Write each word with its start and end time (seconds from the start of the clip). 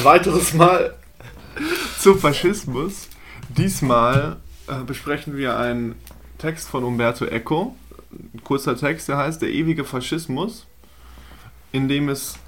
Ein 0.00 0.04
weiteres 0.04 0.54
Mal 0.54 0.94
zum 1.98 2.18
Faschismus. 2.18 3.06
Diesmal 3.50 4.38
äh, 4.66 4.82
besprechen 4.82 5.36
wir 5.36 5.58
einen 5.58 5.94
Text 6.38 6.70
von 6.70 6.84
Umberto 6.84 7.26
Eco. 7.26 7.76
Ein 8.10 8.42
kurzer 8.42 8.78
Text, 8.78 9.08
der 9.08 9.18
heißt 9.18 9.42
Der 9.42 9.50
ewige 9.50 9.84
Faschismus, 9.84 10.66
in 11.70 11.88
dem 11.88 12.08
es 12.08 12.38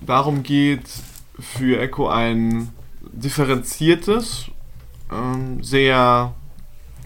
darum 0.00 0.42
geht, 0.42 0.88
für 1.38 1.78
Eco 1.80 2.08
ein 2.08 2.72
differenziertes, 3.02 4.46
ähm, 5.12 5.62
sehr 5.62 6.34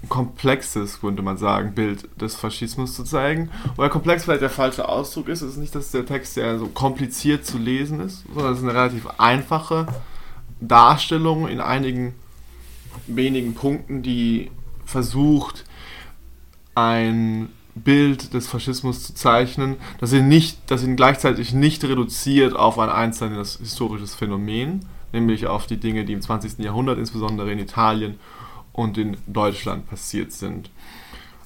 komplexes, 0.08 1.00
könnte 1.00 1.22
man 1.22 1.36
sagen, 1.36 1.74
Bild 1.74 2.08
des 2.20 2.34
Faschismus 2.34 2.94
zu 2.94 3.04
zeigen. 3.04 3.50
Weil 3.76 3.90
komplex 3.90 4.24
vielleicht 4.24 4.42
der 4.42 4.50
falsche 4.50 4.88
Ausdruck 4.88 5.28
ist. 5.28 5.42
Es 5.42 5.52
ist 5.52 5.58
nicht, 5.58 5.74
dass 5.74 5.90
der 5.90 6.06
Text 6.06 6.34
sehr 6.34 6.58
so 6.58 6.66
kompliziert 6.66 7.44
zu 7.44 7.58
lesen 7.58 8.00
ist, 8.00 8.24
sondern 8.32 8.52
es 8.52 8.58
ist 8.58 8.64
eine 8.64 8.74
relativ 8.74 9.06
einfache 9.18 9.86
Darstellung 10.60 11.48
in 11.48 11.60
einigen 11.60 12.14
wenigen 13.06 13.54
Punkten, 13.54 14.02
die 14.02 14.50
versucht, 14.84 15.64
ein 16.74 17.48
Bild 17.74 18.34
des 18.34 18.48
Faschismus 18.48 19.04
zu 19.04 19.14
zeichnen, 19.14 19.76
das 20.00 20.12
ihn, 20.12 20.28
nicht, 20.28 20.58
das 20.66 20.82
ihn 20.82 20.96
gleichzeitig 20.96 21.52
nicht 21.52 21.84
reduziert 21.84 22.54
auf 22.54 22.78
ein 22.78 22.90
einzelnes 22.90 23.58
historisches 23.58 24.14
Phänomen, 24.14 24.80
nämlich 25.12 25.46
auf 25.46 25.66
die 25.66 25.78
Dinge, 25.78 26.04
die 26.04 26.12
im 26.12 26.20
20. 26.20 26.58
Jahrhundert, 26.58 26.98
insbesondere 26.98 27.52
in 27.52 27.58
Italien 27.58 28.18
und 28.72 28.98
in 28.98 29.16
Deutschland 29.26 29.88
passiert 29.88 30.32
sind. 30.32 30.70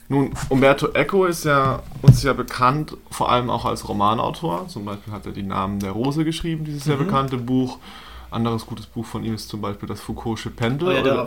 Nun, 0.08 0.34
Umberto 0.50 0.88
Eco 0.92 1.24
ist 1.24 1.44
ja 1.44 1.82
uns 2.02 2.22
ja 2.22 2.34
bekannt, 2.34 2.96
vor 3.10 3.30
allem 3.32 3.48
auch 3.48 3.64
als 3.64 3.88
Romanautor. 3.88 4.68
Zum 4.68 4.84
Beispiel 4.84 5.12
hat 5.12 5.24
er 5.24 5.32
die 5.32 5.42
Namen 5.42 5.80
der 5.80 5.92
Rose 5.92 6.24
geschrieben, 6.24 6.64
dieses 6.64 6.84
sehr 6.84 6.96
Mhm. 6.96 7.06
bekannte 7.06 7.38
Buch. 7.38 7.78
Anderes 8.30 8.66
gutes 8.66 8.86
Buch 8.86 9.06
von 9.06 9.24
ihm 9.24 9.34
ist 9.34 9.48
zum 9.48 9.60
Beispiel 9.60 9.88
das 9.88 10.02
Foucault'sche 10.02 10.50
Pendel 10.50 10.88
Oh 10.88 10.90
ja, 10.92 11.00
oder, 11.00 11.26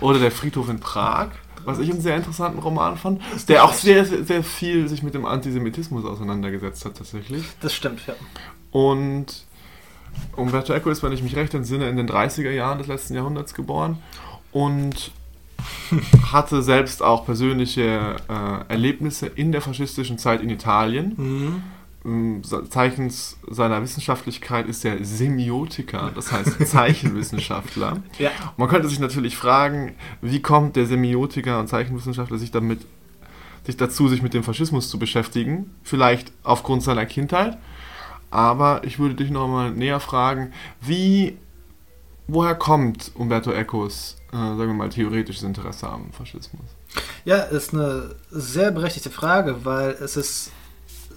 oder 0.00 0.18
der 0.20 0.30
Friedhof 0.30 0.68
in 0.70 0.78
Prag, 0.80 1.28
was 1.64 1.80
ich 1.80 1.90
einen 1.90 2.00
sehr 2.00 2.16
interessanten 2.16 2.60
Roman 2.60 2.96
fand, 2.96 3.20
der 3.48 3.64
auch 3.64 3.74
sehr, 3.74 4.04
sehr, 4.06 4.24
sehr 4.24 4.42
viel 4.44 4.88
sich 4.88 5.02
mit 5.02 5.14
dem 5.14 5.26
Antisemitismus 5.26 6.04
auseinandergesetzt 6.04 6.84
hat 6.84 6.96
tatsächlich. 6.96 7.44
Das 7.60 7.74
stimmt, 7.74 8.06
ja. 8.06 8.14
Und 8.70 9.44
Umberto 10.36 10.72
Eco 10.72 10.90
ist, 10.90 11.02
wenn 11.02 11.12
ich 11.12 11.22
mich 11.22 11.36
recht 11.36 11.52
entsinne, 11.54 11.88
in 11.88 11.96
den 11.96 12.08
30er 12.08 12.50
Jahren 12.50 12.78
des 12.78 12.86
letzten 12.86 13.14
Jahrhunderts 13.14 13.52
geboren 13.54 13.98
und 14.52 15.10
hatte 16.32 16.62
selbst 16.62 17.02
auch 17.02 17.24
persönliche 17.24 18.16
äh, 18.28 18.72
Erlebnisse 18.72 19.26
in 19.26 19.52
der 19.52 19.60
faschistischen 19.60 20.18
Zeit 20.18 20.40
in 20.42 20.50
Italien. 20.50 21.14
Mhm. 21.16 21.62
Ähm, 22.04 22.42
Zeichens 22.68 23.38
seiner 23.48 23.80
Wissenschaftlichkeit 23.82 24.66
ist 24.66 24.84
er 24.84 25.04
Semiotiker, 25.04 26.10
das 26.14 26.32
heißt 26.32 26.66
Zeichenwissenschaftler. 26.66 28.02
Ja. 28.18 28.30
Man 28.56 28.68
könnte 28.68 28.88
sich 28.88 28.98
natürlich 28.98 29.36
fragen, 29.36 29.94
wie 30.20 30.42
kommt 30.42 30.76
der 30.76 30.86
Semiotiker 30.86 31.58
und 31.60 31.68
Zeichenwissenschaftler 31.68 32.38
sich 32.38 32.50
damit 32.50 32.80
sich 33.64 33.76
dazu, 33.76 34.08
sich 34.08 34.22
mit 34.22 34.34
dem 34.34 34.42
Faschismus 34.42 34.88
zu 34.90 34.98
beschäftigen? 34.98 35.70
Vielleicht 35.82 36.32
aufgrund 36.42 36.82
seiner 36.82 37.06
Kindheit. 37.06 37.58
Aber 38.30 38.82
ich 38.84 38.98
würde 38.98 39.14
dich 39.14 39.30
noch 39.30 39.46
mal 39.46 39.70
näher 39.70 40.00
fragen, 40.00 40.52
wie, 40.80 41.36
woher 42.28 42.54
kommt 42.54 43.10
Umberto 43.14 43.52
Ecos, 43.52 44.16
äh, 44.32 44.36
sagen 44.36 44.58
wir 44.58 44.74
mal, 44.74 44.88
theoretisches 44.88 45.42
Interesse 45.42 45.88
am 45.88 46.12
Faschismus? 46.12 46.64
Ja, 47.24 47.38
ist 47.38 47.72
eine 47.72 48.14
sehr 48.30 48.70
berechtigte 48.70 49.10
Frage, 49.10 49.64
weil 49.64 49.90
es 49.90 50.16
ist 50.16 50.52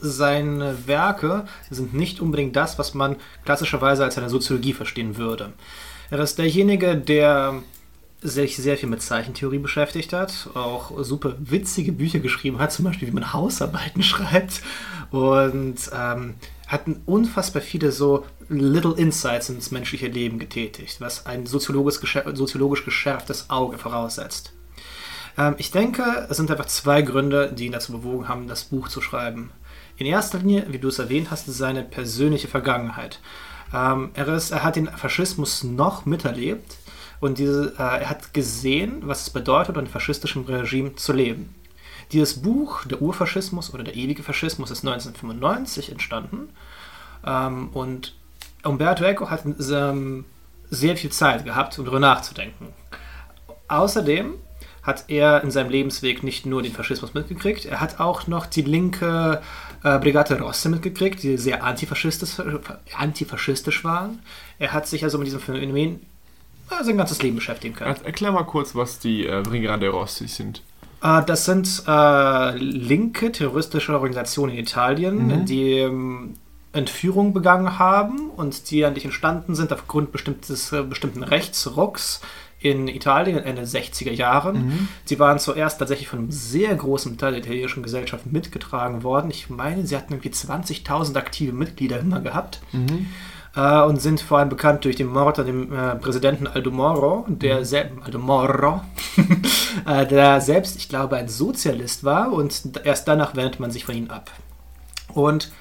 seine 0.02 0.88
Werke 0.88 1.46
sind 1.70 1.94
nicht 1.94 2.20
unbedingt 2.20 2.56
das, 2.56 2.78
was 2.78 2.94
man 2.94 3.16
klassischerweise 3.44 4.04
als 4.04 4.18
eine 4.18 4.30
Soziologie 4.30 4.74
verstehen 4.74 5.18
würde. 5.18 5.54
Er 6.10 6.20
ist 6.20 6.38
derjenige, 6.38 6.96
der 6.96 7.62
sich 8.22 8.58
sehr 8.58 8.78
viel 8.78 8.90
mit 8.90 9.02
Zeichentheorie 9.02 9.60
beschäftigt 9.60 10.14
hat, 10.14 10.50
auch 10.54 10.92
super 11.04 11.36
witzige 11.40 11.92
Bücher 11.92 12.20
geschrieben 12.20 12.60
hat, 12.60 12.72
zum 12.72 12.86
Beispiel 12.86 13.08
wie 13.08 13.14
man 13.14 13.34
Hausarbeiten 13.34 14.04
schreibt 14.04 14.62
und 15.12 15.78
ähm, 15.94 16.36
hat 16.68 16.84
unfassbar 17.06 17.62
viele 17.62 17.92
so 17.92 18.26
Little 18.50 18.96
Insights 18.96 19.50
ins 19.50 19.72
menschliche 19.72 20.08
Leben 20.08 20.40
getätigt, 20.40 21.02
was 21.02 21.26
ein 21.26 21.46
soziologisch, 21.46 22.00
soziologisch 22.34 22.86
geschärftes 22.86 23.50
Auge 23.50 23.78
voraussetzt. 23.78 24.54
Ähm, 25.38 25.56
ich 25.58 25.72
denke, 25.72 26.28
es 26.30 26.38
sind 26.38 26.52
einfach 26.52 26.66
zwei 26.66 27.02
Gründe, 27.02 27.52
die 27.54 27.68
ihn 27.68 27.72
dazu 27.72 27.92
bewogen 27.92 28.28
haben, 28.28 28.48
das 28.48 28.66
Buch 28.66 28.88
zu 28.88 29.02
schreiben. 29.02 29.52
In 29.98 30.06
erster 30.06 30.40
Linie, 30.40 30.66
wie 30.70 30.80
du 30.80 30.90
es 30.90 31.00
erwähnt 31.00 31.32
hast, 31.32 31.46
seine 31.48 31.84
persönliche 31.84 32.48
Vergangenheit. 32.48 33.20
Ähm, 33.74 34.12
er, 34.14 34.28
ist, 34.30 34.52
er 34.52 34.64
hat 34.64 34.76
den 34.76 34.88
Faschismus 34.88 35.64
noch 35.64 36.06
miterlebt 36.06 36.78
und 37.20 37.38
diese, 37.38 37.74
äh, 37.78 38.02
er 38.02 38.10
hat 38.10 38.34
gesehen, 38.34 39.02
was 39.04 39.24
es 39.24 39.30
bedeutet, 39.30 39.78
unter 39.78 39.92
faschistischen 39.92 40.46
Regime 40.46 40.96
zu 40.96 41.14
leben. 41.14 41.54
Dieses 42.12 42.42
Buch, 42.42 42.86
der 42.86 43.02
Urfaschismus 43.02 43.74
oder 43.74 43.84
der 43.84 43.96
ewige 43.96 44.24
Faschismus, 44.24 44.72
ist 44.72 44.86
1995 44.86 45.92
entstanden 45.92 46.50
ähm, 47.26 47.70
und 47.74 48.16
Umberto 48.64 49.04
Eco 49.04 49.30
hat 49.30 49.44
ähm, 49.46 50.26
sehr 50.70 50.98
viel 50.98 51.12
Zeit 51.12 51.46
gehabt, 51.46 51.78
um 51.78 51.86
darüber 51.86 52.00
nachzudenken. 52.00 52.68
Außerdem 53.68 54.34
hat 54.84 55.06
er 55.08 55.44
in 55.44 55.50
seinem 55.50 55.72
Lebensweg 55.72 56.22
nicht 56.24 56.46
nur 56.46 56.62
den 56.62 56.72
Faschismus 56.72 57.14
mitgekriegt, 57.16 57.66
er 57.66 57.82
hat 57.82 58.00
auch 58.00 58.28
noch 58.28 58.46
die 58.46 58.62
linke 58.62 59.42
äh, 59.84 59.98
Brigate 60.00 60.40
Rosse 60.40 60.70
mitgekriegt, 60.70 61.24
die 61.24 61.38
sehr 61.38 61.64
antifaschistisch, 61.64 62.36
antifaschistisch 62.96 63.84
waren. 63.84 64.20
Er 64.60 64.74
hat 64.74 64.88
sich 64.88 65.04
also 65.04 65.18
mit 65.18 65.26
diesem 65.28 65.40
Phänomen 65.40 66.06
äh, 66.70 66.84
sein 66.84 66.98
ganzes 66.98 67.22
Leben 67.24 67.36
beschäftigen 67.36 67.74
können. 67.76 67.96
Er- 67.96 68.06
Erklär 68.06 68.32
mal 68.32 68.44
kurz, 68.44 68.76
was 68.76 69.00
die 69.00 69.26
äh, 69.26 69.42
Brigade 69.44 69.90
Rossi 69.90 70.28
sind. 70.28 70.62
Äh, 71.06 71.24
das 71.26 71.46
sind 71.46 71.84
äh, 71.88 72.58
linke 72.58 73.32
terroristische 73.32 73.94
Organisationen 73.94 74.54
in 74.54 74.60
Italien, 74.60 75.28
Mhm. 75.28 75.46
die 75.46 75.72
ähm, 75.80 76.34
Entführungen 76.74 77.34
begangen 77.34 77.80
haben 77.80 78.30
und 78.36 78.70
die 78.72 78.84
eigentlich 78.86 79.06
entstanden 79.06 79.56
sind 79.56 79.72
aufgrund 79.72 80.12
bestimmtes, 80.12 80.72
äh, 80.74 80.84
bestimmten 80.84 81.24
Rechtsrucks 81.24 82.22
in 82.60 82.88
Italien 82.88 83.38
Ende 83.38 83.62
der 83.62 83.68
60er 83.68 84.12
Jahren. 84.12 84.90
Sie 85.06 85.20
waren 85.20 85.38
zuerst 85.40 85.78
tatsächlich 85.78 86.08
von 86.08 86.20
einem 86.20 86.32
sehr 86.32 86.74
großen 86.74 87.18
Teil 87.18 87.34
der 87.34 87.42
italienischen 87.42 87.84
Gesellschaft 87.84 88.26
mitgetragen 88.32 89.04
worden. 89.04 89.30
Ich 89.30 89.50
meine, 89.50 89.86
sie 89.86 89.96
hatten 89.96 90.14
irgendwie 90.14 90.30
20.000 90.30 91.16
aktive 91.16 91.52
Mitglieder 91.54 92.00
immer 92.00 92.22
gehabt 92.22 92.62
äh, 93.56 93.82
und 93.82 94.02
sind 94.02 94.22
vor 94.22 94.40
allem 94.40 94.50
bekannt 94.50 94.86
durch 94.86 94.96
den 94.96 95.08
Mord 95.08 95.40
an 95.40 95.46
dem 95.46 95.74
äh, 95.74 95.96
Präsidenten 95.96 96.48
Aldo 96.48 96.72
Moro, 96.72 97.26
der 97.28 97.66
sel- 97.66 97.92
Aldo 98.04 98.20
Moro, 98.20 98.82
äh, 99.86 100.06
der 100.06 100.42
selbst, 100.42 100.76
ich 100.78 100.90
glaube, 100.90 101.16
ein 101.18 101.28
Sozialist 101.28 102.04
war 102.04 102.32
und 102.32 102.80
erst 102.84 103.08
danach 103.08 103.36
wendet 103.36 103.60
man 103.60 103.72
sich 103.72 103.86
von 103.86 103.96
ihm 103.96 104.10
ab. 104.10 104.32
Und 105.14 105.52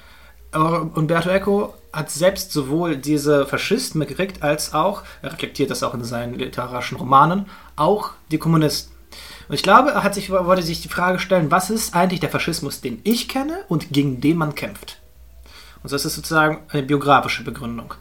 Umberto 0.53 1.31
Eco 1.31 1.75
hat 1.93 2.11
selbst 2.13 2.53
sowohl 2.53 2.97
diese 2.97 3.45
Faschisten 3.45 3.99
mitgekriegt, 3.99 4.43
als 4.45 4.73
auch, 4.73 5.03
er 5.21 5.33
reflektiert 5.33 5.69
das 5.71 5.83
auch 5.83 5.95
in 5.95 6.05
seinen 6.05 6.35
literarischen 6.39 6.97
Romanen, 6.97 7.47
auch 7.75 8.11
die 8.31 8.39
Kommunisten. 8.39 8.95
Und 9.49 9.55
ich 9.57 9.65
glaube, 9.65 9.91
er 9.91 10.05
hat 10.05 10.15
sich, 10.15 10.31
wollte 10.31 10.63
sich 10.63 10.81
die 10.81 10.89
Frage 10.89 11.19
stellen, 11.19 11.51
was 11.51 11.71
ist 11.71 11.95
eigentlich 11.97 12.21
der 12.21 12.31
Faschismus, 12.31 12.81
den 12.81 13.01
ich 13.03 13.29
kenne 13.29 13.65
und 13.69 13.93
gegen 13.93 14.21
den 14.21 14.37
man 14.37 14.55
kämpft? 14.55 14.99
Und 15.85 15.93
das 15.93 16.07
ist 16.07 16.15
sozusagen 16.15 16.63
eine 16.71 16.83
biografische 16.83 17.45
Begründung. 17.45 17.93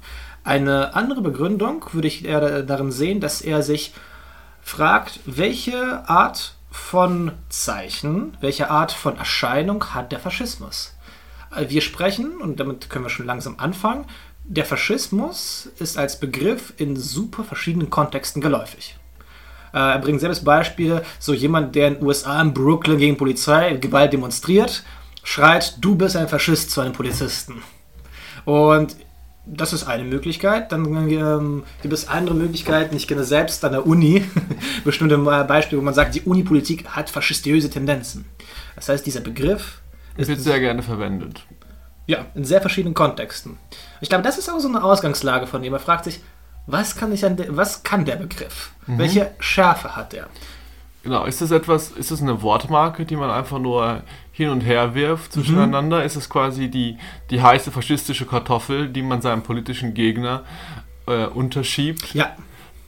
Eine 0.45 0.95
andere 0.95 1.21
Begründung 1.21 1.85
würde 1.91 2.07
ich 2.07 2.23
eher 2.23 2.63
darin 2.63 2.93
sehen, 2.93 3.19
dass 3.19 3.41
er 3.41 3.61
sich 3.61 3.93
fragt, 4.61 5.19
welche 5.25 6.07
Art 6.07 6.55
von 6.71 7.33
Zeichen, 7.49 8.37
welche 8.39 8.71
Art 8.71 8.93
von 8.93 9.17
Erscheinung 9.17 9.93
hat 9.93 10.13
der 10.13 10.19
Faschismus? 10.19 10.95
Äh, 11.53 11.69
Wir 11.69 11.81
sprechen, 11.81 12.37
und 12.37 12.59
damit 12.61 12.89
können 12.89 13.03
wir 13.03 13.09
schon 13.09 13.25
langsam 13.25 13.59
anfangen, 13.59 14.05
der 14.45 14.65
Faschismus 14.65 15.69
ist 15.77 15.97
als 15.97 16.19
Begriff 16.19 16.73
in 16.77 16.95
super 16.95 17.43
verschiedenen 17.43 17.89
Kontexten 17.89 18.41
geläufig. 18.41 18.97
Äh, 19.73 19.77
er 19.77 19.99
bringt 19.99 20.21
selbst 20.21 20.45
Beispiele, 20.45 21.03
so 21.19 21.33
jemand, 21.33 21.75
der 21.75 21.89
in 21.89 21.93
den 21.95 22.03
USA 22.03 22.41
in 22.41 22.53
Brooklyn 22.53 22.97
gegen 22.97 23.17
Polizeigewalt 23.17 24.13
demonstriert 24.13 24.83
schreit, 25.23 25.77
du 25.79 25.95
bist 25.95 26.15
ein 26.15 26.27
Faschist 26.27 26.71
zu 26.71 26.81
einem 26.81 26.93
Polizisten. 26.93 27.63
Und 28.45 28.95
das 29.45 29.73
ist 29.73 29.85
eine 29.85 30.03
Möglichkeit. 30.03 30.71
Dann 30.71 30.85
ähm, 31.09 31.63
gibt 31.81 31.93
es 31.93 32.07
andere 32.07 32.35
Möglichkeiten. 32.35 32.95
Ich 32.95 33.07
kenne 33.07 33.23
selbst 33.23 33.63
an 33.65 33.73
der 33.73 33.85
Uni 33.85 34.23
bestimmte 34.83 35.17
Beispiele, 35.17 35.81
wo 35.81 35.85
man 35.85 35.93
sagt, 35.93 36.15
die 36.15 36.21
Unipolitik 36.21 36.87
hat 36.87 37.09
faschistiöse 37.09 37.69
Tendenzen. 37.69 38.25
Das 38.75 38.89
heißt, 38.89 39.05
dieser 39.05 39.21
Begriff 39.21 39.81
ist 40.15 40.27
wird 40.27 40.39
sehr 40.39 40.59
gerne 40.59 40.83
verwendet. 40.83 41.45
Ja, 42.05 42.25
in 42.35 42.43
sehr 42.43 42.61
verschiedenen 42.61 42.93
Kontexten. 42.93 43.57
Ich 44.01 44.09
glaube, 44.09 44.23
das 44.23 44.37
ist 44.37 44.49
auch 44.49 44.59
so 44.59 44.67
eine 44.67 44.83
Ausgangslage 44.83 45.47
von 45.47 45.61
dem. 45.61 45.71
Man 45.71 45.81
fragt 45.81 46.03
sich, 46.05 46.19
was 46.67 46.95
kann, 46.95 47.11
ich 47.11 47.25
an 47.25 47.37
was 47.49 47.83
kann 47.83 48.05
der 48.05 48.15
Begriff? 48.15 48.71
Mhm. 48.87 48.97
Welche 48.97 49.31
Schärfe 49.39 49.95
hat 49.95 50.13
er? 50.13 50.27
Genau, 51.03 51.25
ist 51.25 51.41
das 51.41 51.51
etwas, 51.51 51.91
ist 51.91 52.11
das 52.11 52.21
eine 52.21 52.41
Wortmarke, 52.41 53.05
die 53.05 53.17
man 53.17 53.29
einfach 53.29 53.59
nur 53.59 54.03
hin 54.33 54.49
und 54.49 54.61
her 54.61 54.95
wirft 54.95 55.31
zwischeneinander? 55.31 55.99
Mhm. 55.99 56.05
Ist 56.05 56.15
es 56.17 56.29
quasi 56.29 56.67
die, 56.67 56.97
die 57.29 57.41
heiße 57.41 57.71
faschistische 57.71 58.25
Kartoffel, 58.25 58.89
die 58.89 59.03
man 59.03 59.21
seinem 59.21 59.43
politischen 59.43 59.93
Gegner 59.93 60.43
äh, 61.07 61.27
unterschiebt? 61.27 62.13
Ja. 62.13 62.35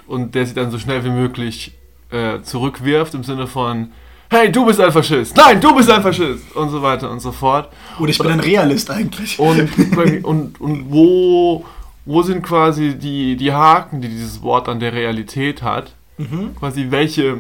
Und 0.08 0.36
der 0.36 0.46
sie 0.46 0.56
dann 0.56 0.72
so 0.72 0.80
schnell 0.80 1.06
wie 1.06 1.10
möglich 1.10 1.78
äh, 2.10 2.42
zurückwirft 2.42 3.14
im 3.14 3.24
Sinne 3.24 3.46
von, 3.48 3.92
hey, 4.30 4.52
du 4.52 4.66
bist 4.66 4.80
ein 4.82 4.92
Faschist, 4.92 5.38
nein, 5.38 5.62
du 5.62 5.76
bist 5.76 5.90
ein 5.90 6.02
Faschist 6.02 6.56
und 6.56 6.70
so 6.70 6.82
weiter 6.82 7.12
und 7.12 7.20
so 7.20 7.32
fort. 7.32 7.72
Oder 8.00 8.10
ich 8.10 8.18
bin 8.18 8.32
ein 8.32 8.40
Realist 8.40 8.90
eigentlich. 8.90 9.40
Und, 9.40 9.70
und, 10.24 10.60
und 10.60 10.92
wo, 10.92 11.64
wo 12.06 12.24
sind 12.24 12.42
quasi 12.42 12.96
die, 12.96 13.36
die 13.36 13.54
Haken, 13.54 14.02
die 14.02 14.10
dieses 14.10 14.42
Wort 14.42 14.68
an 14.68 14.80
der 14.80 14.94
Realität 14.94 15.62
hat? 15.62 15.94
Mhm. 16.18 16.56
Quasi 16.56 16.88
welche 16.90 17.40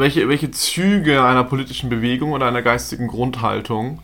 welche, 0.00 0.28
welche 0.28 0.50
Züge 0.50 1.22
einer 1.22 1.44
politischen 1.44 1.88
Bewegung 1.90 2.32
oder 2.32 2.46
einer 2.46 2.62
geistigen 2.62 3.06
Grundhaltung 3.06 4.00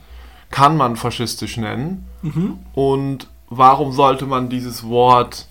kann 0.50 0.76
man 0.76 0.96
faschistisch 0.96 1.56
nennen? 1.56 2.06
Mhm. 2.22 2.58
Und 2.74 3.28
warum 3.48 3.92
sollte 3.92 4.26
man 4.26 4.48
dieses 4.48 4.84
Wort 4.84 5.48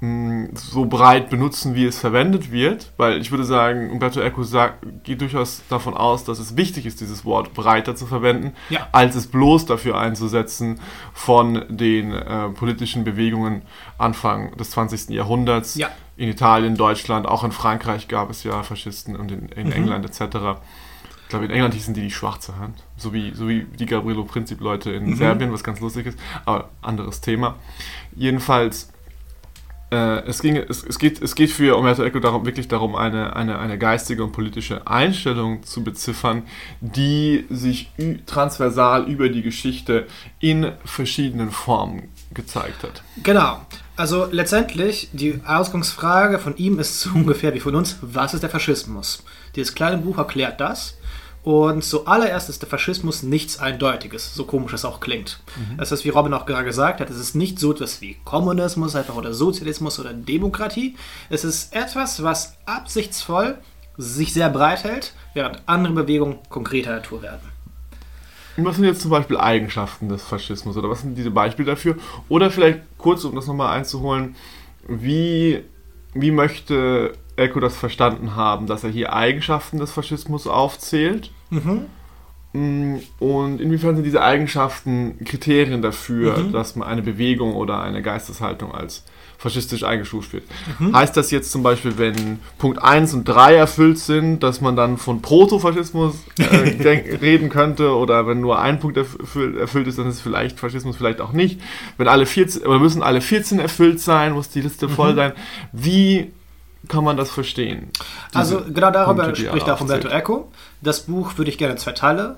mh, 0.00 0.48
so 0.54 0.86
breit 0.86 1.30
benutzen, 1.30 1.74
wie 1.74 1.84
es 1.84 1.98
verwendet 1.98 2.50
wird? 2.50 2.92
Weil 2.96 3.20
ich 3.20 3.30
würde 3.30 3.44
sagen, 3.44 3.90
Umberto 3.90 4.20
Eco 4.20 4.42
sagt, 4.42 5.04
geht 5.04 5.20
durchaus 5.20 5.62
davon 5.68 5.94
aus, 5.94 6.24
dass 6.24 6.38
es 6.38 6.56
wichtig 6.56 6.86
ist, 6.86 7.00
dieses 7.00 7.24
Wort 7.24 7.54
breiter 7.54 7.94
zu 7.94 8.06
verwenden, 8.06 8.54
ja. 8.70 8.88
als 8.90 9.14
es 9.14 9.28
bloß 9.28 9.66
dafür 9.66 9.98
einzusetzen 9.98 10.80
von 11.12 11.64
den 11.68 12.12
äh, 12.12 12.48
politischen 12.48 13.04
Bewegungen 13.04 13.62
Anfang 13.98 14.56
des 14.56 14.70
20. 14.70 15.10
Jahrhunderts. 15.10 15.76
Ja 15.76 15.90
in 16.16 16.28
Italien, 16.28 16.76
Deutschland, 16.76 17.26
auch 17.26 17.44
in 17.44 17.52
Frankreich 17.52 18.08
gab 18.08 18.30
es 18.30 18.44
ja 18.44 18.62
Faschisten 18.62 19.16
und 19.16 19.32
in, 19.32 19.48
in 19.48 19.66
mhm. 19.68 19.72
England 19.72 20.04
etc. 20.04 20.60
Ich 21.22 21.28
glaube, 21.28 21.46
in 21.46 21.50
England 21.50 21.74
hießen 21.74 21.94
die 21.94 22.02
die 22.02 22.10
Schwarze 22.10 22.56
Hand, 22.58 22.82
so 22.96 23.12
wie, 23.12 23.32
so 23.34 23.48
wie 23.48 23.64
die 23.64 23.86
Gabrielo 23.86 24.24
Princip-Leute 24.24 24.90
in 24.90 25.06
mhm. 25.06 25.16
Serbien, 25.16 25.52
was 25.52 25.64
ganz 25.64 25.80
lustig 25.80 26.06
ist, 26.06 26.18
aber 26.44 26.68
anderes 26.82 27.22
Thema. 27.22 27.56
Jedenfalls, 28.14 28.92
äh, 29.92 30.24
es, 30.26 30.40
ging, 30.40 30.56
es, 30.56 30.82
es, 30.84 30.98
geht, 30.98 31.20
es 31.20 31.34
geht 31.34 31.50
für 31.50 31.76
Umberto 31.76 32.02
Eco 32.02 32.18
darum, 32.18 32.46
wirklich 32.46 32.66
darum, 32.66 32.96
eine, 32.96 33.36
eine, 33.36 33.58
eine 33.58 33.76
geistige 33.76 34.24
und 34.24 34.32
politische 34.32 34.86
Einstellung 34.86 35.62
zu 35.64 35.84
beziffern, 35.84 36.44
die 36.80 37.44
sich 37.50 37.92
transversal 38.26 39.08
über 39.08 39.28
die 39.28 39.42
Geschichte 39.42 40.06
in 40.40 40.72
verschiedenen 40.84 41.50
Formen 41.50 42.08
gezeigt 42.32 42.82
hat. 42.82 43.02
Genau. 43.22 43.60
Also 44.02 44.26
letztendlich, 44.32 45.10
die 45.12 45.40
Ausgangsfrage 45.46 46.40
von 46.40 46.56
ihm 46.56 46.80
ist 46.80 46.98
so 47.00 47.10
ungefähr 47.14 47.54
wie 47.54 47.60
von 47.60 47.76
uns, 47.76 47.98
was 48.00 48.34
ist 48.34 48.42
der 48.42 48.50
Faschismus? 48.50 49.22
Dieses 49.54 49.76
kleine 49.76 49.98
Buch 49.98 50.18
erklärt 50.18 50.60
das. 50.60 50.96
Und 51.44 51.84
zuallererst 51.84 52.48
ist 52.48 52.62
der 52.62 52.68
Faschismus 52.68 53.22
nichts 53.22 53.60
Eindeutiges, 53.60 54.34
so 54.34 54.44
komisch 54.44 54.72
es 54.72 54.84
auch 54.84 54.98
klingt. 54.98 55.38
Mhm. 55.56 55.76
Das 55.76 55.92
ist, 55.92 56.04
wie 56.04 56.08
Robin 56.08 56.34
auch 56.34 56.46
gerade 56.46 56.64
gesagt 56.64 57.00
hat, 57.00 57.10
es 57.10 57.16
ist 57.16 57.36
nicht 57.36 57.60
so 57.60 57.70
etwas 57.70 58.00
wie 58.00 58.16
Kommunismus 58.24 58.96
einfach 58.96 59.14
oder 59.14 59.34
Sozialismus 59.34 60.00
oder 60.00 60.12
Demokratie. 60.12 60.96
Es 61.30 61.44
ist 61.44 61.72
etwas, 61.72 62.24
was 62.24 62.56
absichtsvoll 62.66 63.58
sich 63.98 64.32
sehr 64.32 64.50
breit 64.50 64.82
hält, 64.82 65.12
während 65.32 65.62
andere 65.66 65.92
Bewegungen 65.92 66.40
konkreter 66.48 66.90
Natur 66.90 67.22
werden. 67.22 67.51
Was 68.56 68.76
sind 68.76 68.84
jetzt 68.84 69.00
zum 69.00 69.10
Beispiel 69.10 69.38
Eigenschaften 69.38 70.08
des 70.08 70.22
Faschismus 70.22 70.76
oder 70.76 70.90
was 70.90 71.00
sind 71.00 71.16
diese 71.16 71.30
Beispiele 71.30 71.70
dafür? 71.70 71.96
Oder 72.28 72.50
vielleicht 72.50 72.80
kurz, 72.98 73.24
um 73.24 73.34
das 73.34 73.46
nochmal 73.46 73.76
einzuholen, 73.76 74.36
wie, 74.86 75.62
wie 76.14 76.30
möchte 76.30 77.12
Eco 77.36 77.60
das 77.60 77.76
verstanden 77.76 78.36
haben, 78.36 78.66
dass 78.66 78.84
er 78.84 78.90
hier 78.90 79.12
Eigenschaften 79.14 79.78
des 79.78 79.92
Faschismus 79.92 80.46
aufzählt? 80.46 81.30
Mhm. 81.50 81.86
Mm, 82.52 82.96
und 83.18 83.60
inwiefern 83.60 83.94
sind 83.94 84.04
diese 84.04 84.22
Eigenschaften 84.22 85.24
Kriterien 85.24 85.80
dafür, 85.80 86.36
mhm. 86.36 86.52
dass 86.52 86.76
man 86.76 86.86
eine 86.86 87.02
Bewegung 87.02 87.54
oder 87.54 87.80
eine 87.80 88.02
Geisteshaltung 88.02 88.74
als 88.74 89.04
faschistisch 89.42 89.82
eingestuft 89.82 90.32
wird. 90.32 90.44
Mhm. 90.78 90.94
Heißt 90.94 91.16
das 91.16 91.32
jetzt 91.32 91.50
zum 91.50 91.64
Beispiel, 91.64 91.98
wenn 91.98 92.38
Punkt 92.58 92.80
1 92.80 93.12
und 93.12 93.24
3 93.24 93.56
erfüllt 93.56 93.98
sind, 93.98 94.40
dass 94.40 94.60
man 94.60 94.76
dann 94.76 94.98
von 94.98 95.20
Protofaschismus 95.20 96.14
äh, 96.38 96.44
reden 97.20 97.48
könnte 97.48 97.96
oder 97.96 98.28
wenn 98.28 98.40
nur 98.40 98.60
ein 98.60 98.78
Punkt 98.78 98.96
erfüllt, 98.96 99.56
erfüllt, 99.56 99.88
ist, 99.88 99.98
dann 99.98 100.06
ist 100.06 100.16
es 100.16 100.20
vielleicht 100.20 100.60
Faschismus, 100.60 100.96
vielleicht 100.96 101.20
auch 101.20 101.32
nicht. 101.32 101.60
Wenn 101.98 102.06
alle 102.06 102.24
14, 102.24 102.62
oder 102.62 102.78
müssen 102.78 103.02
alle 103.02 103.20
14 103.20 103.58
erfüllt 103.58 103.98
sein, 103.98 104.32
muss 104.32 104.48
die 104.48 104.60
Liste 104.60 104.86
mhm. 104.86 104.92
voll 104.92 105.14
sein. 105.16 105.32
Wie 105.72 106.32
kann 106.86 107.02
man 107.02 107.16
das 107.16 107.30
verstehen? 107.30 107.90
Also 108.32 108.62
genau 108.72 108.92
darüber 108.92 109.24
Punkte, 109.24 109.42
spricht 109.42 109.68
auch 109.68 109.80
Umberto 109.80 110.08
Eco. 110.08 110.52
Das 110.82 111.00
Buch 111.00 111.36
würde 111.36 111.50
ich 111.50 111.58
gerne 111.58 111.72
in 111.72 111.78
zwei 111.78 111.92
Teile 111.92 112.36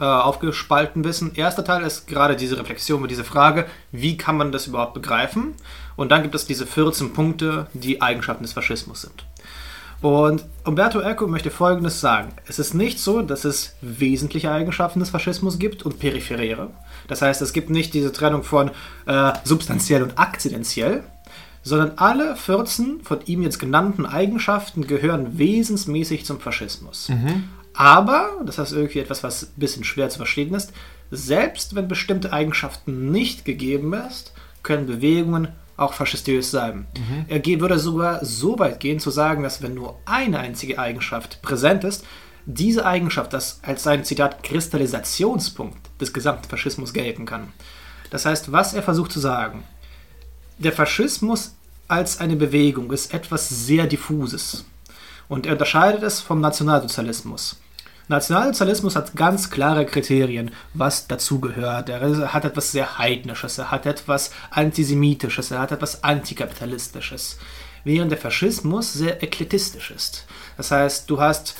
äh, 0.00 0.04
aufgespalten 0.04 1.04
wissen. 1.04 1.34
Erster 1.34 1.64
Teil 1.64 1.82
ist 1.82 2.06
gerade 2.06 2.36
diese 2.36 2.58
Reflexion 2.58 3.00
mit 3.02 3.10
dieser 3.10 3.24
Frage, 3.24 3.66
wie 3.92 4.16
kann 4.16 4.36
man 4.36 4.52
das 4.52 4.66
überhaupt 4.66 4.94
begreifen? 4.94 5.54
Und 5.96 6.10
dann 6.10 6.22
gibt 6.22 6.34
es 6.34 6.46
diese 6.46 6.66
14 6.66 7.12
Punkte, 7.12 7.66
die 7.72 8.02
Eigenschaften 8.02 8.42
des 8.42 8.52
Faschismus 8.52 9.02
sind. 9.02 9.24
Und 10.02 10.44
Umberto 10.64 11.00
Eco 11.00 11.26
möchte 11.26 11.50
Folgendes 11.50 12.00
sagen. 12.00 12.32
Es 12.46 12.58
ist 12.58 12.74
nicht 12.74 13.00
so, 13.00 13.22
dass 13.22 13.44
es 13.44 13.74
wesentliche 13.80 14.50
Eigenschaften 14.50 15.00
des 15.00 15.10
Faschismus 15.10 15.58
gibt 15.58 15.84
und 15.84 15.98
peripheräre. 15.98 16.70
Das 17.08 17.22
heißt, 17.22 17.40
es 17.40 17.52
gibt 17.52 17.70
nicht 17.70 17.94
diese 17.94 18.12
Trennung 18.12 18.42
von 18.42 18.70
äh, 19.06 19.32
substanziell 19.44 20.02
und 20.02 20.18
akzidentiell, 20.18 21.04
sondern 21.62 21.92
alle 21.96 22.36
14 22.36 23.00
von 23.02 23.20
ihm 23.26 23.42
jetzt 23.42 23.58
genannten 23.58 24.06
Eigenschaften 24.06 24.86
gehören 24.86 25.38
wesensmäßig 25.38 26.24
zum 26.24 26.38
Faschismus. 26.40 27.08
Mhm. 27.08 27.48
Aber, 27.76 28.30
das 28.44 28.58
ist 28.58 28.72
irgendwie 28.72 29.00
etwas, 29.00 29.22
was 29.22 29.44
ein 29.44 29.52
bisschen 29.56 29.84
schwer 29.84 30.08
zu 30.08 30.16
verstehen 30.16 30.54
ist, 30.54 30.72
selbst 31.10 31.74
wenn 31.74 31.88
bestimmte 31.88 32.32
Eigenschaften 32.32 33.10
nicht 33.10 33.44
gegeben 33.44 33.92
ist, 33.92 34.32
können 34.62 34.86
Bewegungen 34.86 35.48
auch 35.76 35.92
faschistisch 35.92 36.46
sein. 36.46 36.86
Mhm. 36.96 37.26
Er 37.28 37.60
würde 37.60 37.78
sogar 37.78 38.24
so 38.24 38.58
weit 38.58 38.80
gehen 38.80 38.98
zu 38.98 39.10
sagen, 39.10 39.42
dass 39.42 39.62
wenn 39.62 39.74
nur 39.74 39.98
eine 40.06 40.38
einzige 40.38 40.78
Eigenschaft 40.78 41.42
präsent 41.42 41.84
ist, 41.84 42.04
diese 42.46 42.86
Eigenschaft 42.86 43.32
das 43.32 43.60
als 43.62 43.82
sein 43.82 44.04
Zitat 44.04 44.42
Kristallisationspunkt 44.42 45.78
des 46.00 46.12
gesamten 46.12 46.48
Faschismus 46.48 46.92
gelten 46.92 47.26
kann. 47.26 47.52
Das 48.10 48.24
heißt, 48.24 48.52
was 48.52 48.72
er 48.72 48.82
versucht 48.82 49.12
zu 49.12 49.20
sagen, 49.20 49.64
der 50.58 50.72
Faschismus 50.72 51.54
als 51.88 52.20
eine 52.20 52.36
Bewegung 52.36 52.90
ist 52.92 53.12
etwas 53.12 53.48
sehr 53.48 53.86
diffuses 53.86 54.64
und 55.28 55.44
er 55.44 55.52
unterscheidet 55.52 56.02
es 56.02 56.20
vom 56.20 56.40
Nationalsozialismus. 56.40 57.56
Nationalsozialismus 58.08 58.94
hat 58.94 59.16
ganz 59.16 59.50
klare 59.50 59.84
Kriterien, 59.84 60.52
was 60.74 61.08
dazugehört. 61.08 61.88
Er 61.88 62.32
hat 62.32 62.44
etwas 62.44 62.70
sehr 62.70 62.98
Heidnisches, 62.98 63.58
er 63.58 63.72
hat 63.72 63.84
etwas 63.84 64.30
Antisemitisches, 64.50 65.50
er 65.50 65.58
hat 65.58 65.72
etwas 65.72 66.04
Antikapitalistisches. 66.04 67.38
Während 67.82 68.12
der 68.12 68.18
Faschismus 68.18 68.92
sehr 68.92 69.22
ekletistisch 69.22 69.90
ist. 69.90 70.24
Das 70.56 70.70
heißt, 70.70 71.10
du 71.10 71.20
hast 71.20 71.56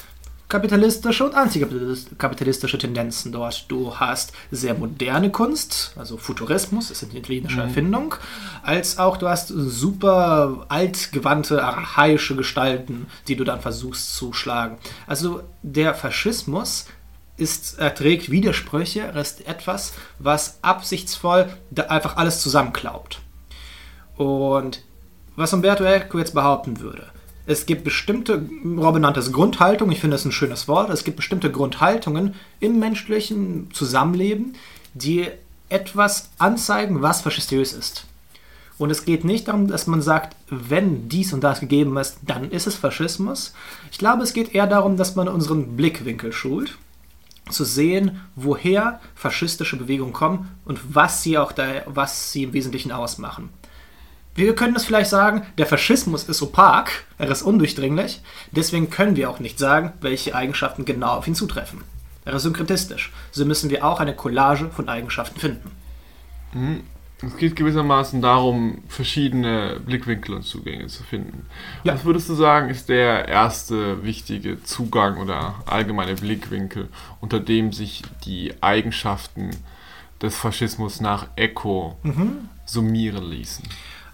kapitalistische 0.49 1.25
und 1.25 1.35
antikapitalistische 1.35 2.79
Tendenzen 2.79 3.33
dort. 3.33 3.65
Du 3.69 3.97
hast 3.99 4.33
sehr 4.50 4.75
moderne 4.75 5.31
Kunst, 5.31 5.93
also 5.97 6.17
Futurismus, 6.17 6.91
ist 6.91 7.03
eine 7.03 7.19
italienische 7.19 7.57
mhm. 7.57 7.62
Erfindung, 7.69 8.15
als 8.62 8.99
auch 8.99 9.17
du 9.17 9.29
hast 9.29 9.49
super 9.49 10.67
altgewandte, 10.69 11.65
archaische 11.65 12.37
Gestalten, 12.37 13.07
die 13.26 13.37
du 13.37 13.45
dann 13.45 13.61
versuchst 13.61 14.15
zu 14.15 14.33
schlagen. 14.33 14.79
Also 15.07 15.43
der 15.62 15.95
Faschismus 15.95 16.87
ist, 17.37 17.79
erträgt 17.79 18.31
Widersprüche, 18.31 19.00
er 19.00 19.17
ist 19.17 19.47
etwas, 19.47 19.93
was 20.19 20.59
absichtsvoll 20.62 21.49
einfach 21.88 22.17
alles 22.17 22.41
zusammenklaubt. 22.41 23.21
Und 24.17 24.83
was 25.35 25.53
Umberto 25.53 25.85
Eco 25.85 26.19
jetzt 26.19 26.33
behaupten 26.33 26.81
würde, 26.81 27.11
es 27.47 27.67
gibt 27.67 27.85
bestimmte, 27.85 28.45
Robin 28.65 29.03
nannte 29.03 29.21
es 29.21 29.33
Grundhaltung, 29.33 29.91
ich 29.91 30.00
finde 30.00 30.17
das 30.17 30.25
ein 30.25 30.33
schönes 30.33 30.69
Wort, 30.69 30.91
es 30.91 31.05
gibt 31.05 31.17
bestimmte 31.17 31.50
Grundhaltungen 31.50 32.35
im 32.61 32.79
menschlichen 32.79 33.71
Zusammenleben, 33.73 34.55
die 34.95 35.29
etwas 35.69 36.31
anzeigen, 36.38 37.03
was 37.03 37.23
faschistiös 37.23 37.73
ist. 37.73 38.07
Und 38.79 38.91
es 38.91 39.05
geht 39.05 39.25
nicht 39.25 39.49
darum, 39.49 39.69
dass 39.69 39.87
man 39.87 40.03
sagt, 40.03 40.37
wenn 40.50 41.09
dies 41.09 41.33
und 41.33 41.43
das 41.43 41.61
gegeben 41.61 41.97
ist, 41.97 42.19
dann 42.26 42.50
ist 42.50 42.67
es 42.67 42.75
Faschismus. 42.75 43.55
Ich 43.91 43.99
glaube, 43.99 44.23
es 44.23 44.35
geht 44.35 44.55
eher 44.55 44.67
darum, 44.67 44.97
dass 44.97 45.17
man 45.17 45.29
unseren 45.29 45.76
Blickwinkel 45.76 46.33
schult. 46.33 46.76
zu 47.49 47.65
sehen, 47.65 48.23
woher 48.35 49.00
faschistische 49.15 49.76
Bewegungen 49.76 50.12
kommen 50.12 50.49
und 50.65 50.81
was 50.97 51.23
sie 51.23 51.38
auch 51.38 51.53
da, 51.53 51.83
was 51.87 52.33
sie 52.33 52.43
im 52.43 52.53
Wesentlichen 52.53 52.91
ausmachen. 52.91 53.50
Wir 54.37 54.55
können 54.55 54.75
das 54.75 54.85
vielleicht 54.85 55.11
sagen, 55.11 55.47
der 55.57 55.66
Faschismus 55.66 56.25
ist 56.25 56.43
opak, 56.43 57.05
er 57.16 57.31
ist 57.31 57.43
undurchdringlich, 57.43 58.21
deswegen 58.50 58.90
können 58.90 59.16
wir 59.16 59.31
auch 59.31 59.40
nicht 59.40 59.59
sagen, 59.59 59.95
welche 60.02 60.35
Eigenschaften 60.35 60.85
genau 60.85 61.16
auf 61.16 61.26
ihn 61.26 61.35
zutreffen. 61.35 61.83
Er 62.26 62.35
ist 62.35 62.43
synkretistisch, 62.43 63.12
so 63.31 63.47
müssen 63.47 63.71
wir 63.71 63.85
auch 63.85 63.99
eine 63.99 64.14
Collage 64.14 64.69
von 64.69 64.88
Eigenschaften 64.90 65.40
finden. 65.40 65.71
Mhm. 66.52 66.83
Es 67.23 67.38
geht 67.38 67.57
gewissermaßen 67.57 68.21
darum, 68.21 68.83
verschiedene 68.88 69.81
Blickwinkel 69.85 70.35
und 70.35 70.43
Zugänge 70.43 70.88
zu 70.88 71.02
finden. 71.02 71.47
Ja. 71.83 71.95
Was 71.95 72.05
würdest 72.05 72.28
du 72.28 72.35
sagen, 72.35 72.69
ist 72.69 72.90
der 72.90 73.26
erste 73.26 74.05
wichtige 74.05 74.62
Zugang 74.62 75.16
oder 75.16 75.55
allgemeine 75.64 76.14
Blickwinkel, 76.14 76.88
unter 77.23 77.40
dem 77.40 77.73
sich 77.73 78.02
die 78.26 78.52
Eigenschaften 78.62 79.50
des 80.21 80.37
Faschismus 80.37 81.00
nach 81.00 81.28
Eco 81.37 81.97
mhm. 82.02 82.50
summieren 82.66 83.25
ließen? 83.25 83.64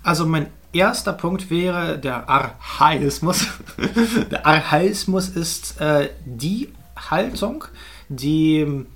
Also 0.02 0.26
mein 0.26 0.48
erster 0.72 1.12
Punkt 1.12 1.50
wäre 1.50 1.98
der 1.98 2.28
Archaismus. 2.28 3.46
der 4.30 4.46
Archaismus 4.46 5.28
ist 5.28 5.80
äh, 5.80 6.10
die 6.24 6.72
Haltung, 6.96 7.64
die 8.08 8.86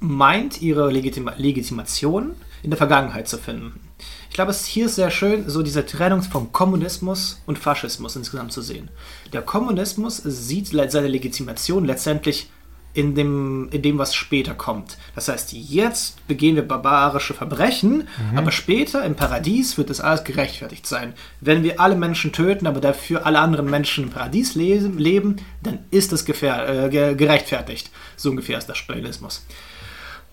meint, 0.00 0.60
ihre 0.60 0.90
Legitima 0.90 1.34
Legitimation 1.36 2.34
in 2.62 2.70
der 2.70 2.76
Vergangenheit 2.76 3.28
zu 3.28 3.38
finden. 3.38 3.80
Ich 4.28 4.34
glaube, 4.34 4.50
es 4.50 4.64
hier 4.64 4.86
ist 4.86 4.96
sehr 4.96 5.10
schön, 5.10 5.48
so 5.48 5.62
diese 5.62 5.84
Trennung 5.84 6.22
von 6.22 6.52
Kommunismus 6.52 7.42
und 7.46 7.58
Faschismus 7.58 8.16
insgesamt 8.16 8.52
zu 8.52 8.62
sehen. 8.62 8.88
Der 9.32 9.42
Kommunismus 9.42 10.16
sieht 10.16 10.68
seine 10.68 11.08
Legitimation 11.08 11.84
letztendlich 11.84 12.50
in 12.94 13.14
dem, 13.14 13.68
in 13.70 13.82
dem, 13.82 13.98
was 13.98 14.14
später 14.14 14.54
kommt. 14.54 14.98
Das 15.14 15.28
heißt, 15.28 15.52
jetzt 15.52 16.26
begehen 16.28 16.56
wir 16.56 16.62
barbarische 16.62 17.34
Verbrechen, 17.34 18.08
mhm. 18.30 18.38
aber 18.38 18.52
später 18.52 19.04
im 19.04 19.14
Paradies 19.14 19.78
wird 19.78 19.90
das 19.90 20.00
alles 20.00 20.24
gerechtfertigt 20.24 20.86
sein. 20.86 21.14
Wenn 21.40 21.62
wir 21.62 21.80
alle 21.80 21.96
Menschen 21.96 22.32
töten, 22.32 22.66
aber 22.66 22.80
dafür 22.80 23.24
alle 23.24 23.38
anderen 23.38 23.70
Menschen 23.70 24.04
im 24.04 24.10
Paradies 24.10 24.54
leben, 24.54 25.36
dann 25.62 25.80
ist 25.90 26.12
das 26.12 26.28
äh, 26.28 27.14
gerechtfertigt. 27.14 27.90
So 28.16 28.30
ungefähr 28.30 28.58
ist 28.58 28.68
der 28.68 28.74
Stalinismus. 28.74 29.46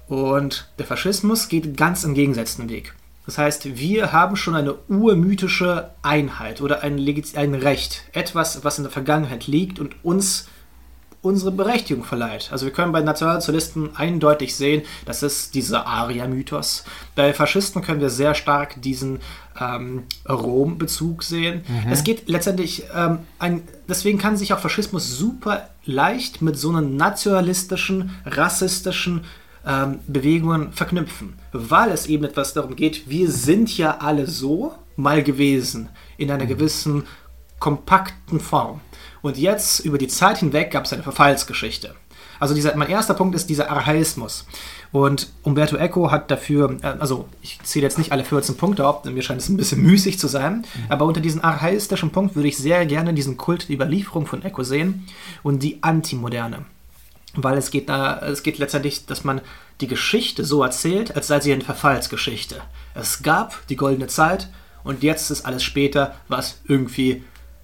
Und 0.08 0.70
der 0.80 0.86
Faschismus 0.86 1.48
geht 1.48 1.78
ganz 1.78 2.04
im 2.04 2.13
gegensätzlichen 2.13 2.70
Weg. 2.70 2.94
Das 3.25 3.38
heißt, 3.38 3.78
wir 3.78 4.12
haben 4.12 4.36
schon 4.36 4.56
eine 4.56 4.74
urmythische 4.88 5.92
Einheit 6.01 6.62
oder 6.62 6.82
ein, 6.82 6.98
ein 7.36 7.54
Recht, 7.54 8.06
etwas, 8.12 8.63
was 8.63 8.80
in 8.80 8.86
der 8.86 8.92
Vergangenheit 8.92 9.46
liegt 9.46 9.80
und 9.80 10.04
uns 10.04 10.48
unsere 11.22 11.52
Berechtigung 11.52 12.04
verleiht. 12.06 12.50
Also 12.52 12.66
wir 12.66 12.74
können 12.74 12.92
bei 12.92 13.02
Nationalsozialisten 13.02 13.96
eindeutig 13.96 14.56
sehen, 14.56 14.84
das 15.06 15.22
ist 15.22 15.54
dieser 15.54 15.86
Aria-Mythos. 15.86 16.86
Bei 17.16 17.34
Faschisten 17.34 17.82
können 17.82 18.00
wir 18.00 18.10
sehr 18.10 18.36
stark 18.36 18.82
diesen 18.82 19.20
ähm, 19.60 20.04
Rom-Bezug 20.28 21.24
sehen. 21.24 21.64
Mhm. 21.68 21.92
Es 21.92 22.04
geht 22.04 22.30
letztendlich, 22.30 22.84
ähm, 22.96 23.20
ein, 23.38 23.64
deswegen 23.88 24.18
kann 24.18 24.38
sich 24.38 24.54
auch 24.54 24.60
Faschismus 24.60 25.18
super 25.18 25.70
leicht 25.84 26.42
mit 26.42 26.58
so 26.58 26.70
einem 26.70 26.96
nationalistischen, 26.96 28.12
rassistischen 28.26 29.26
ähm, 29.66 30.00
Bewegungen 30.08 30.72
verknüpfen, 30.72 31.38
weil 31.52 31.92
es 31.92 32.08
eben 32.08 32.24
etwas 32.24 32.54
darum 32.54 32.78
geht, 32.78 33.10
wir 33.10 33.30
sind 33.30 33.78
ja 33.78 33.98
alle 34.00 34.26
so 34.26 34.74
mal 34.96 35.22
gewesen, 35.22 35.90
in 36.18 36.32
einer 36.32 36.46
mhm. 36.46 36.50
gewissen 36.50 37.04
kompakten 37.60 38.40
Form. 38.40 38.80
Und 39.22 39.38
jetzt, 39.38 39.80
über 39.82 39.98
die 39.98 40.08
Zeit 40.08 40.38
hinweg, 40.38 40.72
gab 40.72 40.86
es 40.86 40.94
eine 40.94 41.04
Verfallsgeschichte. 41.04 41.96
Also 42.40 42.56
dieser, 42.56 42.76
mein 42.76 42.90
erster 42.90 43.14
Punkt 43.14 43.36
ist 43.36 43.50
dieser 43.50 43.70
Archaismus. 43.70 44.46
Und 44.92 45.30
Umberto 45.44 45.76
Eco 45.76 46.10
hat 46.10 46.32
dafür, 46.32 46.78
äh, 46.82 46.96
also 47.00 47.28
ich 47.42 47.60
zähle 47.64 47.84
jetzt 47.84 47.98
nicht 47.98 48.12
alle 48.12 48.24
14 48.24 48.56
Punkte 48.56 48.88
auf, 48.88 49.02
denn 49.02 49.14
mir 49.14 49.22
scheint 49.22 49.42
es 49.42 49.50
ein 49.50 49.58
bisschen 49.58 49.82
müßig 49.84 50.18
zu 50.18 50.28
sein, 50.28 50.66
aber 50.88 51.06
unter 51.06 51.22
diesem 51.22 51.44
archaistischen 51.44 52.12
Punkt 52.12 52.36
würde 52.36 52.48
ich 52.48 52.58
sehr 52.58 52.86
gerne 52.86 53.14
diesen 53.14 53.38
Kult 53.38 53.68
der 53.68 53.76
Überlieferung 53.76 54.26
von 54.26 54.44
Eco 54.44 54.64
sehen 54.64 55.06
und 55.44 55.62
die 55.62 55.84
Antimoderne. 55.84 56.66
Weil 57.36 57.58
es 57.58 57.70
geht 57.70 57.90
da, 57.90 58.20
es 58.20 58.42
geht 58.42 58.58
letztendlich, 58.58 59.06
dass 59.06 59.24
man 59.24 59.42
die 59.82 59.88
Geschichte 59.88 60.44
so 60.44 60.64
erzählt, 60.64 61.16
als 61.16 61.28
sei 61.28 61.40
sie 61.40 61.54
eine 61.54 61.64
Verfallsgeschichte. 61.64 62.62
Es 62.96 63.22
gab 63.22 63.68
die 63.68 63.76
goldene 63.76 64.08
Zeit 64.08 64.50
und 64.84 65.04
jetzt 65.04 65.30
ist 65.30 65.46
alles 65.46 65.64
später, 65.64 66.16
was 66.28 66.60
irgendwie 66.66 67.24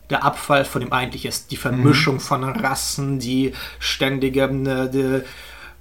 der 0.10 0.24
Abfall 0.24 0.66
von 0.66 0.82
dem 0.82 0.94
eigentlich 0.94 1.26
ist. 1.26 1.52
Die 1.52 1.58
Vermischung 1.58 2.16
mhm. 2.16 2.20
von 2.20 2.44
Rassen, 2.44 3.20
die 3.20 3.54
ständige. 3.80 4.44
Äh, 4.44 4.90
die, 4.90 5.22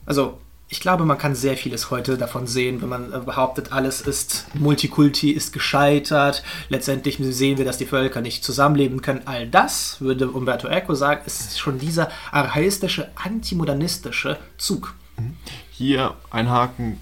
also, 0.07 0.39
ich 0.69 0.81
glaube, 0.81 1.05
man 1.05 1.19
kann 1.19 1.35
sehr 1.35 1.57
vieles 1.57 1.91
heute 1.91 2.17
davon 2.17 2.47
sehen, 2.47 2.83
wenn 2.83 2.89
man 2.89 3.13
äh, 3.13 3.19
behauptet, 3.19 3.73
alles 3.73 4.01
ist 4.01 4.47
Multikulti, 4.55 5.31
ist 5.31 5.53
gescheitert. 5.53 6.43
Letztendlich 6.69 7.19
sehen 7.21 7.59
wir, 7.59 7.65
dass 7.65 7.79
die 7.79 7.87
Völker 7.87 8.21
nicht 8.21 8.45
zusammenleben 8.45 9.03
können. 9.03 9.23
All 9.27 9.47
das, 9.47 10.01
würde 10.01 10.29
Umberto 10.29 10.67
Eco 10.67 10.95
sagen, 10.95 11.23
ist 11.27 11.59
schon 11.59 11.79
dieser 11.79 12.11
archaistische, 12.33 13.11
antimodernistische 13.15 14.39
Zug. 14.57 14.95
Mhm. 15.17 15.37
Hier 15.71 16.15
ein 16.31 16.49
Haken, 16.51 16.99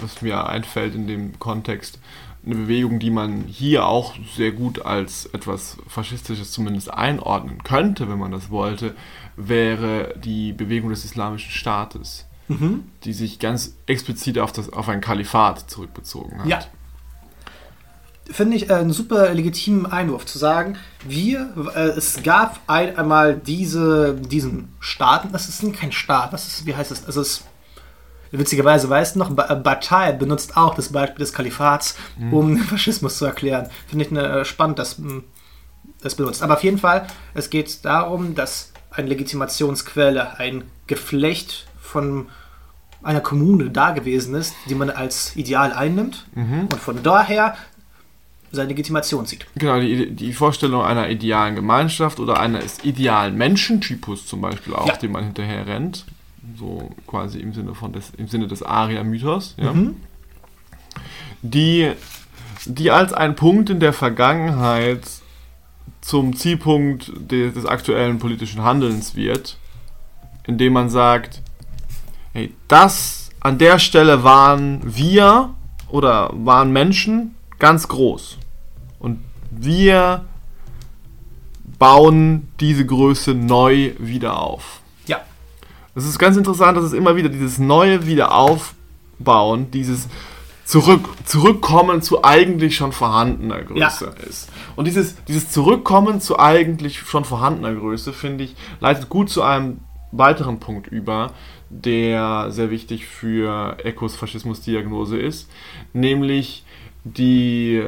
was 0.00 0.22
mir 0.22 0.46
einfällt 0.46 0.94
in 0.94 1.06
dem 1.06 1.38
Kontext 1.38 1.98
eine 2.46 2.56
Bewegung, 2.56 2.98
die 2.98 3.10
man 3.10 3.44
hier 3.44 3.86
auch 3.86 4.14
sehr 4.36 4.52
gut 4.52 4.84
als 4.84 5.26
etwas 5.26 5.78
Faschistisches 5.88 6.52
zumindest 6.52 6.92
einordnen 6.92 7.62
könnte, 7.62 8.08
wenn 8.08 8.18
man 8.18 8.32
das 8.32 8.50
wollte, 8.50 8.94
wäre 9.36 10.14
die 10.22 10.52
Bewegung 10.52 10.90
des 10.90 11.04
Islamischen 11.04 11.50
Staates, 11.50 12.26
mhm. 12.48 12.84
die 13.04 13.12
sich 13.12 13.38
ganz 13.38 13.76
explizit 13.86 14.38
auf, 14.38 14.52
das, 14.52 14.72
auf 14.72 14.88
ein 14.88 15.00
Kalifat 15.00 15.70
zurückbezogen 15.70 16.40
hat. 16.40 16.46
Ja. 16.46 16.60
Finde 18.30 18.56
ich 18.56 18.70
äh, 18.70 18.74
einen 18.74 18.92
super 18.92 19.34
legitimen 19.34 19.84
Einwurf 19.84 20.24
zu 20.24 20.38
sagen, 20.38 20.76
wir, 21.06 21.72
äh, 21.74 21.88
es 21.90 22.22
gab 22.22 22.60
ein, 22.66 22.96
einmal 22.96 23.36
diese, 23.36 24.14
diesen 24.14 24.72
Staaten, 24.80 25.30
das 25.32 25.48
ist 25.48 25.62
kein 25.74 25.92
Staat, 25.92 26.32
was 26.32 26.46
ist, 26.46 26.66
wie 26.66 26.74
heißt 26.74 26.90
es, 26.90 27.06
es 27.06 27.16
ist 27.16 27.44
Witzigerweise, 28.38 28.88
weißt 28.88 29.14
du 29.14 29.20
noch, 29.20 29.30
Bataille 29.30 30.14
benutzt 30.14 30.56
auch 30.56 30.74
das 30.74 30.90
Beispiel 30.90 31.20
des 31.20 31.32
Kalifats, 31.32 31.96
mhm. 32.18 32.34
um 32.34 32.54
den 32.56 32.64
Faschismus 32.64 33.18
zu 33.18 33.24
erklären. 33.24 33.68
Finde 33.86 34.04
ich 34.04 34.10
ne, 34.10 34.40
äh, 34.40 34.44
spannend, 34.44 34.78
dass 34.78 34.98
hm, 34.98 35.24
das 36.02 36.14
benutzt. 36.14 36.42
Aber 36.42 36.54
auf 36.54 36.64
jeden 36.64 36.78
Fall, 36.78 37.06
es 37.34 37.50
geht 37.50 37.84
darum, 37.84 38.34
dass 38.34 38.72
eine 38.90 39.08
Legitimationsquelle, 39.08 40.38
ein 40.38 40.64
Geflecht 40.86 41.66
von 41.80 42.28
einer 43.02 43.20
Kommune 43.20 43.70
da 43.70 43.90
gewesen 43.90 44.34
ist, 44.34 44.54
die 44.68 44.74
man 44.74 44.90
als 44.90 45.36
Ideal 45.36 45.72
einnimmt 45.72 46.26
mhm. 46.34 46.68
und 46.72 46.80
von 46.80 47.02
daher 47.02 47.56
seine 48.50 48.68
Legitimation 48.68 49.26
sieht. 49.26 49.46
Genau, 49.56 49.80
die, 49.80 50.12
die 50.12 50.32
Vorstellung 50.32 50.82
einer 50.82 51.08
idealen 51.08 51.54
Gemeinschaft 51.54 52.20
oder 52.20 52.38
eines 52.38 52.84
idealen 52.84 53.36
Menschentypus 53.36 54.26
zum 54.26 54.40
Beispiel 54.40 54.74
auch, 54.74 54.86
ja. 54.86 54.96
dem 54.96 55.12
man 55.12 55.24
hinterher 55.24 55.66
rennt 55.66 56.06
so 56.58 56.90
quasi 57.06 57.38
im 57.38 57.52
Sinne 57.52 57.74
von 57.74 57.92
des, 57.92 58.10
im 58.16 58.28
Sinne 58.28 58.46
des 58.46 58.62
Aria-Mythos, 58.62 59.54
ja, 59.56 59.72
mhm. 59.72 59.96
die, 61.42 61.92
die 62.66 62.90
als 62.90 63.12
ein 63.12 63.36
Punkt 63.36 63.70
in 63.70 63.80
der 63.80 63.92
Vergangenheit 63.92 65.02
zum 66.00 66.36
Zielpunkt 66.36 67.12
des, 67.30 67.54
des 67.54 67.66
aktuellen 67.66 68.18
politischen 68.18 68.62
Handelns 68.62 69.14
wird, 69.14 69.58
indem 70.46 70.74
man 70.74 70.90
sagt, 70.90 71.42
hey, 72.32 72.52
das 72.68 73.30
an 73.40 73.58
der 73.58 73.78
Stelle 73.78 74.24
waren 74.24 74.80
wir 74.84 75.54
oder 75.88 76.30
waren 76.32 76.72
Menschen 76.72 77.34
ganz 77.58 77.88
groß. 77.88 78.38
Und 78.98 79.20
wir 79.50 80.24
bauen 81.78 82.48
diese 82.60 82.86
Größe 82.86 83.34
neu 83.34 83.92
wieder 83.98 84.40
auf. 84.40 84.80
Es 85.94 86.06
ist 86.06 86.18
ganz 86.18 86.36
interessant, 86.36 86.76
dass 86.76 86.84
es 86.84 86.92
immer 86.92 87.16
wieder 87.16 87.28
dieses 87.28 87.58
neue 87.58 88.06
Wiederaufbauen, 88.06 89.70
dieses 89.70 90.08
Zurück, 90.64 91.08
Zurückkommen 91.26 92.00
zu 92.00 92.24
eigentlich 92.24 92.74
schon 92.76 92.92
vorhandener 92.92 93.62
Größe 93.62 94.14
ja. 94.16 94.26
ist. 94.26 94.50
Und 94.76 94.86
dieses, 94.86 95.16
dieses 95.24 95.50
Zurückkommen 95.50 96.20
zu 96.20 96.38
eigentlich 96.38 96.98
schon 96.98 97.24
vorhandener 97.24 97.74
Größe, 97.74 98.12
finde 98.12 98.44
ich, 98.44 98.56
leitet 98.80 99.10
gut 99.10 99.28
zu 99.28 99.42
einem 99.42 99.80
weiteren 100.10 100.60
Punkt 100.60 100.86
über, 100.86 101.32
der 101.68 102.50
sehr 102.50 102.70
wichtig 102.70 103.06
für 103.06 103.76
Ecos 103.84 104.16
Faschismusdiagnose 104.16 105.18
ist, 105.18 105.50
nämlich 105.92 106.64
die, 107.04 107.82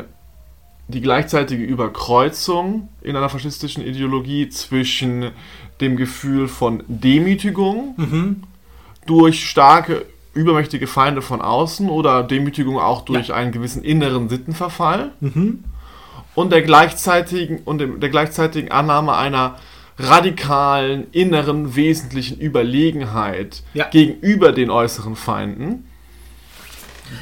die 0.88 1.00
gleichzeitige 1.00 1.64
Überkreuzung 1.64 2.88
in 3.00 3.16
einer 3.16 3.28
faschistischen 3.28 3.84
Ideologie 3.84 4.48
zwischen 4.48 5.30
dem 5.80 5.96
Gefühl 5.96 6.48
von 6.48 6.82
Demütigung 6.88 7.94
mhm. 7.96 8.42
durch 9.06 9.48
starke, 9.48 10.06
übermächtige 10.34 10.86
Feinde 10.86 11.22
von 11.22 11.40
außen 11.40 11.88
oder 11.88 12.22
Demütigung 12.22 12.78
auch 12.78 13.04
durch 13.04 13.28
ja. 13.28 13.34
einen 13.34 13.52
gewissen 13.52 13.82
inneren 13.82 14.28
Sittenverfall 14.28 15.12
mhm. 15.20 15.64
und 16.34 16.52
der 16.52 16.62
gleichzeitigen 16.62 17.60
und 17.64 17.78
der 17.78 18.10
gleichzeitigen 18.10 18.70
Annahme 18.70 19.16
einer 19.16 19.56
radikalen, 19.98 21.06
inneren, 21.12 21.74
wesentlichen 21.74 22.38
Überlegenheit 22.38 23.62
ja. 23.74 23.88
gegenüber 23.88 24.52
den 24.52 24.70
äußeren 24.70 25.16
Feinden. 25.16 25.86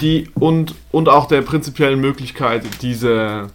Die, 0.01 0.29
und, 0.35 0.75
und 0.91 1.09
auch 1.09 1.27
der 1.29 1.43
prinzipiellen 1.43 2.01
Möglichkeit, 2.01 2.65
diese, 2.83 3.51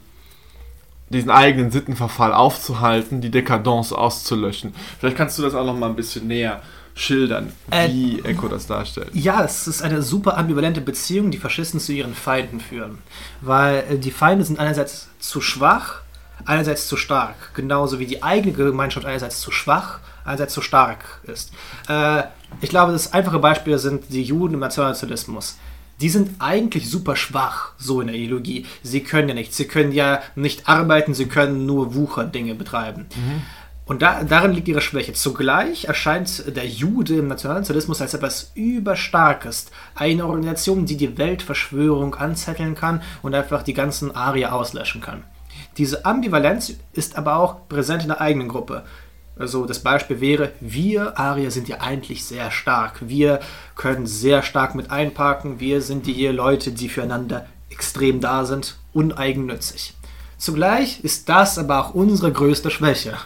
diesen 1.10 1.32
eigenen 1.32 1.72
Sittenverfall 1.72 2.34
aufzuhalten, 2.34 3.22
die 3.22 3.32
Dekadence 3.32 3.94
auszulöschen. 3.94 4.74
Vielleicht 5.00 5.18
kannst 5.18 5.38
du 5.38 5.44
das 5.44 5.56
auch 5.56 5.66
noch 5.66 5.76
mal 5.76 5.90
ein 5.90 5.96
bisschen 5.96 6.28
näher 6.28 6.62
schildern, 6.96 7.54
äh, 7.72 7.90
wie 7.90 8.20
äh, 8.20 8.32
Echo 8.32 8.48
das 8.48 8.68
darstellt. 8.68 9.10
Ja, 9.14 9.44
es 9.44 9.68
ist 9.68 9.82
eine 9.82 10.02
super 10.02 10.38
ambivalente 10.38 10.82
Beziehung, 10.82 11.32
die 11.32 11.38
Faschisten 11.38 11.80
zu 11.80 11.94
ihren 11.94 12.14
Feinden 12.14 12.60
führen. 12.60 13.00
Weil 13.42 13.84
äh, 13.90 13.98
die 13.98 14.12
Feinde 14.12 14.44
sind 14.44 14.60
einerseits 14.60 15.08
zu 15.20 15.42
schwach, 15.42 16.02
einerseits 16.46 16.88
zu 16.88 16.98
stark. 16.98 17.54
Genauso 17.54 18.00
wie 18.00 18.06
die 18.06 18.22
eigene 18.22 18.54
Gemeinschaft 18.54 19.06
einerseits 19.06 19.40
zu 19.40 19.52
schwach, 19.52 20.00
einerseits 20.26 20.54
zu 20.54 20.62
stark 20.62 21.22
ist. 21.24 21.52
Äh, 21.88 22.24
ich 22.62 22.70
glaube, 22.70 22.92
das 22.92 23.14
einfache 23.14 23.40
Beispiel 23.40 23.78
sind 23.78 24.06
die 24.10 24.24
Juden 24.24 24.56
im 24.56 24.60
Nationalsozialismus 24.60 25.58
die 26.02 26.10
sind 26.10 26.32
eigentlich 26.40 26.90
super 26.90 27.16
schwach, 27.16 27.74
so 27.78 28.02
in 28.02 28.08
der 28.08 28.16
Ideologie. 28.16 28.66
Sie 28.84 29.02
können 29.02 29.30
ja 29.30 29.36
nichts. 29.36 29.58
Sie 29.58 29.68
können 29.68 29.92
ja 29.92 30.22
nicht 30.36 30.68
arbeiten, 30.68 31.14
sie 31.14 31.28
können 31.28 31.66
nur 31.66 31.96
Wucherdinge 31.96 32.56
betreiben. 32.56 33.08
Mhm. 33.16 33.42
Und 33.86 34.04
da, 34.04 34.24
darin 34.24 34.54
liegt 34.54 34.68
ihre 34.68 34.82
Schwäche. 34.82 35.14
Zugleich 35.14 35.86
erscheint 35.86 36.56
der 36.56 36.68
Jude 36.68 37.16
im 37.16 37.28
Nationalsozialismus 37.28 38.02
als 38.02 38.14
etwas 38.14 38.52
Überstarkes. 38.54 39.72
Eine 39.96 40.28
Organisation, 40.28 40.86
die 40.86 40.96
die 40.96 41.18
Weltverschwörung 41.18 42.14
anzetteln 42.14 42.76
kann 42.76 43.02
und 43.24 43.34
einfach 43.34 43.64
die 43.64 43.74
ganzen 43.74 44.16
Arier 44.16 44.54
auslöschen 44.54 45.02
kann. 45.02 45.24
Diese 45.78 46.06
Ambivalenz 46.06 46.74
ist 46.94 47.18
aber 47.18 47.38
auch 47.38 47.68
präsent 47.68 48.04
in 48.04 48.10
der 48.10 48.22
eigenen 48.22 48.48
Gruppe. 48.48 48.84
Also 49.40 49.66
das 49.66 49.80
Beispiel 49.80 50.20
wäre, 50.20 50.52
wir 50.60 51.18
Arier 51.18 51.50
sind 51.50 51.70
ja 51.70 51.78
eigentlich 51.80 52.26
sehr 52.26 52.52
stark. 52.52 52.98
Wir 53.00 53.40
können 53.76 54.06
sehr 54.06 54.44
stark 54.44 54.76
mit 54.76 54.92
einparken. 54.92 55.62
Wir 55.62 55.82
sind 55.82 56.06
die 56.06 56.28
Leute, 56.28 56.72
die 56.72 56.90
füreinander 56.90 57.48
extrem 57.70 58.20
da 58.20 58.46
sind, 58.46 58.78
uneigennützig. 58.94 59.94
Zugleich 60.38 61.04
ist 61.04 61.30
das 61.30 61.58
aber 61.58 61.80
auch 61.80 61.94
unsere 61.94 62.32
größte 62.32 62.70
Schwäche. 62.70 63.18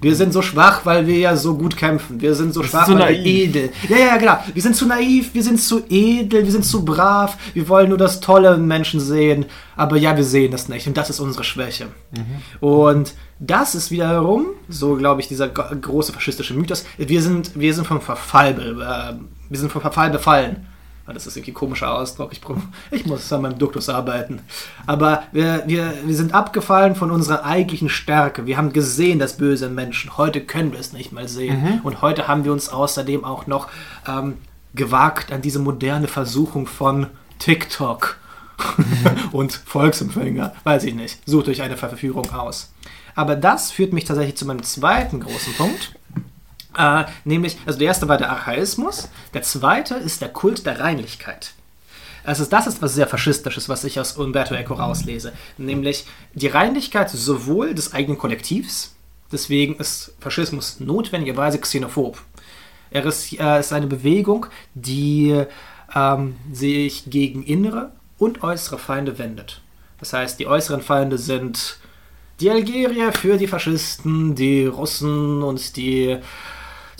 Wir 0.00 0.14
sind 0.14 0.32
so 0.32 0.42
schwach, 0.42 0.84
weil 0.84 1.06
wir 1.06 1.18
ja 1.18 1.36
so 1.36 1.56
gut 1.56 1.76
kämpfen. 1.76 2.20
Wir 2.20 2.34
sind 2.34 2.54
so 2.54 2.62
das 2.62 2.70
schwach, 2.70 2.86
so 2.86 2.92
weil 2.92 3.12
naiv. 3.12 3.24
wir 3.24 3.44
edel. 3.44 3.70
Ja, 3.88 3.96
ja, 3.96 4.16
genau. 4.16 4.38
Wir 4.52 4.62
sind 4.62 4.76
zu 4.76 4.86
naiv, 4.86 5.34
wir 5.34 5.42
sind 5.42 5.60
zu 5.60 5.82
edel, 5.88 6.44
wir 6.44 6.52
sind 6.52 6.64
zu 6.64 6.84
brav. 6.84 7.36
Wir 7.54 7.68
wollen 7.68 7.88
nur 7.88 7.98
das 7.98 8.20
Tolle 8.20 8.54
in 8.54 8.66
Menschen 8.66 9.00
sehen. 9.00 9.46
Aber 9.76 9.96
ja, 9.96 10.16
wir 10.16 10.24
sehen 10.24 10.52
das 10.52 10.68
nicht. 10.68 10.86
Und 10.86 10.96
das 10.96 11.10
ist 11.10 11.20
unsere 11.20 11.44
Schwäche. 11.44 11.86
Mhm. 12.12 12.66
Und 12.66 13.14
das 13.38 13.74
ist 13.74 13.90
wiederum, 13.90 14.46
so 14.68 14.94
glaube 14.94 15.20
ich, 15.20 15.28
dieser 15.28 15.48
große 15.48 16.12
faschistische 16.12 16.54
Mythos. 16.54 16.84
Wir 16.96 17.20
sind, 17.20 17.58
wir 17.58 17.74
sind 17.74 17.86
vom 17.86 18.00
Verfall, 18.00 18.54
äh, 18.58 19.50
wir 19.50 19.58
sind 19.58 19.70
vom 19.70 19.82
Verfall 19.82 20.10
befallen. 20.10 20.66
Das 21.14 21.26
ist 21.26 21.36
irgendwie 21.36 21.52
ein 21.52 21.54
komischer 21.54 21.94
Ausdruck. 21.94 22.32
Ich, 22.32 22.40
ich 22.90 23.06
muss 23.06 23.32
an 23.32 23.42
meinem 23.42 23.58
Duktus 23.58 23.88
arbeiten. 23.88 24.40
Aber 24.86 25.22
wir, 25.32 25.62
wir, 25.66 25.94
wir 26.04 26.14
sind 26.16 26.34
abgefallen 26.34 26.96
von 26.96 27.10
unserer 27.10 27.44
eigentlichen 27.44 27.88
Stärke. 27.88 28.46
Wir 28.46 28.56
haben 28.56 28.72
gesehen, 28.72 29.18
das 29.18 29.36
Böse 29.36 29.68
Menschen. 29.68 30.16
Heute 30.16 30.40
können 30.40 30.72
wir 30.72 30.80
es 30.80 30.92
nicht 30.92 31.12
mal 31.12 31.28
sehen. 31.28 31.62
Mhm. 31.62 31.80
Und 31.84 32.02
heute 32.02 32.26
haben 32.28 32.44
wir 32.44 32.52
uns 32.52 32.68
außerdem 32.68 33.24
auch 33.24 33.46
noch 33.46 33.68
ähm, 34.06 34.38
gewagt 34.74 35.32
an 35.32 35.42
diese 35.42 35.58
moderne 35.58 36.08
Versuchung 36.08 36.66
von 36.66 37.06
TikTok 37.38 38.18
und 39.32 39.52
Volksempfänger. 39.52 40.54
Weiß 40.64 40.84
ich 40.84 40.94
nicht. 40.94 41.20
Sucht 41.26 41.48
euch 41.48 41.62
eine 41.62 41.76
Verführung 41.76 42.32
aus. 42.32 42.72
Aber 43.14 43.36
das 43.36 43.70
führt 43.70 43.92
mich 43.92 44.04
tatsächlich 44.04 44.36
zu 44.36 44.44
meinem 44.44 44.62
zweiten 44.62 45.20
großen 45.20 45.54
Punkt. 45.54 45.94
Äh, 46.76 47.04
nämlich, 47.24 47.56
also 47.66 47.78
der 47.78 47.88
erste 47.88 48.08
war 48.08 48.18
der 48.18 48.30
Archaismus, 48.30 49.08
der 49.34 49.42
zweite 49.42 49.94
ist 49.94 50.20
der 50.20 50.28
Kult 50.28 50.66
der 50.66 50.78
Reinlichkeit. 50.78 51.54
Also 52.24 52.44
das 52.44 52.66
ist 52.66 52.82
was 52.82 52.94
sehr 52.94 53.06
faschistisches, 53.06 53.68
was 53.68 53.84
ich 53.84 54.00
aus 54.00 54.16
Umberto 54.16 54.54
Eco 54.54 54.74
rauslese, 54.74 55.32
nämlich 55.58 56.06
die 56.34 56.48
Reinlichkeit 56.48 57.08
sowohl 57.08 57.72
des 57.72 57.94
eigenen 57.94 58.18
Kollektivs, 58.18 58.94
deswegen 59.30 59.76
ist 59.76 60.14
Faschismus 60.20 60.80
notwendigerweise 60.80 61.58
xenophob. 61.60 62.20
Er 62.90 63.04
ist, 63.04 63.32
äh, 63.38 63.60
ist 63.60 63.72
eine 63.72 63.86
Bewegung, 63.86 64.46
die 64.74 65.44
ähm, 65.94 66.36
sich 66.52 67.04
gegen 67.06 67.42
innere 67.42 67.92
und 68.18 68.42
äußere 68.42 68.78
Feinde 68.78 69.18
wendet. 69.18 69.60
Das 69.98 70.12
heißt, 70.12 70.38
die 70.38 70.46
äußeren 70.46 70.82
Feinde 70.82 71.18
sind 71.18 71.78
die 72.40 72.50
Algerier 72.50 73.12
für 73.12 73.38
die 73.38 73.46
Faschisten, 73.46 74.34
die 74.34 74.66
Russen 74.66 75.42
und 75.42 75.76
die 75.76 76.18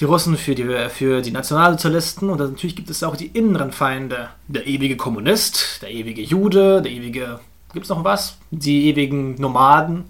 die 0.01 0.05
Russen 0.05 0.37
für 0.37 0.55
die, 0.55 0.89
für 0.91 1.23
die 1.23 1.31
Nationalsozialisten 1.31 2.29
und 2.29 2.39
natürlich 2.39 2.77
gibt 2.77 2.91
es 2.91 3.03
auch 3.03 3.17
die 3.17 3.29
inneren 3.29 3.73
Feinde. 3.73 4.29
Der 4.49 4.67
ewige 4.67 4.97
Kommunist, 4.97 5.81
der 5.83 5.91
ewige 5.91 6.23
Jude, 6.23 6.83
der 6.83 6.93
ewige, 6.93 7.41
gibt 7.73 7.85
es 7.85 7.91
noch 7.91 8.05
was? 8.05 8.37
Die 8.51 8.89
ewigen 8.89 9.35
Nomaden. 9.37 10.05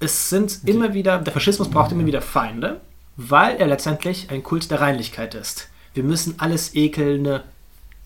Es 0.00 0.28
sind 0.28 0.60
immer 0.64 0.92
wieder, 0.92 1.18
der 1.18 1.32
Faschismus 1.32 1.70
braucht 1.70 1.92
immer 1.92 2.06
wieder 2.06 2.20
Feinde, 2.20 2.80
weil 3.16 3.56
er 3.56 3.66
letztendlich 3.66 4.30
ein 4.30 4.42
Kult 4.42 4.70
der 4.70 4.80
Reinlichkeit 4.80 5.34
ist. 5.34 5.68
Wir 5.94 6.02
müssen 6.02 6.34
alles 6.38 6.74
Ekelnde 6.74 7.44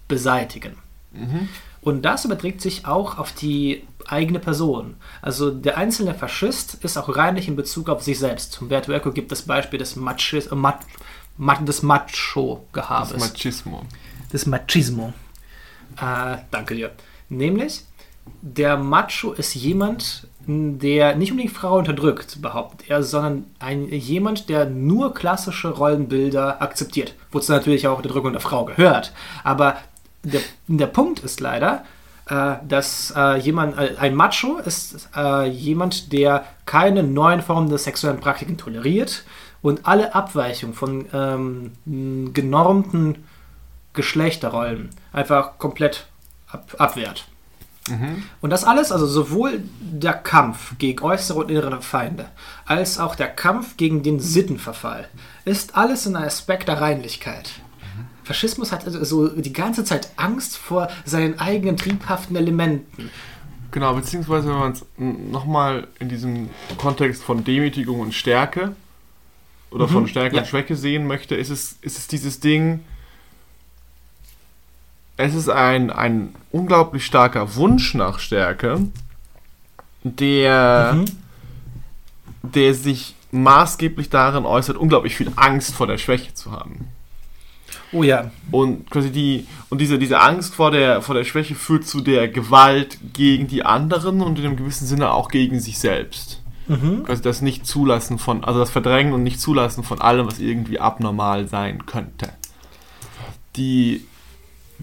beseitigen. 0.07 0.77
Mhm. 1.13 1.49
Und 1.81 2.03
das 2.03 2.25
überträgt 2.25 2.61
sich 2.61 2.87
auch 2.87 3.19
auf 3.19 3.33
die 3.33 3.83
eigene 4.13 4.39
Person. 4.39 4.97
Also 5.23 5.51
der 5.51 5.77
einzelne 5.79 6.15
Faschist 6.15 6.83
ist 6.83 6.97
auch 6.97 7.15
reinlich 7.17 7.49
in 7.49 7.57
Bezug 7.57 7.89
auf 7.89 8.03
sich 8.03 8.19
selbst. 8.19 8.61
Umberto 8.61 8.93
Eco 8.93 9.13
gibt 9.13 9.33
das 9.33 9.43
Beispiel 9.43 9.79
des, 9.79 9.97
Machis, 9.97 10.47
äh, 10.47 10.55
Mach, 10.55 11.63
des 11.63 11.83
Macho-Gehabes. 11.83 13.13
Das 13.13 13.33
Machismo. 13.33 13.83
Des 14.33 14.47
Machismo. 14.47 15.13
Äh, 16.01 16.39
danke 16.51 16.75
dir. 16.75 16.91
Nämlich, 17.29 17.85
der 18.43 18.77
Macho 18.77 19.33
ist 19.33 19.55
jemand, 19.55 20.27
der 20.47 21.15
nicht 21.17 21.31
unbedingt 21.31 21.55
Frau 21.55 21.79
unterdrückt, 21.79 22.41
behauptet 22.43 22.89
er, 22.89 23.03
sondern 23.03 23.45
ein, 23.59 23.89
jemand, 23.89 24.49
der 24.49 24.67
nur 24.67 25.15
klassische 25.15 25.69
Rollenbilder 25.69 26.61
akzeptiert. 26.63 27.15
Wozu 27.31 27.53
natürlich 27.53 27.87
auch 27.87 28.03
der 28.03 28.11
Drückung 28.11 28.33
der 28.33 28.41
Frau 28.41 28.65
gehört. 28.65 29.13
Aber 29.45 29.77
der, 30.23 30.41
der 30.67 30.87
Punkt 30.87 31.21
ist 31.21 31.41
leider, 31.41 31.85
dass 32.69 33.13
äh, 33.17 33.39
jemand, 33.39 33.77
äh, 33.79 33.97
ein 33.99 34.15
Macho 34.15 34.59
ist 34.59 35.09
äh, 35.17 35.49
jemand, 35.49 36.13
der 36.13 36.45
keine 36.65 37.03
neuen 37.03 37.43
Formen 37.43 37.69
der 37.69 37.79
sexuellen 37.79 38.21
Praktiken 38.21 38.57
toleriert 38.57 39.25
und 39.63 39.87
alle 39.87 40.15
Abweichungen 40.15 40.75
von 40.75 41.07
ähm, 41.13 42.33
genormten 42.33 43.25
Geschlechterrollen 43.93 44.91
einfach 45.13 45.59
komplett 45.59 46.07
ab, 46.49 46.75
abwehrt. 46.79 47.27
Mhm. 47.89 48.23
Und 48.41 48.51
das 48.51 48.65
alles, 48.65 48.93
also 48.93 49.07
sowohl 49.07 49.63
der 49.81 50.13
Kampf 50.13 50.79
gegen 50.79 51.03
äußere 51.03 51.41
und 51.41 51.51
innere 51.51 51.83
Feinde, 51.83 52.27
als 52.67 52.99
auch 52.99 53.17
der 53.17 53.29
Kampf 53.29 53.77
gegen 53.77 54.03
den 54.03 54.21
Sittenverfall, 54.21 55.09
ist 55.45 55.77
alles 55.77 56.07
ein 56.07 56.17
Aspekt 56.17 56.69
der 56.69 56.81
Reinlichkeit. 56.81 57.51
Faschismus 58.31 58.71
hat 58.71 58.85
also 58.85 59.03
so 59.03 59.29
die 59.29 59.53
ganze 59.53 59.83
Zeit 59.83 60.13
Angst 60.15 60.57
vor 60.57 60.89
seinen 61.05 61.41
eigenen 61.41 61.77
triebhaften 61.77 62.37
Elementen. 62.37 63.11
Genau, 63.73 63.93
beziehungsweise 63.95 64.49
wenn 64.49 64.59
man 64.59 64.71
es 64.71 64.87
nochmal 64.97 65.89
in 65.99 66.09
diesem 66.09 66.49
Kontext 66.79 67.25
von 67.25 67.43
Demütigung 67.43 67.99
und 67.99 68.15
Stärke 68.15 68.77
oder 69.73 69.89
mhm. 69.89 69.91
von 69.91 70.07
Stärke 70.07 70.37
ja. 70.37 70.43
und 70.43 70.47
Schwäche 70.47 70.77
sehen 70.77 71.09
möchte, 71.09 71.35
ist 71.35 71.51
es, 71.51 71.77
ist 71.81 71.99
es 71.99 72.07
dieses 72.07 72.39
Ding, 72.39 72.85
es 75.17 75.35
ist 75.35 75.49
ein, 75.49 75.91
ein 75.91 76.33
unglaublich 76.53 77.05
starker 77.05 77.57
Wunsch 77.57 77.95
nach 77.95 78.21
Stärke, 78.21 78.87
der, 80.05 80.93
mhm. 80.95 81.05
der 82.43 82.75
sich 82.75 83.17
maßgeblich 83.33 84.09
darin 84.09 84.45
äußert, 84.45 84.77
unglaublich 84.77 85.17
viel 85.17 85.33
Angst 85.35 85.75
vor 85.75 85.89
der 85.89 85.99
Schwäche 85.99 86.33
zu 86.33 86.53
haben. 86.53 86.93
Oh 87.93 88.03
ja. 88.03 88.31
Und 88.51 88.91
quasi 88.91 89.11
die, 89.11 89.47
und 89.69 89.81
diese, 89.81 89.99
diese 89.99 90.21
Angst 90.21 90.55
vor 90.55 90.71
der, 90.71 91.03
vor 91.03 91.15
der 91.15 91.25
Schwäche 91.25 91.55
führt 91.55 91.87
zu 91.87 92.01
der 92.01 92.29
Gewalt 92.29 92.99
gegen 93.13 93.47
die 93.47 93.65
anderen 93.65 94.21
und 94.21 94.39
in 94.39 94.47
einem 94.47 94.57
gewissen 94.57 94.87
Sinne 94.87 95.13
auch 95.13 95.29
gegen 95.29 95.61
sich 95.61 95.79
selbst. 95.79 96.43
Mhm. 96.69 97.05
Quasi 97.05 97.23
das 97.23 97.43
nicht 97.43 97.67
zulassen 97.67 98.19
von, 98.19 98.45
also 98.45 98.61
das 98.61 98.71
Verdrängen 98.71 99.13
und 99.13 99.23
nicht 99.23 99.41
zulassen 99.41 99.83
von 99.83 100.01
allem, 100.01 100.27
was 100.27 100.39
irgendwie 100.39 100.79
abnormal 100.79 101.49
sein 101.49 101.87
könnte. 101.87 102.31
Die, 103.57 104.07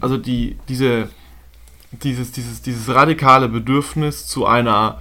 also 0.02 0.18
die, 0.18 0.58
diese, 0.68 1.10
dieses, 1.92 2.34
dieses, 2.34 2.62
dieses 2.62 2.94
radikale 2.94 3.48
Bedürfnis 3.48 4.28
zu 4.28 4.46
einer, 4.46 5.00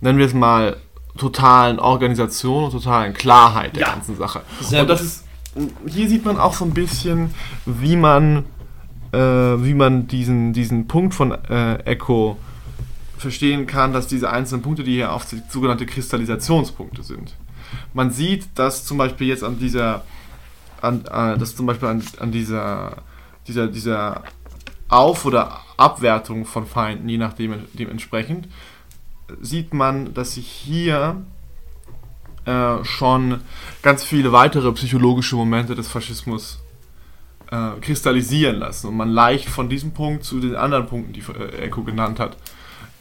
nennen 0.00 0.18
wir 0.18 0.26
es 0.26 0.34
mal, 0.34 0.76
totalen 1.16 1.78
Organisation 1.78 2.64
und 2.64 2.72
totalen 2.72 3.14
Klarheit 3.14 3.76
der 3.76 3.82
ja. 3.82 3.92
ganzen 3.92 4.16
Sache. 4.16 4.42
Sehr 4.60 4.82
und 4.82 4.88
das 4.88 5.00
ist 5.00 5.23
hier 5.86 6.08
sieht 6.08 6.24
man 6.24 6.38
auch 6.38 6.54
so 6.54 6.64
ein 6.64 6.74
bisschen, 6.74 7.30
wie 7.66 7.96
man, 7.96 8.44
äh, 9.12 9.18
wie 9.18 9.74
man 9.74 10.06
diesen, 10.06 10.52
diesen 10.52 10.88
Punkt 10.88 11.14
von 11.14 11.32
äh, 11.32 11.76
Echo 11.84 12.36
verstehen 13.16 13.66
kann, 13.66 13.92
dass 13.92 14.06
diese 14.06 14.30
einzelnen 14.30 14.62
Punkte, 14.62 14.84
die 14.84 14.94
hier 14.94 15.12
auf 15.12 15.26
sogenannte 15.48 15.86
Kristallisationspunkte 15.86 17.02
sind. 17.02 17.36
man 17.92 18.10
sieht, 18.10 18.46
dass 18.54 18.84
zum 18.84 18.98
Beispiel 18.98 19.28
jetzt 19.28 19.44
an 19.44 19.58
dieser, 19.58 20.04
an, 20.82 21.04
äh, 21.06 21.38
dass 21.38 21.56
zum 21.56 21.66
Beispiel 21.66 21.88
an, 21.88 22.02
an 22.20 22.32
dieser, 22.32 22.98
dieser, 23.46 23.68
dieser 23.68 24.24
Auf- 24.88 25.24
oder 25.24 25.60
Abwertung 25.76 26.44
von 26.44 26.66
Feinden, 26.66 27.08
je 27.08 27.18
nachdem 27.18 27.54
dementsprechend, 27.72 28.48
sieht 29.40 29.72
man, 29.72 30.12
dass 30.14 30.34
sich 30.34 30.46
hier 30.46 31.22
äh, 32.44 32.84
schon 32.84 33.40
ganz 33.82 34.04
viele 34.04 34.32
weitere 34.32 34.70
psychologische 34.72 35.36
Momente 35.36 35.74
des 35.74 35.88
Faschismus 35.88 36.60
äh, 37.50 37.80
kristallisieren 37.80 38.56
lassen 38.56 38.88
und 38.88 38.96
man 38.96 39.10
leicht 39.10 39.48
von 39.48 39.68
diesem 39.68 39.92
Punkt 39.92 40.24
zu 40.24 40.40
den 40.40 40.56
anderen 40.56 40.86
Punkten, 40.86 41.12
die 41.12 41.20
äh, 41.20 41.64
Eco 41.66 41.82
genannt 41.82 42.18
hat, 42.18 42.36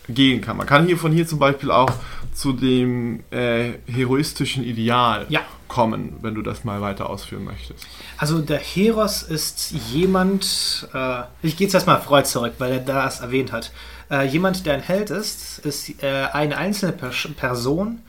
gehen 0.09 0.41
kann. 0.41 0.57
Man 0.57 0.67
kann 0.67 0.85
hier 0.85 0.97
von 0.97 1.11
hier 1.11 1.25
zum 1.25 1.39
Beispiel 1.39 1.71
auch 1.71 1.91
zu 2.33 2.53
dem 2.53 3.23
äh, 3.31 3.73
heroistischen 3.87 4.63
Ideal 4.63 5.25
ja. 5.29 5.41
kommen, 5.67 6.17
wenn 6.21 6.35
du 6.35 6.41
das 6.41 6.63
mal 6.63 6.81
weiter 6.81 7.09
ausführen 7.09 7.45
möchtest. 7.45 7.85
Also 8.17 8.39
der 8.39 8.59
Heros 8.59 9.23
ist 9.23 9.71
jemand, 9.91 10.87
äh, 10.93 11.21
ich 11.41 11.57
gehe 11.57 11.67
jetzt 11.67 11.73
erstmal 11.73 11.97
auf 11.97 12.03
Freud 12.03 12.25
zurück, 12.27 12.53
weil 12.57 12.73
er 12.73 12.79
das 12.79 13.21
erwähnt 13.21 13.51
hat. 13.51 13.71
Äh, 14.11 14.27
jemand, 14.27 14.65
der 14.65 14.73
ein 14.75 14.81
Held 14.81 15.09
ist, 15.09 15.59
ist 15.59 16.03
äh, 16.03 16.27
eine 16.33 16.57
einzelne 16.57 16.93
Person, 16.93 17.99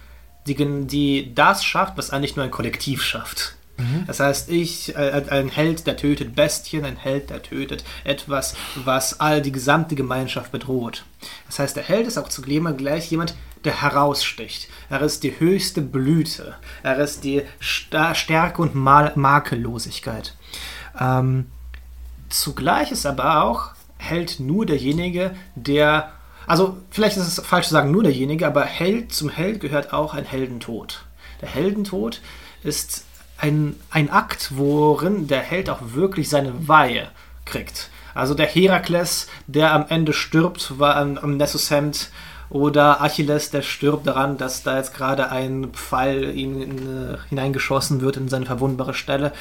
die, 0.46 0.86
die 0.86 1.34
das 1.34 1.64
schafft, 1.64 1.96
was 1.96 2.10
eigentlich 2.10 2.36
nur 2.36 2.44
ein 2.44 2.50
Kollektiv 2.50 3.02
schafft. 3.02 3.56
Mhm. 3.76 4.04
Das 4.06 4.20
heißt, 4.20 4.50
ich, 4.50 4.94
äh, 4.94 5.24
ein 5.30 5.48
Held, 5.48 5.86
der 5.86 5.96
tötet 5.96 6.36
Bestien, 6.36 6.84
ein 6.84 6.96
Held, 6.96 7.30
der 7.30 7.42
tötet 7.42 7.84
etwas, 8.04 8.54
was 8.84 9.20
all 9.20 9.42
die 9.42 9.52
gesamte 9.52 9.94
Gemeinschaft 9.94 10.52
bedroht. 10.52 11.04
Das 11.46 11.58
heißt, 11.58 11.76
der 11.76 11.84
Held 11.84 12.06
ist 12.06 12.18
auch 12.18 12.28
zu 12.28 12.42
gleich 12.42 13.10
jemand, 13.10 13.34
der 13.64 13.80
heraussticht. 13.80 14.68
Er 14.90 15.00
ist 15.00 15.22
die 15.22 15.40
höchste 15.40 15.80
Blüte. 15.80 16.54
Er 16.82 16.98
ist 16.98 17.24
die 17.24 17.42
Stärke 17.60 18.60
und 18.60 18.74
Mal 18.74 19.12
Makellosigkeit. 19.16 20.34
Ähm, 21.00 21.46
zugleich 22.28 22.92
ist 22.92 23.06
aber 23.06 23.42
auch 23.42 23.70
Held 23.96 24.38
nur 24.38 24.66
derjenige, 24.66 25.34
der 25.54 26.12
also 26.46 26.76
vielleicht 26.90 27.16
ist 27.16 27.26
es 27.26 27.44
falsch 27.44 27.68
zu 27.68 27.72
sagen 27.72 27.90
nur 27.90 28.02
derjenige, 28.02 28.46
aber 28.46 28.64
Held 28.64 29.12
zum 29.12 29.28
Held 29.28 29.60
gehört 29.60 29.92
auch 29.92 30.14
ein 30.14 30.24
Heldentod. 30.24 31.04
Der 31.40 31.48
Heldentod 31.48 32.20
ist 32.62 33.04
ein, 33.38 33.76
ein 33.90 34.10
Akt, 34.10 34.52
worin 34.56 35.26
der 35.26 35.40
Held 35.40 35.68
auch 35.70 35.80
wirklich 35.94 36.28
seine 36.28 36.68
Weihe 36.68 37.08
kriegt. 37.44 37.90
Also 38.14 38.34
der 38.34 38.46
Herakles, 38.46 39.28
der 39.46 39.72
am 39.72 39.86
Ende 39.88 40.12
stirbt, 40.12 40.78
war 40.78 40.96
am, 40.96 41.18
am 41.18 41.36
Nessushemd 41.36 42.10
oder 42.48 43.02
Achilles, 43.02 43.50
der 43.50 43.62
stirbt 43.62 44.06
daran, 44.06 44.38
dass 44.38 44.62
da 44.62 44.76
jetzt 44.76 44.94
gerade 44.94 45.30
ein 45.30 45.70
Pfeil 45.72 46.36
ihm 46.36 46.62
in, 46.62 46.78
äh, 46.78 47.16
hineingeschossen 47.28 48.00
wird 48.00 48.16
in 48.16 48.28
seine 48.28 48.46
verwundbare 48.46 48.94
Stelle. 48.94 49.32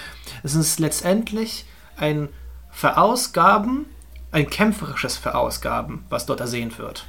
Es 0.42 0.56
ist 0.56 0.80
letztendlich 0.80 1.66
ein 1.96 2.30
Verausgaben 2.72 3.86
ein 4.34 4.50
kämpferisches 4.50 5.18
Verausgaben, 5.18 6.04
was 6.10 6.26
dort 6.26 6.40
ersehen 6.40 6.78
wird. 6.78 7.06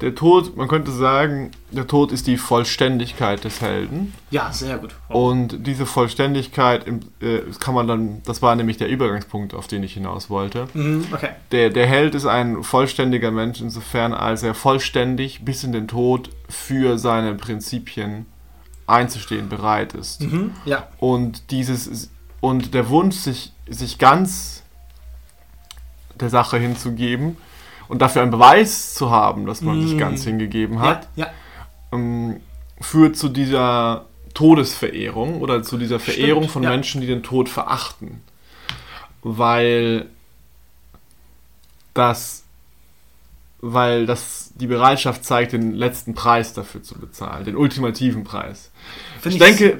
Der 0.00 0.14
Tod, 0.14 0.56
man 0.56 0.68
könnte 0.68 0.92
sagen, 0.92 1.50
der 1.72 1.88
Tod 1.88 2.12
ist 2.12 2.28
die 2.28 2.36
Vollständigkeit 2.36 3.42
des 3.42 3.60
Helden. 3.60 4.14
Ja, 4.30 4.52
sehr 4.52 4.78
gut. 4.78 4.94
Und 5.08 5.66
diese 5.66 5.86
Vollständigkeit 5.86 6.86
äh, 6.86 7.40
kann 7.58 7.74
man 7.74 7.88
dann, 7.88 8.22
das 8.24 8.40
war 8.40 8.54
nämlich 8.54 8.76
der 8.76 8.88
Übergangspunkt, 8.88 9.54
auf 9.54 9.66
den 9.66 9.82
ich 9.82 9.94
hinaus 9.94 10.30
wollte. 10.30 10.68
Mhm, 10.72 11.06
okay. 11.12 11.30
Der, 11.50 11.70
der 11.70 11.86
Held 11.86 12.14
ist 12.14 12.26
ein 12.26 12.62
vollständiger 12.62 13.32
Mensch 13.32 13.60
insofern, 13.60 14.14
als 14.14 14.44
er 14.44 14.54
vollständig 14.54 15.44
bis 15.44 15.64
in 15.64 15.72
den 15.72 15.88
Tod 15.88 16.30
für 16.48 16.96
seine 16.96 17.34
Prinzipien 17.34 18.26
einzustehen 18.86 19.48
bereit 19.48 19.94
ist. 19.94 20.22
Mhm, 20.22 20.52
ja. 20.64 20.86
Und 21.00 21.50
dieses 21.50 22.10
und 22.40 22.72
der 22.72 22.88
Wunsch, 22.88 23.16
sich, 23.16 23.52
sich 23.68 23.98
ganz 23.98 24.62
der 26.20 26.30
Sache 26.30 26.58
hinzugeben 26.58 27.36
und 27.88 28.02
dafür 28.02 28.22
einen 28.22 28.30
Beweis 28.30 28.94
zu 28.94 29.10
haben, 29.10 29.46
dass 29.46 29.60
man 29.60 29.78
mm. 29.78 29.88
sich 29.88 29.98
ganz 29.98 30.24
hingegeben 30.24 30.80
hat, 30.80 31.08
ja, 31.16 31.26
ja. 31.26 31.32
Ähm, 31.92 32.40
führt 32.80 33.16
zu 33.16 33.28
dieser 33.28 34.06
Todesverehrung 34.34 35.40
oder 35.40 35.62
zu 35.62 35.78
dieser 35.78 35.98
Verehrung 35.98 36.44
Stimmt, 36.44 36.52
von 36.52 36.62
ja. 36.62 36.70
Menschen, 36.70 37.00
die 37.00 37.06
den 37.06 37.22
Tod 37.22 37.48
verachten. 37.48 38.22
Weil 39.22 40.06
das, 41.94 42.44
weil 43.60 44.06
das 44.06 44.52
die 44.54 44.68
Bereitschaft 44.68 45.24
zeigt, 45.24 45.52
den 45.52 45.74
letzten 45.74 46.14
Preis 46.14 46.52
dafür 46.52 46.82
zu 46.82 46.98
bezahlen, 46.98 47.44
den 47.44 47.56
ultimativen 47.56 48.22
Preis. 48.22 48.70
Find 49.20 49.34
ich, 49.34 49.40
denke. 49.40 49.78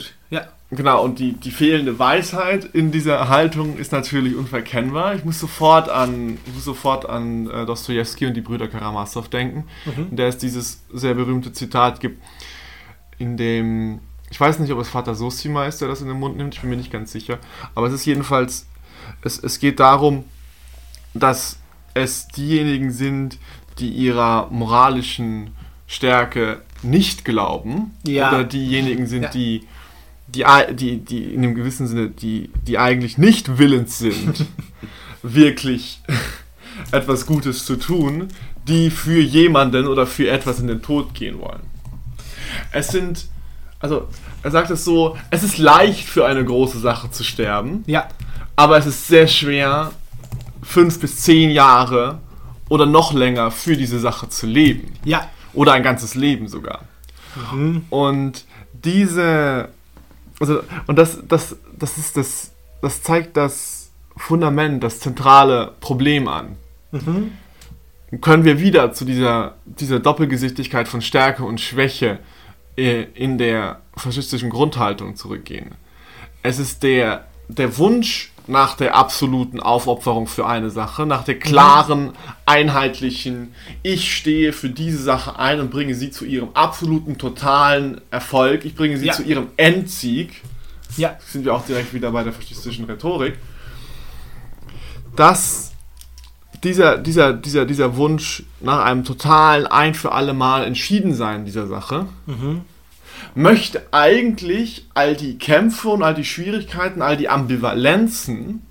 Genau, 0.70 1.02
und 1.02 1.18
die, 1.18 1.32
die 1.32 1.50
fehlende 1.50 1.98
Weisheit 1.98 2.66
in 2.66 2.92
dieser 2.92 3.30
Haltung 3.30 3.78
ist 3.78 3.90
natürlich 3.90 4.36
unverkennbar. 4.36 5.14
Ich 5.14 5.24
muss 5.24 5.40
sofort 5.40 5.88
an, 5.88 6.36
ich 6.46 6.52
muss 6.52 6.64
sofort 6.64 7.08
an 7.08 7.48
äh, 7.48 7.64
Dostoevsky 7.64 8.26
und 8.26 8.34
die 8.34 8.42
Brüder 8.42 8.68
Karamasow 8.68 9.28
denken, 9.28 9.64
mhm. 9.86 10.08
in 10.10 10.16
der 10.16 10.28
es 10.28 10.36
dieses 10.36 10.82
sehr 10.92 11.14
berühmte 11.14 11.52
Zitat 11.52 12.00
gibt, 12.00 12.22
in 13.16 13.38
dem, 13.38 14.00
ich 14.30 14.38
weiß 14.38 14.58
nicht, 14.58 14.70
ob 14.70 14.78
es 14.78 14.90
Vater 14.90 15.14
Sosima 15.14 15.64
ist, 15.64 15.80
der 15.80 15.88
das 15.88 16.02
in 16.02 16.08
den 16.08 16.18
Mund 16.18 16.36
nimmt, 16.36 16.54
ich 16.54 16.60
bin 16.60 16.68
mir 16.68 16.76
nicht 16.76 16.92
ganz 16.92 17.12
sicher, 17.12 17.38
aber 17.74 17.86
es 17.86 17.94
ist 17.94 18.04
jedenfalls, 18.04 18.66
es, 19.22 19.42
es 19.42 19.60
geht 19.60 19.80
darum, 19.80 20.24
dass 21.14 21.58
es 21.94 22.28
diejenigen 22.28 22.90
sind, 22.90 23.38
die 23.78 23.88
ihrer 23.88 24.48
moralischen 24.50 25.52
Stärke 25.86 26.60
nicht 26.82 27.24
glauben, 27.24 27.92
ja. 28.06 28.28
oder 28.28 28.44
diejenigen 28.44 29.06
sind, 29.06 29.22
ja. 29.22 29.28
die 29.30 29.66
die, 30.28 30.44
die, 30.72 30.98
die 30.98 31.34
in 31.34 31.42
einem 31.42 31.54
gewissen 31.54 31.86
Sinne, 31.86 32.08
die, 32.08 32.50
die 32.66 32.78
eigentlich 32.78 33.18
nicht 33.18 33.58
willens 33.58 33.98
sind, 33.98 34.46
wirklich 35.22 36.00
etwas 36.92 37.26
Gutes 37.26 37.64
zu 37.64 37.76
tun, 37.76 38.28
die 38.66 38.90
für 38.90 39.20
jemanden 39.20 39.86
oder 39.86 40.06
für 40.06 40.28
etwas 40.30 40.60
in 40.60 40.66
den 40.66 40.82
Tod 40.82 41.14
gehen 41.14 41.38
wollen. 41.40 41.62
Es 42.72 42.88
sind, 42.88 43.26
also 43.80 44.08
er 44.42 44.50
sagt 44.50 44.70
es 44.70 44.84
so, 44.84 45.16
es 45.30 45.42
ist 45.42 45.58
leicht 45.58 46.08
für 46.08 46.26
eine 46.26 46.44
große 46.44 46.78
Sache 46.78 47.10
zu 47.10 47.24
sterben, 47.24 47.82
ja. 47.86 48.08
aber 48.56 48.76
es 48.78 48.86
ist 48.86 49.08
sehr 49.08 49.26
schwer, 49.26 49.92
fünf 50.62 51.00
bis 51.00 51.16
zehn 51.22 51.50
Jahre 51.50 52.20
oder 52.68 52.84
noch 52.84 53.12
länger 53.12 53.50
für 53.50 53.76
diese 53.76 53.98
Sache 53.98 54.28
zu 54.28 54.46
leben. 54.46 54.92
Ja. 55.04 55.28
Oder 55.54 55.72
ein 55.72 55.82
ganzes 55.82 56.14
Leben 56.14 56.48
sogar. 56.48 56.82
Mhm. 57.52 57.86
Und 57.88 58.44
diese 58.72 59.70
also, 60.40 60.60
und 60.86 60.96
das, 60.98 61.18
das, 61.26 61.56
das 61.78 61.98
ist 61.98 62.16
das, 62.16 62.52
das 62.80 63.02
zeigt 63.02 63.36
das 63.36 63.90
Fundament, 64.16 64.82
das 64.82 65.00
zentrale 65.00 65.72
Problem 65.80 66.28
an. 66.28 66.56
Mhm. 66.92 67.32
Können 68.20 68.44
wir 68.44 68.58
wieder 68.60 68.92
zu 68.92 69.04
dieser, 69.04 69.56
dieser 69.64 70.00
Doppelgesichtigkeit 70.00 70.88
von 70.88 71.02
Stärke 71.02 71.44
und 71.44 71.60
Schwäche 71.60 72.18
äh, 72.76 73.02
in 73.14 73.38
der 73.38 73.80
faschistischen 73.96 74.50
Grundhaltung 74.50 75.16
zurückgehen. 75.16 75.72
Es 76.42 76.58
ist 76.58 76.82
der, 76.82 77.26
der 77.48 77.76
Wunsch 77.76 78.32
nach 78.48 78.74
der 78.76 78.96
absoluten 78.96 79.60
Aufopferung 79.60 80.26
für 80.26 80.46
eine 80.46 80.70
Sache, 80.70 81.06
nach 81.06 81.22
der 81.22 81.38
klaren, 81.38 82.12
einheitlichen, 82.46 83.52
ich 83.82 84.14
stehe 84.16 84.52
für 84.52 84.70
diese 84.70 85.02
Sache 85.02 85.38
ein 85.38 85.60
und 85.60 85.70
bringe 85.70 85.94
sie 85.94 86.10
zu 86.10 86.24
ihrem 86.24 86.50
absoluten, 86.54 87.18
totalen 87.18 88.00
Erfolg, 88.10 88.64
ich 88.64 88.74
bringe 88.74 88.96
sie 88.96 89.06
ja. 89.06 89.12
zu 89.12 89.22
ihrem 89.22 89.48
Endsieg. 89.56 90.42
Ja. 90.96 91.16
Sind 91.24 91.44
wir 91.44 91.54
auch 91.54 91.64
direkt 91.64 91.92
wieder 91.92 92.10
bei 92.10 92.24
der 92.24 92.32
faschistischen 92.32 92.86
Rhetorik. 92.86 93.38
Dass 95.14 95.72
dieser, 96.64 96.96
dieser, 96.96 97.34
dieser, 97.34 97.66
dieser 97.66 97.96
Wunsch 97.96 98.44
nach 98.60 98.84
einem 98.84 99.04
totalen, 99.04 99.66
ein 99.66 99.94
für 99.94 100.12
alle 100.12 100.32
Mal 100.32 100.64
entschieden 100.64 101.14
sein 101.14 101.44
dieser 101.44 101.66
Sache, 101.66 102.06
mhm 102.26 102.62
möchte 103.34 103.86
eigentlich 103.92 104.86
all 104.94 105.16
die 105.16 105.38
Kämpfe 105.38 105.88
und 105.88 106.02
all 106.02 106.14
die 106.14 106.24
Schwierigkeiten, 106.24 107.02
all 107.02 107.16
die 107.16 107.28
Ambivalenzen 107.28 108.62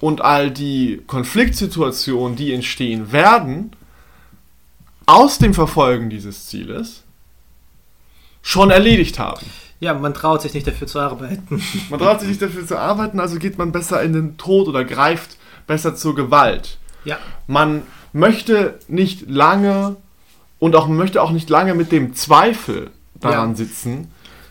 und 0.00 0.20
all 0.20 0.50
die 0.50 1.02
Konfliktsituationen, 1.06 2.36
die 2.36 2.52
entstehen 2.52 3.12
werden, 3.12 3.72
aus 5.06 5.38
dem 5.38 5.54
Verfolgen 5.54 6.10
dieses 6.10 6.46
Zieles 6.46 7.02
schon 8.42 8.70
erledigt 8.70 9.18
haben. 9.18 9.46
Ja, 9.80 9.94
man 9.94 10.14
traut 10.14 10.42
sich 10.42 10.54
nicht 10.54 10.66
dafür 10.66 10.86
zu 10.86 11.00
arbeiten. 11.00 11.60
Man 11.90 11.98
traut 11.98 12.20
sich 12.20 12.28
nicht 12.28 12.40
dafür 12.40 12.64
zu 12.64 12.78
arbeiten, 12.78 13.18
also 13.18 13.36
geht 13.36 13.58
man 13.58 13.72
besser 13.72 14.00
in 14.00 14.12
den 14.12 14.36
Tod 14.36 14.68
oder 14.68 14.84
greift 14.84 15.36
besser 15.66 15.96
zur 15.96 16.14
Gewalt. 16.14 16.78
Ja. 17.04 17.18
Man 17.48 17.82
möchte 18.12 18.78
nicht 18.86 19.28
lange 19.28 19.96
und 20.60 20.76
auch 20.76 20.86
möchte 20.86 21.20
auch 21.20 21.32
nicht 21.32 21.50
lange 21.50 21.74
mit 21.74 21.90
dem 21.90 22.14
Zweifel 22.14 22.92
daran 23.22 23.50
ja. 23.50 23.56
sitzen, 23.56 24.08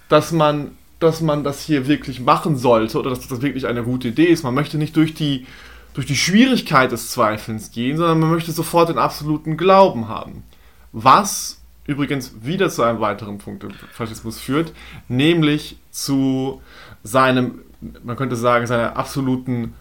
dass 0.10 0.32
man, 0.32 0.72
dass 1.00 1.22
man 1.22 1.44
das 1.44 1.64
hier 1.64 1.88
wirklich 1.88 2.20
machen 2.20 2.58
sollte 2.58 3.00
oder 3.00 3.10
dass 3.10 3.28
das 3.28 3.42
wirklich 3.42 3.68
eine 3.68 3.84
gute 3.84 4.10
Idee 4.10 4.26
ist. 4.26 4.44
Man 4.44 4.54
möchte 4.54 4.78
nicht 4.78 4.96
durch 4.96 5.14
die, 5.14 5.46
durch 5.94 6.06
die 6.06 6.16
Schwierigkeit 6.16 6.92
des 6.92 7.12
Zweifelns 7.12 7.72
gehen, 7.72 7.98
sondern 7.98 8.20
man 8.20 8.32
möchte 8.32 8.52
sofort 8.52 8.90
den 8.90 8.98
absoluten 8.98 9.58
Glauben 9.58 10.08
haben. 10.08 10.44
Was 10.92 11.62
übrigens 11.86 12.34
wieder 12.42 12.70
zu 12.70 12.84
einem 12.84 13.00
weiteren 13.00 13.38
Punkt 13.38 13.64
im 13.64 13.72
Faschismus 13.92 14.40
führt, 14.40 14.74
nämlich 15.08 15.78
zu 15.92 16.62
seinem, 17.04 17.62
man 18.04 18.16
könnte 18.16 18.36
sagen, 18.36 18.68
seiner 18.68 18.96
absoluten 18.96 19.74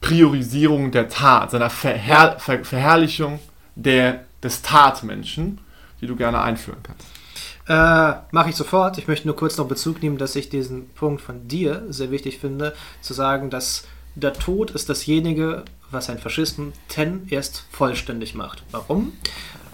Priorisierung 0.00 0.90
der 0.90 1.08
Tat, 1.08 1.50
seiner 1.50 1.70
Verherr 1.70 2.38
Ver 2.38 2.64
Verherrlichung 2.64 3.38
der, 3.74 4.24
des 4.42 4.62
Tatmenschen, 4.62 5.58
die 6.00 6.06
du 6.06 6.16
gerne 6.16 6.40
einführen 6.40 6.80
kannst. 6.82 7.06
Äh, 7.72 8.14
Mache 8.32 8.50
ich 8.50 8.56
sofort. 8.56 8.98
Ich 8.98 9.08
möchte 9.08 9.26
nur 9.26 9.34
kurz 9.34 9.56
noch 9.56 9.66
Bezug 9.66 10.02
nehmen, 10.02 10.18
dass 10.18 10.36
ich 10.36 10.50
diesen 10.50 10.90
Punkt 10.90 11.22
von 11.22 11.48
dir 11.48 11.84
sehr 11.88 12.10
wichtig 12.10 12.38
finde, 12.38 12.74
zu 13.00 13.14
sagen, 13.14 13.48
dass 13.48 13.86
der 14.14 14.34
Tod 14.34 14.72
ist 14.72 14.90
dasjenige, 14.90 15.64
was 15.90 16.10
ein 16.10 16.18
Faschisten 16.18 16.74
erst 17.30 17.64
vollständig 17.70 18.34
macht. 18.34 18.62
Warum? 18.72 19.12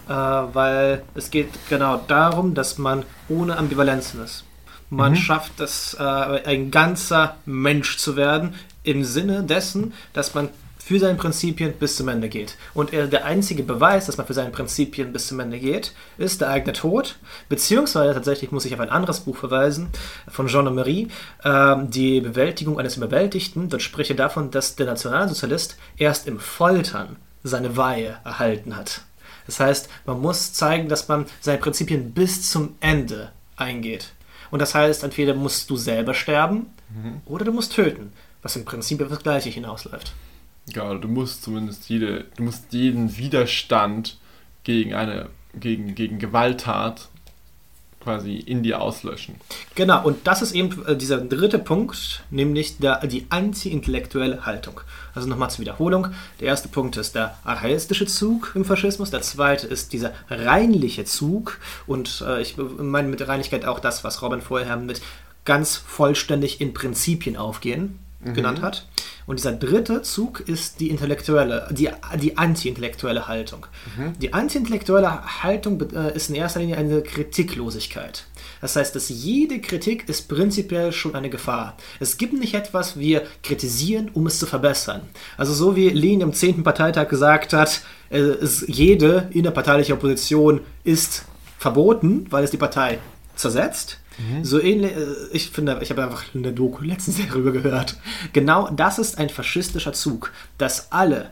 Äh, 0.07 0.13
weil 0.13 1.03
es 1.13 1.29
geht 1.29 1.49
genau 1.67 2.01
darum, 2.07 2.53
dass 2.53 2.77
man 2.77 3.03
ohne 3.27 3.57
Ambivalenzen 3.57 4.23
ist. 4.23 4.45
Man 4.89 5.11
mhm. 5.11 5.17
schafft 5.17 5.59
es, 5.59 5.93
äh, 5.99 6.03
ein 6.03 6.71
ganzer 6.71 7.35
Mensch 7.45 7.97
zu 7.97 8.15
werden, 8.15 8.55
im 8.83 9.03
Sinne 9.03 9.43
dessen, 9.43 9.93
dass 10.13 10.33
man 10.33 10.47
für 10.89 10.99
seine 10.99 11.19
Prinzipien 11.19 11.73
bis 11.73 11.97
zum 11.97 12.07
Ende 12.07 12.29
geht. 12.29 12.55
Und 12.73 12.93
er, 12.93 13.05
der 13.05 13.23
einzige 13.23 13.61
Beweis, 13.61 14.07
dass 14.07 14.17
man 14.17 14.25
für 14.25 14.33
seine 14.33 14.49
Prinzipien 14.49 15.13
bis 15.13 15.27
zum 15.27 15.39
Ende 15.39 15.59
geht, 15.59 15.93
ist 16.17 16.41
der 16.41 16.49
eigene 16.49 16.73
Tod. 16.73 17.17
Beziehungsweise 17.47 18.15
tatsächlich 18.15 18.51
muss 18.51 18.65
ich 18.65 18.73
auf 18.73 18.79
ein 18.79 18.89
anderes 18.89 19.19
Buch 19.19 19.37
verweisen 19.37 19.89
von 20.27 20.47
Jean 20.47 20.73
Marie, 20.73 21.09
äh, 21.43 21.75
die 21.83 22.21
Bewältigung 22.21 22.79
eines 22.79 22.97
Überwältigten. 22.97 23.69
Dort 23.69 23.83
spricht 23.83 24.09
er 24.09 24.15
davon, 24.15 24.49
dass 24.49 24.77
der 24.77 24.87
Nationalsozialist 24.87 25.77
erst 25.95 26.25
im 26.25 26.39
Foltern 26.39 27.17
seine 27.43 27.77
Weihe 27.77 28.17
erhalten 28.25 28.75
hat. 28.75 29.01
Das 29.45 29.59
heißt, 29.59 29.89
man 30.07 30.19
muss 30.19 30.53
zeigen, 30.53 30.89
dass 30.89 31.07
man 31.07 31.27
seine 31.39 31.59
Prinzipien 31.59 32.13
bis 32.13 32.49
zum 32.49 32.73
Ende 32.79 33.31
eingeht. 33.57 34.09
Und 34.49 34.59
das 34.59 34.73
heißt, 34.73 35.03
entweder 35.03 35.35
musst 35.35 35.69
du 35.69 35.77
selber 35.77 36.15
sterben 36.15 36.65
mhm. 36.89 37.21
oder 37.25 37.45
du 37.45 37.51
musst 37.51 37.73
töten, 37.73 38.11
was 38.41 38.55
im 38.55 38.65
Prinzip 38.65 39.03
auf 39.03 39.09
das 39.09 39.21
Gleiche 39.21 39.51
hinausläuft. 39.51 40.13
Ja, 40.73 40.93
du 40.95 41.07
musst 41.07 41.43
zumindest 41.43 41.89
jede, 41.89 42.25
du 42.37 42.43
musst 42.43 42.71
jeden 42.73 43.17
Widerstand 43.17 44.17
gegen 44.63 44.93
eine, 44.93 45.29
gegen, 45.53 45.95
gegen 45.95 46.19
Gewalttat 46.19 47.09
quasi 48.01 48.35
in 48.35 48.63
dir 48.63 48.81
auslöschen. 48.81 49.35
Genau, 49.75 50.03
und 50.05 50.25
das 50.25 50.41
ist 50.41 50.53
eben 50.53 50.85
äh, 50.85 50.95
dieser 50.95 51.17
dritte 51.17 51.59
Punkt, 51.59 52.23
nämlich 52.29 52.77
der, 52.77 53.05
die 53.05 53.25
anti-intellektuelle 53.29 54.45
Haltung. 54.45 54.81
Also 55.13 55.27
nochmal 55.27 55.49
zur 55.49 55.61
Wiederholung. 55.61 56.07
Der 56.39 56.47
erste 56.47 56.69
Punkt 56.69 56.95
ist 56.97 57.15
der 57.15 57.37
archaistische 57.43 58.05
Zug 58.05 58.53
im 58.55 58.63
Faschismus, 58.63 59.11
der 59.11 59.21
zweite 59.21 59.67
ist 59.67 59.91
dieser 59.91 60.13
reinliche 60.29 61.03
Zug 61.05 61.59
und 61.87 62.23
äh, 62.25 62.41
ich 62.41 62.55
meine 62.57 63.09
mit 63.09 63.27
Reinlichkeit 63.27 63.65
auch 63.65 63.79
das, 63.79 64.03
was 64.03 64.21
Robin 64.21 64.41
vorher 64.41 64.77
mit 64.77 65.01
ganz 65.43 65.75
vollständig 65.75 66.61
in 66.61 66.73
Prinzipien 66.73 67.35
aufgehen 67.35 67.99
mhm. 68.21 68.33
genannt 68.33 68.61
hat. 68.61 68.87
Und 69.25 69.37
dieser 69.37 69.51
dritte 69.51 70.01
Zug 70.01 70.39
ist 70.41 70.79
die 70.79 70.89
intellektuelle, 70.89 71.67
die, 71.71 71.89
die 72.19 72.37
anti-intellektuelle 72.37 73.27
Haltung. 73.27 73.67
Mhm. 73.95 74.13
Die 74.19 74.33
anti-intellektuelle 74.33 75.43
Haltung 75.43 75.81
äh, 75.93 76.15
ist 76.15 76.29
in 76.29 76.35
erster 76.35 76.59
Linie 76.59 76.77
eine 76.77 77.01
Kritiklosigkeit. 77.03 78.25
Das 78.61 78.75
heißt, 78.75 78.95
dass 78.95 79.09
jede 79.09 79.61
Kritik 79.61 80.09
ist 80.09 80.27
prinzipiell 80.27 80.91
schon 80.91 81.15
eine 81.15 81.29
Gefahr. 81.29 81.77
Es 81.99 82.17
gibt 82.17 82.33
nicht 82.33 82.55
etwas, 82.55 82.97
wir 82.97 83.23
kritisieren, 83.43 84.09
um 84.13 84.25
es 84.25 84.39
zu 84.39 84.47
verbessern. 84.47 85.01
Also 85.37 85.53
so 85.53 85.75
wie 85.75 85.89
Lenin 85.89 86.21
im 86.21 86.33
10. 86.33 86.63
Parteitag 86.63 87.07
gesagt 87.07 87.53
hat, 87.53 87.81
äh, 88.09 88.17
es, 88.17 88.65
jede 88.67 89.29
innerparteiliche 89.31 89.93
Opposition 89.93 90.61
ist 90.83 91.25
verboten, 91.57 92.25
weil 92.29 92.43
es 92.43 92.51
die 92.51 92.57
Partei 92.57 92.99
zersetzt. 93.35 93.99
Mhm. 94.19 94.43
So 94.43 94.59
ähnlich, 94.59 94.91
äh, 94.91 95.05
ich 95.31 95.49
finde, 95.49 95.79
ich 95.81 95.89
habe 95.89 96.03
einfach 96.03 96.23
eine 96.33 96.53
Doku 96.53 96.83
letztens 96.83 97.17
darüber 97.29 97.51
gehört. 97.51 97.97
Genau 98.33 98.69
das 98.69 98.99
ist 98.99 99.17
ein 99.17 99.29
faschistischer 99.29 99.93
Zug, 99.93 100.31
dass 100.57 100.91
alle 100.91 101.31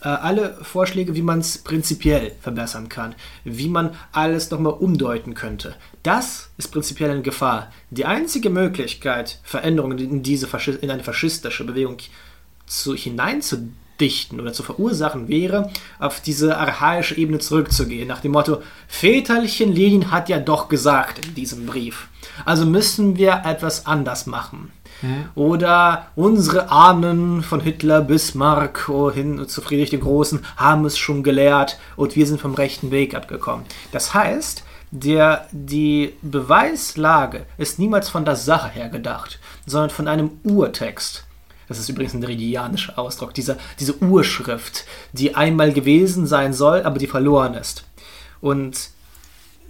äh, 0.00 0.08
alle 0.08 0.56
Vorschläge, 0.62 1.16
wie 1.16 1.22
man 1.22 1.40
es 1.40 1.58
prinzipiell 1.58 2.32
verbessern 2.40 2.88
kann, 2.88 3.16
wie 3.44 3.68
man 3.68 3.96
alles 4.12 4.50
nochmal 4.50 4.74
umdeuten 4.74 5.34
könnte. 5.34 5.74
Das 6.04 6.50
ist 6.56 6.68
prinzipiell 6.68 7.10
eine 7.10 7.22
Gefahr. 7.22 7.72
Die 7.90 8.04
einzige 8.04 8.50
Möglichkeit, 8.50 9.40
Veränderungen 9.42 9.98
in, 9.98 10.22
diese 10.22 10.46
in 10.80 10.90
eine 10.90 11.02
faschistische 11.02 11.64
Bewegung 11.64 11.96
zu, 12.66 12.94
hineinzudenken, 12.94 13.87
dichten 14.00 14.40
oder 14.40 14.52
zu 14.52 14.62
verursachen 14.62 15.28
wäre, 15.28 15.70
auf 15.98 16.20
diese 16.20 16.56
archaische 16.56 17.16
Ebene 17.16 17.38
zurückzugehen, 17.38 18.08
nach 18.08 18.20
dem 18.20 18.32
Motto, 18.32 18.62
Väterchen 18.86 19.72
Lenin 19.72 20.10
hat 20.10 20.28
ja 20.28 20.38
doch 20.38 20.68
gesagt 20.68 21.26
in 21.26 21.34
diesem 21.34 21.66
Brief. 21.66 22.08
Also 22.44 22.66
müssen 22.66 23.16
wir 23.16 23.42
etwas 23.44 23.86
anders 23.86 24.26
machen. 24.26 24.70
Mhm. 25.02 25.24
Oder 25.34 26.08
unsere 26.16 26.70
Ahnen 26.70 27.42
von 27.42 27.60
Hitler, 27.60 28.00
Bismarck 28.00 28.88
oh, 28.88 29.10
hin 29.10 29.46
zu 29.48 29.60
Friedrich 29.60 29.90
dem 29.90 30.00
Großen 30.00 30.44
haben 30.56 30.84
es 30.84 30.98
schon 30.98 31.22
gelehrt 31.22 31.78
und 31.96 32.16
wir 32.16 32.26
sind 32.26 32.40
vom 32.40 32.54
rechten 32.54 32.90
Weg 32.90 33.14
abgekommen. 33.14 33.64
Das 33.92 34.14
heißt, 34.14 34.64
der, 34.90 35.46
die 35.52 36.14
Beweislage 36.22 37.44
ist 37.58 37.78
niemals 37.78 38.08
von 38.08 38.24
der 38.24 38.36
Sache 38.36 38.70
her 38.70 38.88
gedacht, 38.88 39.38
sondern 39.66 39.90
von 39.90 40.08
einem 40.08 40.30
Urtext. 40.44 41.24
Das 41.68 41.78
ist 41.78 41.88
übrigens 41.88 42.14
ein 42.14 42.24
rigianischer 42.24 42.98
Ausdruck, 42.98 43.34
dieser, 43.34 43.58
diese 43.78 43.96
Urschrift, 44.02 44.84
die 45.12 45.34
einmal 45.34 45.72
gewesen 45.72 46.26
sein 46.26 46.54
soll, 46.54 46.82
aber 46.82 46.98
die 46.98 47.06
verloren 47.06 47.54
ist. 47.54 47.84
Und 48.40 48.90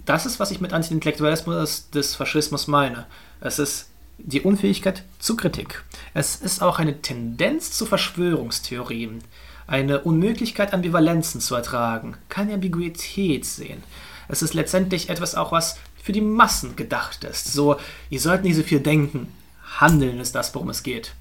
das 0.05 0.25
ist, 0.25 0.39
was 0.39 0.51
ich 0.51 0.61
mit 0.61 0.73
Antiintellektualismus 0.73 1.89
des 1.91 2.15
Faschismus 2.15 2.67
meine. 2.67 3.05
Es 3.41 3.59
ist 3.59 3.89
die 4.17 4.41
Unfähigkeit 4.41 5.03
zu 5.19 5.35
Kritik. 5.35 5.83
Es 6.13 6.37
ist 6.37 6.61
auch 6.61 6.79
eine 6.79 7.01
Tendenz 7.01 7.71
zu 7.71 7.85
Verschwörungstheorien, 7.85 9.23
eine 9.67 10.01
Unmöglichkeit, 10.01 10.73
Ambivalenzen 10.73 11.41
zu 11.41 11.55
ertragen, 11.55 12.17
keine 12.27 12.55
Ambiguität 12.55 13.45
sehen. 13.45 13.83
Es 14.27 14.41
ist 14.41 14.53
letztendlich 14.53 15.09
etwas 15.09 15.35
auch, 15.35 15.51
was 15.51 15.77
für 16.01 16.11
die 16.11 16.21
Massen 16.21 16.75
gedacht 16.75 17.23
ist. 17.23 17.53
So, 17.53 17.77
ihr 18.09 18.19
sollt 18.19 18.43
nicht 18.43 18.55
so 18.55 18.63
viel 18.63 18.79
denken. 18.79 19.31
Handeln 19.77 20.19
ist 20.19 20.33
das, 20.33 20.53
worum 20.55 20.69
es 20.69 20.83
geht. 20.83 21.13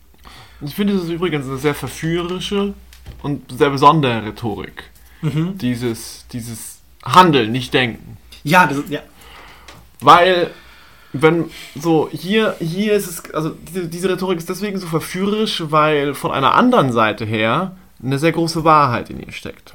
Ich 0.61 0.75
finde, 0.75 0.95
das 0.95 1.05
ist 1.05 1.11
übrigens 1.11 1.47
eine 1.47 1.59
sehr 1.59 1.75
verführerische 1.75 2.75
und 3.23 3.53
sehr 3.57 3.71
besondere 3.71 4.25
Rhetorik. 4.25 4.85
Mhm. 5.23 5.59
Dieses, 5.59 6.27
dieses 6.33 6.81
Handeln, 7.05 7.53
nicht 7.53 7.73
Denken. 7.75 8.17
Ja, 8.45 8.67
das, 8.67 8.79
ja. 8.89 9.01
Weil, 10.01 10.51
wenn 11.13 11.47
so, 11.75 12.09
hier, 12.13 12.57
hier 12.61 12.95
ist 12.95 13.09
es, 13.09 13.35
also 13.35 13.51
diese, 13.51 13.87
diese 13.89 14.09
Rhetorik 14.09 14.39
ist 14.39 14.49
deswegen 14.49 14.79
so 14.79 14.87
verführerisch, 14.87 15.63
weil 15.69 16.15
von 16.15 16.33
einer 16.33 16.55
anderen 16.55 16.93
Seite 16.93 17.25
her 17.25 17.77
eine 18.03 18.19
sehr 18.19 18.33
große 18.33 18.65
Wahrheit 18.65 19.11
in 19.11 19.21
ihr 19.21 19.33
steckt. 19.33 19.75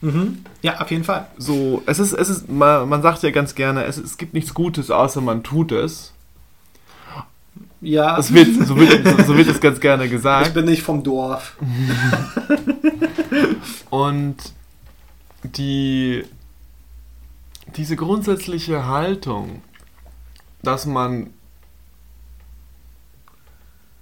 Mhm. 0.00 0.44
Ja, 0.62 0.80
auf 0.80 0.90
jeden 0.90 1.04
Fall. 1.04 1.26
So, 1.38 1.82
es 1.86 1.98
ist, 1.98 2.12
es 2.12 2.28
ist, 2.28 2.50
man, 2.50 2.88
man 2.88 3.02
sagt 3.02 3.22
ja 3.22 3.30
ganz 3.30 3.54
gerne, 3.54 3.84
es, 3.84 3.98
es 3.98 4.18
gibt 4.18 4.34
nichts 4.34 4.52
Gutes, 4.52 4.90
außer 4.90 5.20
man 5.20 5.42
tut 5.42 5.72
es. 5.72 6.11
Ja. 7.82 8.16
Das 8.16 8.32
wird, 8.32 8.48
so, 8.66 8.76
wird, 8.76 9.26
so 9.26 9.36
wird 9.36 9.48
es 9.48 9.60
ganz 9.60 9.80
gerne 9.80 10.08
gesagt. 10.08 10.48
Ich 10.48 10.54
bin 10.54 10.64
nicht 10.64 10.82
vom 10.82 11.02
Dorf. 11.02 11.56
Und 13.90 14.36
die, 15.42 16.24
diese 17.76 17.96
grundsätzliche 17.96 18.86
Haltung, 18.86 19.62
dass 20.62 20.86
man 20.86 21.30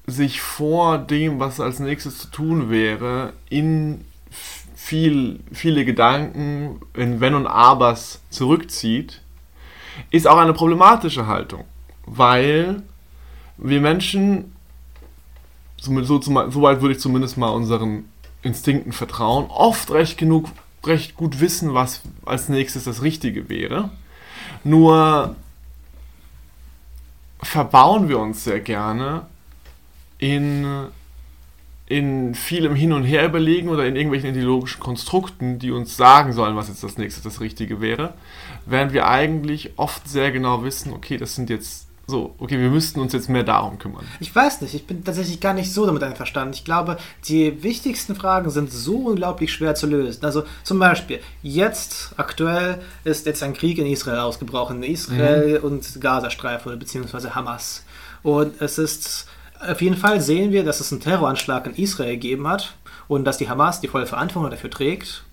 sich 0.06 0.42
vor 0.42 0.98
dem, 0.98 1.40
was 1.40 1.58
als 1.58 1.78
nächstes 1.78 2.18
zu 2.18 2.30
tun 2.30 2.70
wäre, 2.70 3.32
in 3.48 4.04
viel, 4.74 5.40
viele 5.52 5.86
Gedanken, 5.86 6.80
in 6.94 7.20
Wenn 7.20 7.34
und 7.34 7.46
Abers 7.46 8.20
zurückzieht, 8.28 9.22
ist 10.10 10.26
auch 10.26 10.38
eine 10.38 10.52
problematische 10.52 11.26
Haltung, 11.26 11.64
weil 12.04 12.82
wir 13.61 13.81
Menschen, 13.81 14.53
so, 15.79 16.20
so, 16.20 16.62
weit 16.62 16.81
würde 16.81 16.94
ich 16.94 17.01
zumindest 17.01 17.37
mal 17.37 17.49
unseren 17.49 18.05
Instinkten 18.42 18.92
vertrauen, 18.92 19.46
oft 19.49 19.90
recht 19.90 20.18
genug, 20.18 20.49
recht 20.85 21.14
gut 21.14 21.40
wissen, 21.40 21.75
was 21.75 22.03
als 22.25 22.49
nächstes 22.49 22.85
das 22.85 23.03
Richtige 23.03 23.49
wäre. 23.49 23.90
Nur 24.64 25.37
verbauen 27.42 28.09
wir 28.09 28.18
uns 28.18 28.44
sehr 28.44 28.61
gerne 28.61 29.27
in, 30.18 30.66
in 31.87 32.35
vielem 32.35 32.75
Hin 32.75 32.92
und 32.92 33.05
Her 33.05 33.25
überlegen 33.25 33.68
oder 33.68 33.87
in 33.87 33.96
irgendwelchen 33.96 34.31
ideologischen 34.31 34.81
Konstrukten, 34.81 35.59
die 35.59 35.70
uns 35.70 35.96
sagen 35.96 36.33
sollen, 36.33 36.57
was 36.57 36.68
jetzt 36.68 36.83
das 36.83 36.99
nächste 36.99 37.23
das 37.23 37.40
Richtige 37.40 37.81
wäre, 37.81 38.14
während 38.66 38.92
wir 38.92 39.07
eigentlich 39.07 39.73
oft 39.77 40.09
sehr 40.09 40.31
genau 40.31 40.62
wissen, 40.62 40.92
okay, 40.92 41.16
das 41.16 41.35
sind 41.35 41.49
jetzt 41.49 41.89
so, 42.06 42.34
okay, 42.38 42.58
wir 42.58 42.70
müssten 42.70 43.00
uns 43.00 43.12
jetzt 43.12 43.28
mehr 43.28 43.44
darum 43.44 43.78
kümmern? 43.78 44.04
Ich 44.18 44.34
weiß 44.34 44.60
nicht, 44.62 44.74
ich 44.74 44.86
bin 44.86 45.04
tatsächlich 45.04 45.40
gar 45.40 45.54
nicht 45.54 45.72
so 45.72 45.86
damit 45.86 46.02
einverstanden. 46.02 46.54
Ich 46.54 46.64
glaube, 46.64 46.98
die 47.28 47.62
wichtigsten 47.62 48.16
Fragen 48.16 48.50
sind 48.50 48.72
so 48.72 48.96
unglaublich 49.06 49.52
schwer 49.52 49.74
zu 49.74 49.86
lösen. 49.86 50.24
Also 50.24 50.42
zum 50.64 50.78
Beispiel, 50.78 51.20
jetzt 51.42 52.12
aktuell 52.16 52.80
ist 53.04 53.26
jetzt 53.26 53.42
ein 53.42 53.54
Krieg 53.54 53.78
in 53.78 53.86
Israel 53.86 54.20
ausgebrochen, 54.20 54.82
Israel 54.82 55.60
mhm. 55.60 55.64
und 55.64 56.00
Gazastreifen 56.00 56.78
beziehungsweise 56.78 57.34
Hamas. 57.34 57.84
Und 58.22 58.60
es 58.60 58.78
ist, 58.78 59.28
auf 59.60 59.80
jeden 59.80 59.96
Fall 59.96 60.20
sehen 60.20 60.52
wir, 60.52 60.64
dass 60.64 60.80
es 60.80 60.90
einen 60.92 61.00
Terroranschlag 61.00 61.66
in 61.66 61.74
Israel 61.74 62.14
gegeben 62.14 62.48
hat 62.48 62.74
und 63.08 63.24
dass 63.24 63.38
die 63.38 63.48
Hamas 63.48 63.80
die 63.80 63.88
volle 63.88 64.06
Verantwortung 64.06 64.50
dafür 64.50 64.70
trägt. 64.70 65.24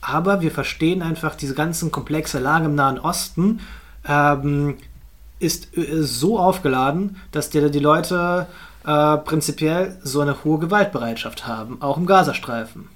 Aber 0.00 0.40
wir 0.40 0.50
verstehen 0.50 1.02
einfach 1.02 1.34
diese 1.34 1.54
ganzen 1.54 1.90
komplexe 1.90 2.38
Lage 2.38 2.66
im 2.66 2.74
Nahen 2.74 2.98
Osten. 2.98 3.60
Ähm, 4.08 4.76
ist 5.38 5.76
äh, 5.76 6.02
so 6.02 6.38
aufgeladen, 6.38 7.16
dass 7.32 7.50
die, 7.50 7.70
die 7.70 7.78
Leute 7.78 8.46
äh, 8.84 9.16
prinzipiell 9.18 9.98
so 10.02 10.20
eine 10.20 10.44
hohe 10.44 10.58
Gewaltbereitschaft 10.58 11.46
haben, 11.46 11.82
auch 11.82 11.96
im 11.96 12.06
Gazastreifen. 12.06 12.88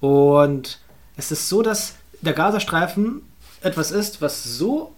Und 0.00 0.80
es 1.16 1.32
ist 1.32 1.48
so, 1.48 1.62
dass 1.62 1.96
der 2.20 2.32
Gazastreifen 2.32 3.22
etwas 3.62 3.90
ist, 3.90 4.22
was 4.22 4.44
so 4.44 4.94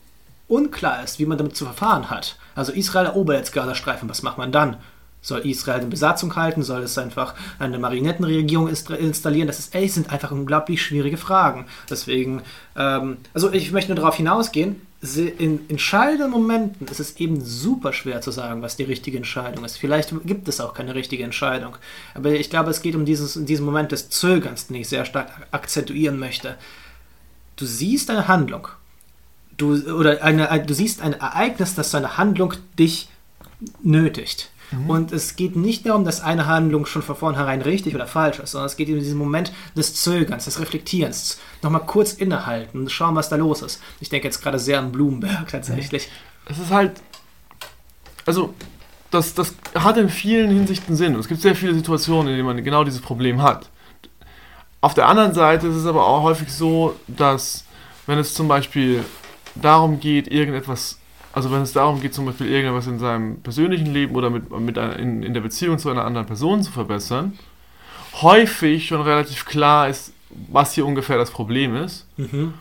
unklar 0.49 1.03
ist, 1.03 1.19
wie 1.19 1.27
man 1.27 1.39
damit 1.39 1.57
zu 1.57 1.65
verfahren 1.65 2.11
hat. 2.11 2.37
Also 2.55 2.73
Israel 2.73 3.07
erobert 3.07 3.39
jetzt 3.39 3.53
Gazastreifen, 3.53 4.09
was 4.09 4.23
macht 4.23 4.39
man 4.39 4.53
dann? 4.53 4.77
Soll 5.21 5.41
Israel 5.41 5.81
eine 5.81 5.89
Besatzung 5.89 6.37
halten? 6.37 6.63
Soll 6.63 6.83
es 6.83 6.97
einfach 6.97 7.35
eine 7.59 7.79
Marionettenregierung 7.79 8.69
installieren? 8.69 9.49
Das 9.49 9.59
ist, 9.59 9.75
ey, 9.75 9.89
sind 9.89 10.11
einfach 10.11 10.31
unglaublich 10.31 10.81
schwierige 10.81 11.17
Fragen. 11.17 11.67
Deswegen, 11.91 12.43
ähm, 12.77 13.19
also 13.35 13.53
ich 13.53 13.73
möchte 13.73 13.91
nur 13.91 13.97
darauf 13.97 14.15
hinausgehen, 14.15 14.81
in 15.01 15.69
entscheidenden 15.71 16.31
Momenten 16.31 16.89
ist 16.89 16.99
es 16.99 17.17
eben 17.19 17.41
super 17.41 17.93
schwer 17.93 18.21
zu 18.21 18.33
sagen, 18.33 18.63
was 18.63 18.77
die 18.77 18.83
richtige 18.83 19.17
Entscheidung 19.17 19.65
ist. 19.65 19.77
Vielleicht 19.77 20.13
gibt 20.25 20.49
es 20.49 20.61
auch 20.61 20.75
keine 20.75 20.95
richtige 20.97 21.23
Entscheidung. 21.23 21.77
Aber 22.15 22.33
ich 22.33 22.51
glaube, 22.51 22.71
es 22.71 22.83
geht 22.83 22.97
um 22.97 23.05
dieses, 23.05 23.39
diesen 23.45 23.65
Moment 23.65 23.93
des 23.93 24.11
Zögerns, 24.11 24.67
den 24.67 24.77
ich 24.77 24.89
sehr 24.89 25.05
stark 25.05 25.47
akzentuieren 25.53 26.19
möchte. 26.19 26.57
Du 27.55 27.65
siehst 27.65 28.11
eine 28.11 28.27
Handlung. 28.27 28.69
Du, 29.57 29.75
oder 29.93 30.23
eine, 30.23 30.65
du 30.65 30.75
siehst 30.75 31.01
ein 31.01 31.13
Ereignis, 31.13 31.77
das 31.77 31.93
seine 31.93 32.17
Handlung 32.17 32.55
dich 32.77 33.09
nötigt. 33.83 34.51
Mhm. 34.71 34.91
Und 34.91 35.13
es 35.13 35.37
geht 35.37 35.57
nicht 35.57 35.87
darum, 35.87 36.05
dass 36.05 36.21
eine 36.21 36.47
Handlung 36.47 36.87
schon 36.87 37.03
von 37.03 37.17
vornherein 37.17 37.63
richtig 37.63 37.95
oder 37.95 38.07
falsch 38.07 38.39
ist, 38.39 38.53
sondern 38.53 38.67
es 38.67 38.77
geht 38.77 38.89
um 38.89 38.99
diesen 38.99 39.19
Moment 39.19 39.53
des 39.77 39.95
Zögerns, 39.95 40.45
des 40.45 40.61
Reflektierens. 40.61 41.39
Nochmal 41.63 41.87
kurz 41.87 42.13
innehalten 42.13 42.81
und 42.81 42.91
schauen, 42.91 43.15
was 43.15 43.29
da 43.29 43.37
los 43.37 43.63
ist. 43.63 43.81
Ich 44.01 44.09
denke 44.09 44.27
jetzt 44.29 44.43
gerade 44.43 44.59
sehr 44.59 44.79
an 44.79 44.93
Blumenberg 44.93 45.49
tatsächlich. 45.49 46.09
Es 46.47 46.59
ist 46.59 46.71
halt. 46.71 47.01
Also, 48.27 48.55
das, 49.11 49.35
das 49.35 49.55
hat 49.75 49.97
in 49.97 50.11
vielen 50.11 50.51
Hinsichten 50.51 50.97
Sinn. 50.97 51.15
Es 51.15 51.29
gibt 51.29 51.41
sehr 51.41 51.55
viele 51.55 51.75
Situationen, 51.75 52.29
in 52.29 52.35
denen 52.37 52.47
man 52.47 52.63
genau 52.63 52.85
dieses 52.85 53.01
Problem 53.01 53.43
hat. 53.43 53.71
Auf 54.81 54.95
der 54.95 55.07
anderen 55.09 55.35
Seite 55.35 55.67
ist 55.67 55.77
es 55.77 55.87
aber 55.87 56.07
auch 56.07 56.23
häufig 56.23 56.53
so, 56.53 56.95
dass, 57.07 57.65
wenn 58.07 58.19
es 58.19 58.35
zum 58.35 58.49
Beispiel 58.49 59.05
darum 59.55 59.99
geht, 59.99 60.29
irgendetwas 60.29 60.98
also 61.39 61.53
wenn 61.53 61.63
es 61.63 61.73
darum 61.73 62.01
geht, 62.01 62.15
zum 62.15 62.27
Beispiel 62.27 62.49
irgendwas 62.49 62.89
in 62.89 62.99
seinem 62.99 63.41
persönlichen 63.43 63.87
Leben 63.87 64.17
oder 64.17 64.29
mit, 64.29 64.51
mit 64.51 64.77
einer, 64.77 64.99
in, 64.99 65.23
in 65.23 65.35
der 65.35 65.41
Beziehung 65.41 65.79
zu 65.79 65.89
einer 65.89 66.05
anderen 66.05 66.27
Person 66.27 66.65
zu 66.65 66.73
verbessern, 66.73 67.39
häufig 68.23 68.89
schon 68.89 69.03
relativ 69.03 69.45
klar 69.45 69.89
ist, 69.89 70.13
was 70.31 70.73
hier 70.73 70.85
ungefähr 70.85 71.17
das 71.17 71.31
Problem 71.31 71.77
ist. 71.77 72.09
Mhm. 72.17 72.55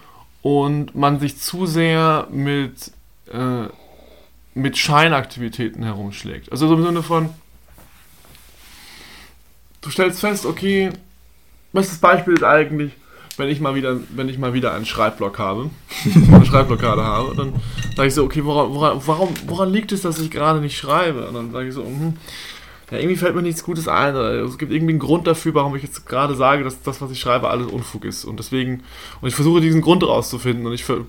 Und 0.43 0.93
man 0.93 1.19
sich 1.19 1.39
zu 1.39 1.65
sehr 1.65 2.27
mit, 2.29 2.91
äh, 3.33 3.65
mit 4.53 4.77
Scheinaktivitäten 4.77 5.81
herumschlägt. 5.81 6.51
Also 6.51 6.67
so 6.67 6.75
im 6.75 6.83
Sinne 6.83 7.01
von, 7.01 7.31
du 9.81 9.89
stellst 9.89 10.19
fest, 10.19 10.45
okay, 10.45 10.91
bestes 11.73 11.97
Beispiel 11.97 12.35
ist 12.35 12.43
eigentlich, 12.43 12.93
wenn 13.37 13.49
ich 13.49 13.59
mal 13.59 13.75
wieder, 13.75 13.97
wenn 14.15 14.29
ich 14.29 14.37
mal 14.37 14.53
wieder 14.53 14.73
einen 14.73 14.85
Schreibblock 14.85 15.39
habe, 15.39 15.69
eine 16.31 16.45
Schreibblockade 16.45 17.03
habe, 17.03 17.35
dann 17.35 17.53
sage 17.95 18.07
ich 18.07 18.13
so, 18.13 18.23
okay, 18.23 18.43
woran, 18.43 18.73
woran, 18.73 19.01
warum, 19.05 19.29
woran 19.45 19.71
liegt 19.71 19.91
es, 19.91 20.01
dass 20.01 20.19
ich 20.19 20.31
gerade 20.31 20.59
nicht 20.59 20.77
schreibe? 20.77 21.27
Und 21.27 21.35
dann 21.35 21.51
sage 21.51 21.67
ich 21.67 21.73
so, 21.73 21.83
mh, 21.83 22.13
ja, 22.89 22.97
irgendwie 22.99 23.17
fällt 23.17 23.35
mir 23.35 23.41
nichts 23.41 23.63
Gutes 23.63 23.87
ein. 23.87 24.15
Es 24.15 24.57
gibt 24.57 24.71
irgendwie 24.71 24.93
einen 24.93 24.99
Grund 24.99 25.27
dafür, 25.27 25.53
warum 25.53 25.75
ich 25.75 25.83
jetzt 25.83 26.05
gerade 26.05 26.35
sage, 26.35 26.63
dass 26.63 26.81
das, 26.81 27.01
was 27.01 27.11
ich 27.11 27.19
schreibe, 27.19 27.49
alles 27.49 27.67
Unfug 27.67 28.05
ist. 28.05 28.23
Und 28.23 28.39
deswegen, 28.39 28.83
und 29.21 29.27
ich 29.27 29.35
versuche 29.35 29.59
diesen 29.59 29.81
Grund 29.81 30.03
herauszufinden 30.03 30.65
und 30.65 30.73
ich 30.73 30.85
ver, 30.85 31.01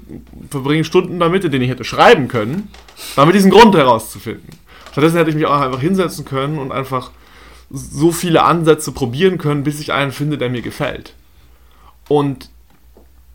verbringe 0.51 0.83
Stunden 0.85 1.21
damit, 1.21 1.45
in 1.45 1.53
denen 1.53 1.65
ich 1.65 1.71
hätte 1.71 1.85
schreiben 1.85 2.27
können, 2.27 2.69
damit 3.15 3.37
diesen 3.37 3.53
Grund 3.53 3.77
herauszufinden. 3.77 4.49
Stattdessen 4.91 5.19
hätte 5.19 5.31
ich 5.31 5.37
mich 5.37 5.47
auch 5.47 5.61
einfach 5.61 5.81
hinsetzen 5.81 6.25
können 6.25 6.59
und 6.59 6.73
einfach 6.73 7.13
so 7.71 8.11
viele 8.11 8.43
Ansätze 8.43 8.91
probieren 8.91 9.39
können, 9.39 9.63
bis 9.63 9.79
ich 9.79 9.93
einen 9.93 10.11
finde, 10.11 10.37
der 10.37 10.51
mir 10.51 10.63
gefällt. 10.63 11.15
Und 12.09 12.51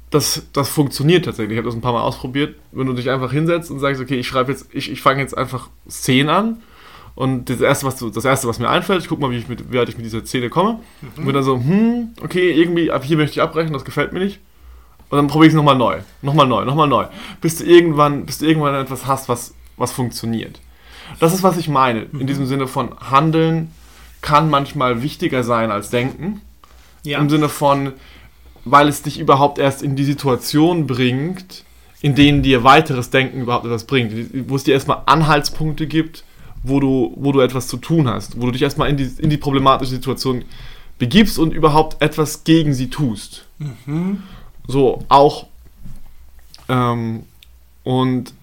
das, 0.09 0.45
das 0.53 0.69
funktioniert 0.69 1.25
tatsächlich. 1.25 1.53
Ich 1.53 1.57
habe 1.57 1.67
das 1.67 1.75
ein 1.75 1.81
paar 1.81 1.93
Mal 1.93 2.01
ausprobiert. 2.01 2.55
Wenn 2.71 2.87
du 2.87 2.93
dich 2.93 3.09
einfach 3.09 3.31
hinsetzt 3.31 3.71
und 3.71 3.79
sagst, 3.79 4.01
okay, 4.01 4.15
ich 4.15 4.27
schreibe 4.27 4.51
jetzt, 4.51 4.67
ich, 4.71 4.91
ich 4.91 5.01
fange 5.01 5.21
jetzt 5.21 5.35
einfach 5.35 5.69
Szenen 5.89 6.29
an. 6.29 6.57
Und 7.15 7.49
das 7.49 7.61
erste, 7.61 7.85
was, 7.85 7.97
du, 7.97 8.09
das 8.09 8.25
erste, 8.25 8.47
was 8.47 8.59
mir 8.59 8.69
einfällt, 8.69 9.01
ich 9.01 9.07
gucke 9.07 9.21
mal, 9.21 9.31
wie, 9.31 9.37
ich 9.37 9.47
mit, 9.47 9.71
wie 9.71 9.77
weit 9.77 9.89
ich 9.89 9.97
mit 9.97 10.05
dieser 10.05 10.25
Szene 10.25 10.49
komme. 10.49 10.79
Mhm. 11.01 11.09
Und 11.17 11.25
bin 11.25 11.33
dann 11.33 11.43
so, 11.43 11.55
hm, 11.55 12.13
okay, 12.23 12.51
irgendwie, 12.51 12.91
ab 12.91 13.03
hier 13.03 13.17
möchte 13.17 13.33
ich 13.33 13.41
abbrechen, 13.41 13.73
das 13.73 13.85
gefällt 13.85 14.13
mir 14.13 14.19
nicht. 14.19 14.39
Und 15.09 15.17
dann 15.17 15.27
probiere 15.27 15.47
ich 15.47 15.53
es 15.53 15.55
nochmal 15.55 15.75
neu. 15.75 15.99
Nochmal 16.21 16.47
neu, 16.47 16.65
nochmal 16.65 16.87
neu. 16.87 17.05
Bis 17.39 17.57
du 17.57 17.65
irgendwann, 17.65 18.25
bis 18.25 18.39
du 18.39 18.47
irgendwann 18.47 18.73
etwas 18.75 19.05
hast, 19.05 19.29
was, 19.29 19.53
was 19.77 19.91
funktioniert. 19.91 20.59
Das 21.19 21.33
ist, 21.33 21.43
was 21.43 21.57
ich 21.57 21.67
meine. 21.67 22.07
Mhm. 22.11 22.21
In 22.21 22.27
diesem 22.27 22.45
Sinne 22.47 22.67
von 22.67 22.91
Handeln 22.99 23.71
kann 24.21 24.49
manchmal 24.49 25.03
wichtiger 25.03 25.43
sein 25.43 25.69
als 25.69 25.89
Denken. 25.89 26.41
Ja. 27.03 27.19
Im 27.19 27.29
Sinne 27.29 27.49
von, 27.49 27.93
weil 28.65 28.87
es 28.87 29.01
dich 29.01 29.19
überhaupt 29.19 29.59
erst 29.59 29.81
in 29.81 29.95
die 29.95 30.05
Situation 30.05 30.87
bringt, 30.87 31.63
in 32.01 32.15
denen 32.15 32.43
dir 32.43 32.63
weiteres 32.63 33.09
Denken 33.09 33.41
überhaupt 33.41 33.65
etwas 33.65 33.85
bringt, 33.85 34.13
wo 34.49 34.55
es 34.55 34.63
dir 34.63 34.73
erstmal 34.73 35.03
Anhaltspunkte 35.05 35.87
gibt, 35.87 36.23
wo 36.63 36.79
du, 36.79 37.13
wo 37.15 37.31
du 37.31 37.41
etwas 37.41 37.67
zu 37.67 37.77
tun 37.77 38.07
hast, 38.07 38.39
wo 38.39 38.45
du 38.45 38.51
dich 38.51 38.61
erstmal 38.61 38.89
in 38.89 38.97
die, 38.97 39.09
in 39.19 39.29
die 39.29 39.37
problematische 39.37 39.91
Situation 39.91 40.43
begibst 40.97 41.37
und 41.39 41.53
überhaupt 41.53 42.01
etwas 42.01 42.43
gegen 42.43 42.73
sie 42.73 42.89
tust. 42.89 43.45
Mhm. 43.59 44.23
So, 44.67 45.03
auch 45.09 45.47
ähm, 46.69 47.23
und 47.83 48.33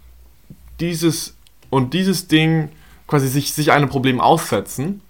dieses 0.81 1.35
und 1.71 1.95
dieses 1.95 2.27
Ding 2.27 2.69
quasi 3.07 3.29
sich, 3.29 3.53
sich 3.53 3.73
einem 3.73 3.89
Problem 3.89 4.21
aussetzen 4.21 5.01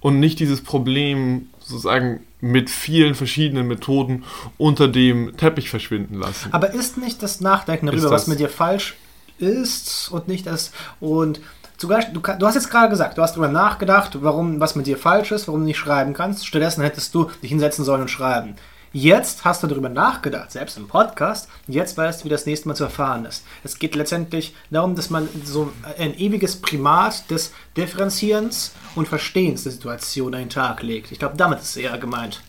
und 0.00 0.18
nicht 0.20 0.40
dieses 0.40 0.62
Problem 0.62 1.48
sozusagen 1.60 2.20
mit 2.50 2.70
vielen 2.70 3.14
verschiedenen 3.14 3.66
Methoden 3.66 4.24
unter 4.58 4.88
dem 4.88 5.36
Teppich 5.36 5.70
verschwinden 5.70 6.18
lassen. 6.18 6.48
Aber 6.52 6.72
ist 6.72 6.98
nicht 6.98 7.22
das 7.22 7.40
Nachdenken 7.40 7.86
darüber, 7.86 8.10
was 8.10 8.26
mit 8.26 8.38
dir 8.38 8.48
falsch 8.48 8.96
ist 9.38 10.08
und 10.10 10.28
nicht 10.28 10.46
das 10.46 10.72
und 11.00 11.40
sogar 11.76 12.00
du, 12.12 12.20
du 12.20 12.46
hast 12.46 12.54
jetzt 12.54 12.70
gerade 12.70 12.88
gesagt, 12.88 13.18
du 13.18 13.22
hast 13.22 13.32
darüber 13.32 13.48
nachgedacht, 13.48 14.16
warum 14.22 14.60
was 14.60 14.76
mit 14.76 14.86
dir 14.86 14.96
falsch 14.96 15.32
ist, 15.32 15.46
warum 15.46 15.60
du 15.60 15.66
nicht 15.66 15.78
schreiben 15.78 16.14
kannst. 16.14 16.46
Stattdessen 16.46 16.82
hättest 16.82 17.14
du 17.14 17.30
dich 17.42 17.50
hinsetzen 17.50 17.84
sollen 17.84 18.02
und 18.02 18.10
schreiben. 18.10 18.56
Jetzt 18.98 19.44
hast 19.44 19.62
du 19.62 19.66
darüber 19.66 19.90
nachgedacht, 19.90 20.50
selbst 20.50 20.78
im 20.78 20.88
Podcast, 20.88 21.50
jetzt 21.68 21.98
weißt 21.98 22.22
du, 22.22 22.24
wie 22.24 22.28
das 22.30 22.46
nächste 22.46 22.66
Mal 22.66 22.76
zu 22.76 22.84
erfahren 22.84 23.26
ist. 23.26 23.44
Es 23.62 23.78
geht 23.78 23.94
letztendlich 23.94 24.54
darum, 24.70 24.94
dass 24.94 25.10
man 25.10 25.28
so 25.44 25.70
ein 25.98 26.18
ewiges 26.18 26.62
Primat 26.62 27.30
des 27.30 27.52
Differenzierens 27.76 28.72
und 28.94 29.06
Verstehens 29.06 29.64
der 29.64 29.72
Situation 29.72 30.32
an 30.32 30.40
den 30.40 30.48
Tag 30.48 30.82
legt. 30.82 31.12
Ich 31.12 31.18
glaube, 31.18 31.36
damit 31.36 31.58
ist 31.58 31.72
es 31.72 31.76
eher 31.76 31.98
gemeint. 31.98 32.40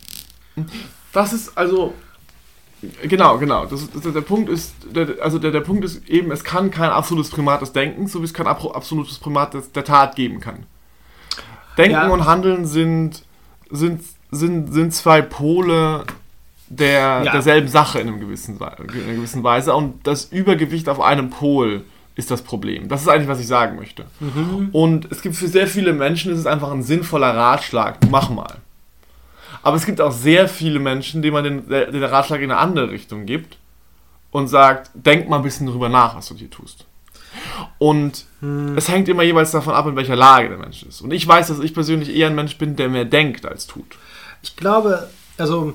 Das 1.12 1.34
ist 1.34 1.58
also 1.58 1.92
Genau, 3.02 3.36
genau. 3.36 3.66
Das, 3.66 3.86
das, 3.90 4.10
der 4.10 4.20
Punkt 4.22 4.48
ist, 4.48 4.72
der, 4.90 5.16
also 5.20 5.38
der, 5.38 5.50
der 5.50 5.60
Punkt 5.60 5.84
ist 5.84 6.08
eben, 6.08 6.30
es 6.30 6.44
kann 6.44 6.70
kein 6.70 6.88
absolutes 6.88 7.30
Primat 7.30 7.60
des 7.60 7.72
Denkens, 7.72 8.12
so 8.12 8.20
wie 8.20 8.24
es 8.24 8.32
kein 8.32 8.46
absolutes 8.46 9.18
Primat 9.18 9.52
des, 9.52 9.70
der 9.72 9.84
Tat 9.84 10.16
geben 10.16 10.40
kann. 10.40 10.64
Denken 11.76 11.92
ja. 11.92 12.08
und 12.08 12.24
Handeln 12.24 12.64
sind, 12.64 13.22
sind, 13.70 14.02
sind, 14.30 14.72
sind 14.72 14.94
zwei 14.94 15.20
Pole 15.20 16.06
der, 16.68 17.22
ja. 17.24 17.32
derselben 17.32 17.68
Sache 17.68 18.00
in, 18.00 18.08
einem 18.08 18.20
gewissen, 18.20 18.56
in 18.56 18.62
einer 18.62 19.14
gewissen 19.14 19.42
Weise. 19.42 19.74
Und 19.74 20.06
das 20.06 20.26
Übergewicht 20.26 20.88
auf 20.88 21.00
einem 21.00 21.30
Pol 21.30 21.84
ist 22.14 22.30
das 22.30 22.42
Problem. 22.42 22.88
Das 22.88 23.02
ist 23.02 23.08
eigentlich, 23.08 23.28
was 23.28 23.40
ich 23.40 23.46
sagen 23.46 23.76
möchte. 23.76 24.04
Mhm. 24.20 24.70
Und 24.72 25.10
es 25.12 25.22
gibt 25.22 25.36
für 25.36 25.48
sehr 25.48 25.68
viele 25.68 25.92
Menschen, 25.92 26.32
ist 26.32 26.38
es 26.38 26.46
einfach 26.46 26.72
ein 26.72 26.82
sinnvoller 26.82 27.34
Ratschlag, 27.34 27.98
mach 28.10 28.30
mal. 28.30 28.56
Aber 29.62 29.76
es 29.76 29.86
gibt 29.86 30.00
auch 30.00 30.12
sehr 30.12 30.48
viele 30.48 30.78
Menschen, 30.78 31.22
denen 31.22 31.34
man 31.34 31.44
den, 31.44 31.68
den 31.68 32.04
Ratschlag 32.04 32.40
in 32.40 32.50
eine 32.50 32.60
andere 32.60 32.90
Richtung 32.90 33.26
gibt 33.26 33.56
und 34.30 34.48
sagt, 34.48 34.90
denk 34.94 35.28
mal 35.28 35.36
ein 35.36 35.42
bisschen 35.42 35.66
drüber 35.66 35.88
nach, 35.88 36.16
was 36.16 36.28
du 36.28 36.34
hier 36.34 36.50
tust. 36.50 36.86
Und 37.78 38.24
hm. 38.40 38.76
es 38.76 38.88
hängt 38.88 39.08
immer 39.08 39.22
jeweils 39.22 39.50
davon 39.50 39.74
ab, 39.74 39.86
in 39.86 39.96
welcher 39.96 40.16
Lage 40.16 40.48
der 40.48 40.58
Mensch 40.58 40.82
ist. 40.82 41.00
Und 41.00 41.12
ich 41.12 41.26
weiß, 41.26 41.48
dass 41.48 41.60
ich 41.60 41.74
persönlich 41.74 42.14
eher 42.14 42.28
ein 42.28 42.34
Mensch 42.34 42.58
bin, 42.58 42.76
der 42.76 42.88
mehr 42.88 43.04
denkt 43.04 43.46
als 43.46 43.66
tut. 43.66 43.96
Ich 44.42 44.56
glaube, 44.56 45.08
also 45.36 45.74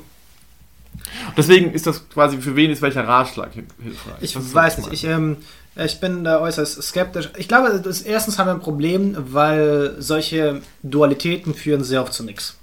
Deswegen 1.37 1.71
ist 1.73 1.87
das 1.87 2.07
quasi, 2.09 2.37
für 2.37 2.55
wen 2.55 2.71
ist 2.71 2.81
welcher 2.81 3.07
Ratschlag 3.07 3.51
hilfreich? 3.53 4.15
Ich 4.21 4.35
weiß 4.35 4.77
nicht. 4.79 4.93
Ich, 4.93 5.03
ähm, 5.05 5.37
ich 5.75 5.99
bin 5.99 6.23
da 6.23 6.39
äußerst 6.39 6.81
skeptisch. 6.83 7.29
Ich 7.37 7.47
glaube, 7.47 7.79
das, 7.79 8.01
erstens 8.01 8.37
haben 8.37 8.47
wir 8.47 8.53
ein 8.53 8.59
Problem, 8.59 9.15
weil 9.17 9.95
solche 9.99 10.61
Dualitäten 10.83 11.53
führen 11.53 11.83
sehr 11.83 12.01
oft 12.01 12.13
zu 12.13 12.23
nichts. 12.23 12.57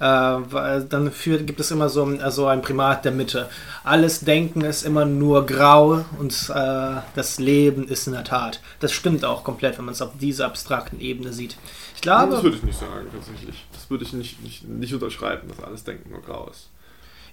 Äh, 0.00 0.04
weil 0.04 0.84
dann 0.84 1.10
führt, 1.10 1.46
gibt 1.48 1.58
es 1.58 1.72
immer 1.72 1.88
so 1.88 2.04
also 2.22 2.46
ein 2.46 2.62
Primat 2.62 3.04
der 3.04 3.10
Mitte. 3.10 3.48
Alles 3.82 4.20
Denken 4.20 4.60
ist 4.60 4.84
immer 4.84 5.04
nur 5.04 5.44
grau 5.44 6.04
und 6.18 6.52
äh, 6.54 7.00
das 7.16 7.38
Leben 7.40 7.88
ist 7.88 8.06
in 8.06 8.12
der 8.12 8.22
Tat. 8.22 8.60
Das 8.78 8.92
stimmt 8.92 9.24
auch 9.24 9.42
komplett, 9.42 9.76
wenn 9.76 9.86
man 9.86 9.94
es 9.94 10.02
auf 10.02 10.12
dieser 10.20 10.46
abstrakten 10.46 11.00
Ebene 11.00 11.32
sieht. 11.32 11.56
Ich 11.96 12.00
glaube, 12.00 12.34
das 12.34 12.44
würde 12.44 12.56
ich 12.56 12.62
nicht 12.62 12.78
sagen, 12.78 13.08
tatsächlich. 13.12 13.66
Das 13.72 13.90
würde 13.90 14.04
ich 14.04 14.12
nicht, 14.12 14.40
nicht, 14.40 14.68
nicht 14.68 14.94
unterschreiben, 14.94 15.48
dass 15.48 15.58
alles 15.64 15.82
Denken 15.82 16.10
nur 16.10 16.22
grau 16.22 16.48
ist. 16.48 16.70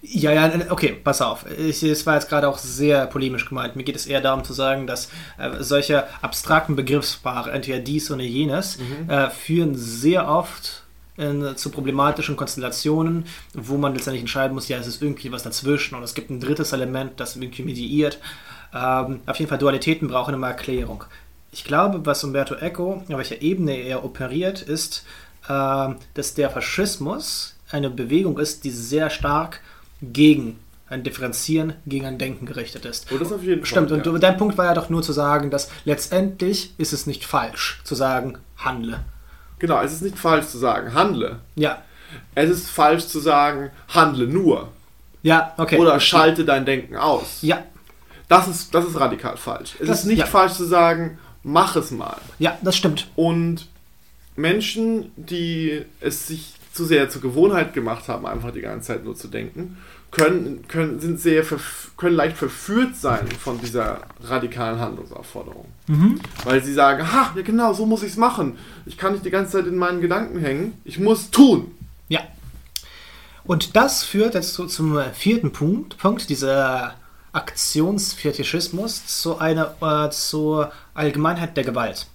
Ja, 0.08 0.32
ja, 0.32 0.52
okay, 0.70 0.98
pass 1.04 1.22
auf. 1.22 1.46
Es 1.46 2.06
war 2.06 2.16
jetzt 2.16 2.30
gerade 2.30 2.48
auch 2.48 2.58
sehr 2.58 3.08
polemisch 3.08 3.48
gemeint. 3.48 3.76
Mir 3.76 3.84
geht 3.84 3.96
es 3.96 4.06
eher 4.06 4.22
darum 4.22 4.44
zu 4.44 4.54
sagen, 4.54 4.88
dass 4.88 5.10
äh, 5.38 5.62
solche 5.62 6.06
abstrakten 6.22 6.76
Begriffspaare, 6.76 7.52
entweder 7.52 7.80
dies 7.80 8.12
oder 8.12 8.22
jenes, 8.22 8.78
mhm. 8.78 9.10
äh, 9.10 9.30
führen 9.30 9.76
sehr 9.76 10.28
oft 10.28 10.84
in, 11.18 11.56
zu 11.56 11.70
problematischen 11.70 12.36
Konstellationen, 12.36 13.26
wo 13.54 13.78
man 13.78 13.94
letztendlich 13.94 14.22
entscheiden 14.22 14.54
muss, 14.54 14.68
ja, 14.68 14.78
es 14.78 14.88
ist 14.88 15.02
irgendwie 15.02 15.32
was 15.32 15.44
dazwischen 15.44 15.96
und 15.96 16.04
es 16.04 16.14
gibt 16.14 16.30
ein 16.30 16.40
drittes 16.40 16.74
Element, 16.74 17.20
das 17.20 17.36
irgendwie 17.36 17.64
mediiert. 17.64 18.20
Ähm, 18.74 19.22
auf 19.26 19.38
jeden 19.38 19.50
Fall 19.50 19.58
Dualitäten 19.58 20.08
brauchen 20.08 20.34
immer 20.34 20.50
Erklärung. 20.50 21.06
Ich 21.52 21.64
glaube, 21.64 22.06
was 22.06 22.24
Umberto 22.24 22.56
Eco, 22.56 23.04
auf 23.08 23.18
welcher 23.18 23.42
Ebene 23.42 23.76
er 23.76 24.04
operiert, 24.04 24.62
ist, 24.62 25.06
äh, 25.48 25.88
dass 26.14 26.34
der 26.34 26.50
Faschismus 26.50 27.56
eine 27.72 27.90
Bewegung 27.90 28.38
ist, 28.38 28.64
die 28.64 28.72
sehr 28.72 29.10
stark 29.10 29.62
gegen 30.02 30.60
ein 30.88 31.04
Differenzieren 31.04 31.74
gegen 31.86 32.06
ein 32.06 32.18
Denken 32.18 32.46
gerichtet 32.46 32.86
ist. 32.86 33.08
Oh, 33.12 33.18
das 33.18 33.32
auf 33.32 33.44
jeden 33.44 33.66
Stimmt, 33.66 33.90
Fall, 33.90 34.00
und 34.00 34.06
ja. 34.06 34.20
dein 34.20 34.38
Punkt 34.38 34.58
war 34.58 34.66
ja 34.66 34.74
doch 34.74 34.90
nur 34.90 35.02
zu 35.02 35.14
sagen, 35.14 35.50
dass 35.50 35.70
letztendlich 35.84 36.74
ist 36.78 36.94
es 36.94 37.08
nicht 37.08 37.26
falsch 37.26 37.82
zu 37.84 37.96
sagen, 37.96 38.38
handle. 38.58 39.00
Genau, 39.60 39.82
es 39.82 39.94
ist 39.94 40.02
nicht 40.02 40.18
falsch 40.18 40.48
zu 40.48 40.58
sagen, 40.58 40.94
handle. 40.94 41.40
Ja. 41.56 41.82
Es 42.36 42.50
ist 42.50 42.70
falsch 42.70 43.08
zu 43.08 43.20
sagen, 43.20 43.72
handle 43.88 44.28
nur. 44.28 44.70
Ja, 45.24 45.54
okay. 45.58 45.80
Oder 45.80 46.00
schalte 46.00 46.46
dein 46.46 46.66
Denken 46.66 46.96
aus. 46.96 47.40
Ja. 47.42 47.64
Das 48.28 48.48
ist, 48.48 48.74
das 48.74 48.86
ist 48.86 49.00
radikal 49.00 49.38
falsch. 49.38 49.76
Es 49.80 49.88
das, 49.88 50.00
ist 50.00 50.06
nicht 50.06 50.20
ja. 50.20 50.26
falsch 50.26 50.54
zu 50.54 50.66
sagen, 50.66 51.18
mach 51.44 51.76
es 51.76 51.92
mal. 51.92 52.18
Ja, 52.38 52.58
das 52.62 52.76
stimmt. 52.76 53.08
Und 53.16 53.68
Menschen, 54.36 55.12
die 55.16 55.84
es 56.00 56.28
sich 56.28 56.55
zu 56.76 56.84
sehr 56.84 57.10
zur 57.10 57.22
Gewohnheit 57.22 57.74
gemacht 57.74 58.10
haben, 58.10 58.26
einfach 58.26 58.52
die 58.52 58.60
ganze 58.60 58.88
Zeit 58.88 59.06
nur 59.06 59.16
zu 59.16 59.30
denken, 59.30 59.78
können, 60.12 60.68
können, 60.68 61.00
sind 61.00 61.22
sehr 61.22 61.44
können 61.96 62.16
leicht 62.16 62.36
verführt 62.36 62.98
sein 62.98 63.28
von 63.40 63.60
dieser 63.62 64.02
radikalen 64.22 64.80
Handlungsaufforderung. 64.80 65.68
Mhm. 65.88 66.20
Weil 66.44 66.62
sie 66.62 66.74
sagen, 66.74 67.12
ha, 67.14 67.32
ja 67.34 67.42
genau, 67.44 67.74
so 67.74 67.86
muss 67.86 68.04
ich 68.04 68.12
es 68.12 68.18
machen. 68.18 68.58
Ich 68.86 68.98
kann 68.98 69.14
nicht 69.14 69.24
die 69.24 69.30
ganze 69.30 69.54
Zeit 69.54 69.68
in 69.68 69.78
meinen 69.78 70.02
Gedanken 70.02 70.40
hängen. 70.40 70.74
Ich 70.84 71.00
muss 71.00 71.32
tun. 71.32 71.72
Ja. 72.10 72.20
Und 73.46 73.78
das 73.78 74.04
führt 74.04 74.34
jetzt 74.34 74.54
zu, 74.54 74.66
zum 74.66 75.00
vierten 75.14 75.54
Punkt, 75.54 75.98
Punkt 75.98 76.30
dieser 76.30 76.96
Aktionsfetischismus 77.32 79.22
zu 79.22 79.38
einer 79.38 79.76
äh, 79.82 80.10
zur 80.10 80.74
Allgemeinheit 80.94 81.56
der 81.56 81.64
Gewalt. 81.64 82.08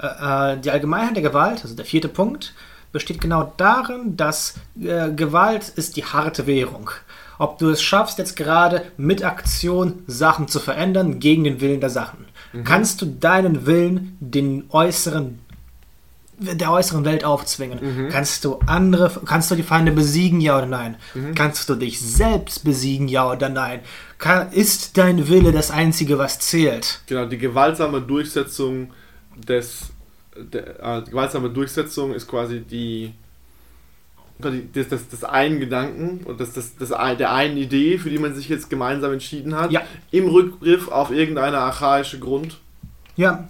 Äh, 0.00 0.54
äh, 0.54 0.60
die 0.60 0.72
Allgemeinheit 0.72 1.14
der 1.14 1.22
Gewalt, 1.22 1.62
also 1.62 1.76
der 1.76 1.84
vierte 1.84 2.08
Punkt, 2.08 2.54
besteht 2.94 3.20
genau 3.20 3.52
darin, 3.58 4.16
dass 4.16 4.54
äh, 4.80 5.10
Gewalt 5.10 5.68
ist 5.76 5.96
die 5.96 6.04
harte 6.06 6.46
Währung 6.46 6.90
ob 7.38 7.58
du 7.58 7.70
es 7.70 7.82
schaffst, 7.82 8.18
jetzt 8.18 8.36
gerade 8.36 8.82
mit 8.96 9.24
Aktion 9.24 10.02
Sachen 10.06 10.48
zu 10.48 10.60
verändern 10.60 11.18
gegen 11.18 11.44
den 11.44 11.60
Willen 11.60 11.80
der 11.80 11.90
Sachen. 11.90 12.26
Mhm. 12.52 12.64
Kannst 12.64 13.02
du 13.02 13.06
deinen 13.06 13.66
Willen 13.66 14.16
den 14.20 14.64
äußeren 14.70 15.40
der 16.36 16.72
äußeren 16.72 17.04
Welt 17.04 17.24
aufzwingen? 17.24 17.78
Mhm. 17.80 18.08
Kannst 18.08 18.44
du 18.44 18.58
andere, 18.66 19.08
kannst 19.24 19.52
du 19.52 19.54
die 19.54 19.62
Feinde 19.62 19.92
besiegen, 19.92 20.40
ja 20.40 20.56
oder 20.56 20.66
nein? 20.66 20.96
Mhm. 21.14 21.36
Kannst 21.36 21.68
du 21.68 21.76
dich 21.76 22.00
selbst 22.00 22.64
besiegen, 22.64 23.06
ja 23.06 23.30
oder 23.30 23.48
nein? 23.48 23.80
Kann, 24.18 24.50
ist 24.50 24.98
dein 24.98 25.28
Wille 25.28 25.52
das 25.52 25.70
Einzige, 25.70 26.18
was 26.18 26.40
zählt? 26.40 27.02
Genau, 27.06 27.26
die 27.26 27.38
gewaltsame 27.38 28.00
Durchsetzung 28.00 28.90
des, 29.36 29.90
der, 30.36 30.82
äh, 30.82 31.02
gewaltsame 31.02 31.50
Durchsetzung 31.50 32.14
ist 32.14 32.28
quasi 32.28 32.60
die 32.60 33.14
das, 34.38 34.88
das, 34.88 35.08
das 35.08 35.24
einen 35.24 35.60
Gedanken 35.60 36.24
und 36.24 36.40
das, 36.40 36.52
das, 36.54 36.76
das, 36.76 36.88
der 36.88 37.32
einen 37.32 37.56
Idee, 37.56 37.98
für 37.98 38.10
die 38.10 38.18
man 38.18 38.34
sich 38.34 38.48
jetzt 38.48 38.68
gemeinsam 38.68 39.12
entschieden 39.12 39.54
hat, 39.54 39.70
ja. 39.70 39.82
im 40.10 40.28
Rückgriff 40.28 40.88
auf 40.88 41.10
irgendeine 41.10 41.58
archaische 41.58 42.18
Grundidee, 42.18 42.56
ja. 43.16 43.48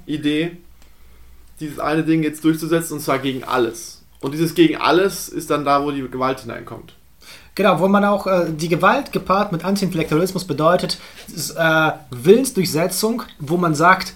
dieses 1.58 1.78
eine 1.78 2.04
Ding 2.04 2.22
jetzt 2.22 2.44
durchzusetzen 2.44 2.98
und 2.98 3.00
zwar 3.00 3.18
gegen 3.18 3.44
alles. 3.44 4.02
Und 4.20 4.32
dieses 4.32 4.54
gegen 4.54 4.76
alles 4.76 5.28
ist 5.28 5.50
dann 5.50 5.64
da, 5.64 5.82
wo 5.82 5.90
die 5.90 6.02
Gewalt 6.08 6.40
hineinkommt. 6.40 6.94
Genau, 7.54 7.78
wo 7.78 7.88
man 7.88 8.04
auch 8.04 8.26
äh, 8.26 8.46
die 8.50 8.68
Gewalt 8.68 9.12
gepaart 9.12 9.52
mit 9.52 9.64
Anti-Intellektualismus 9.64 10.44
bedeutet, 10.44 10.98
ist, 11.28 11.50
äh, 11.52 11.92
Willensdurchsetzung, 12.10 13.22
wo 13.38 13.56
man 13.56 13.74
sagt, 13.74 14.14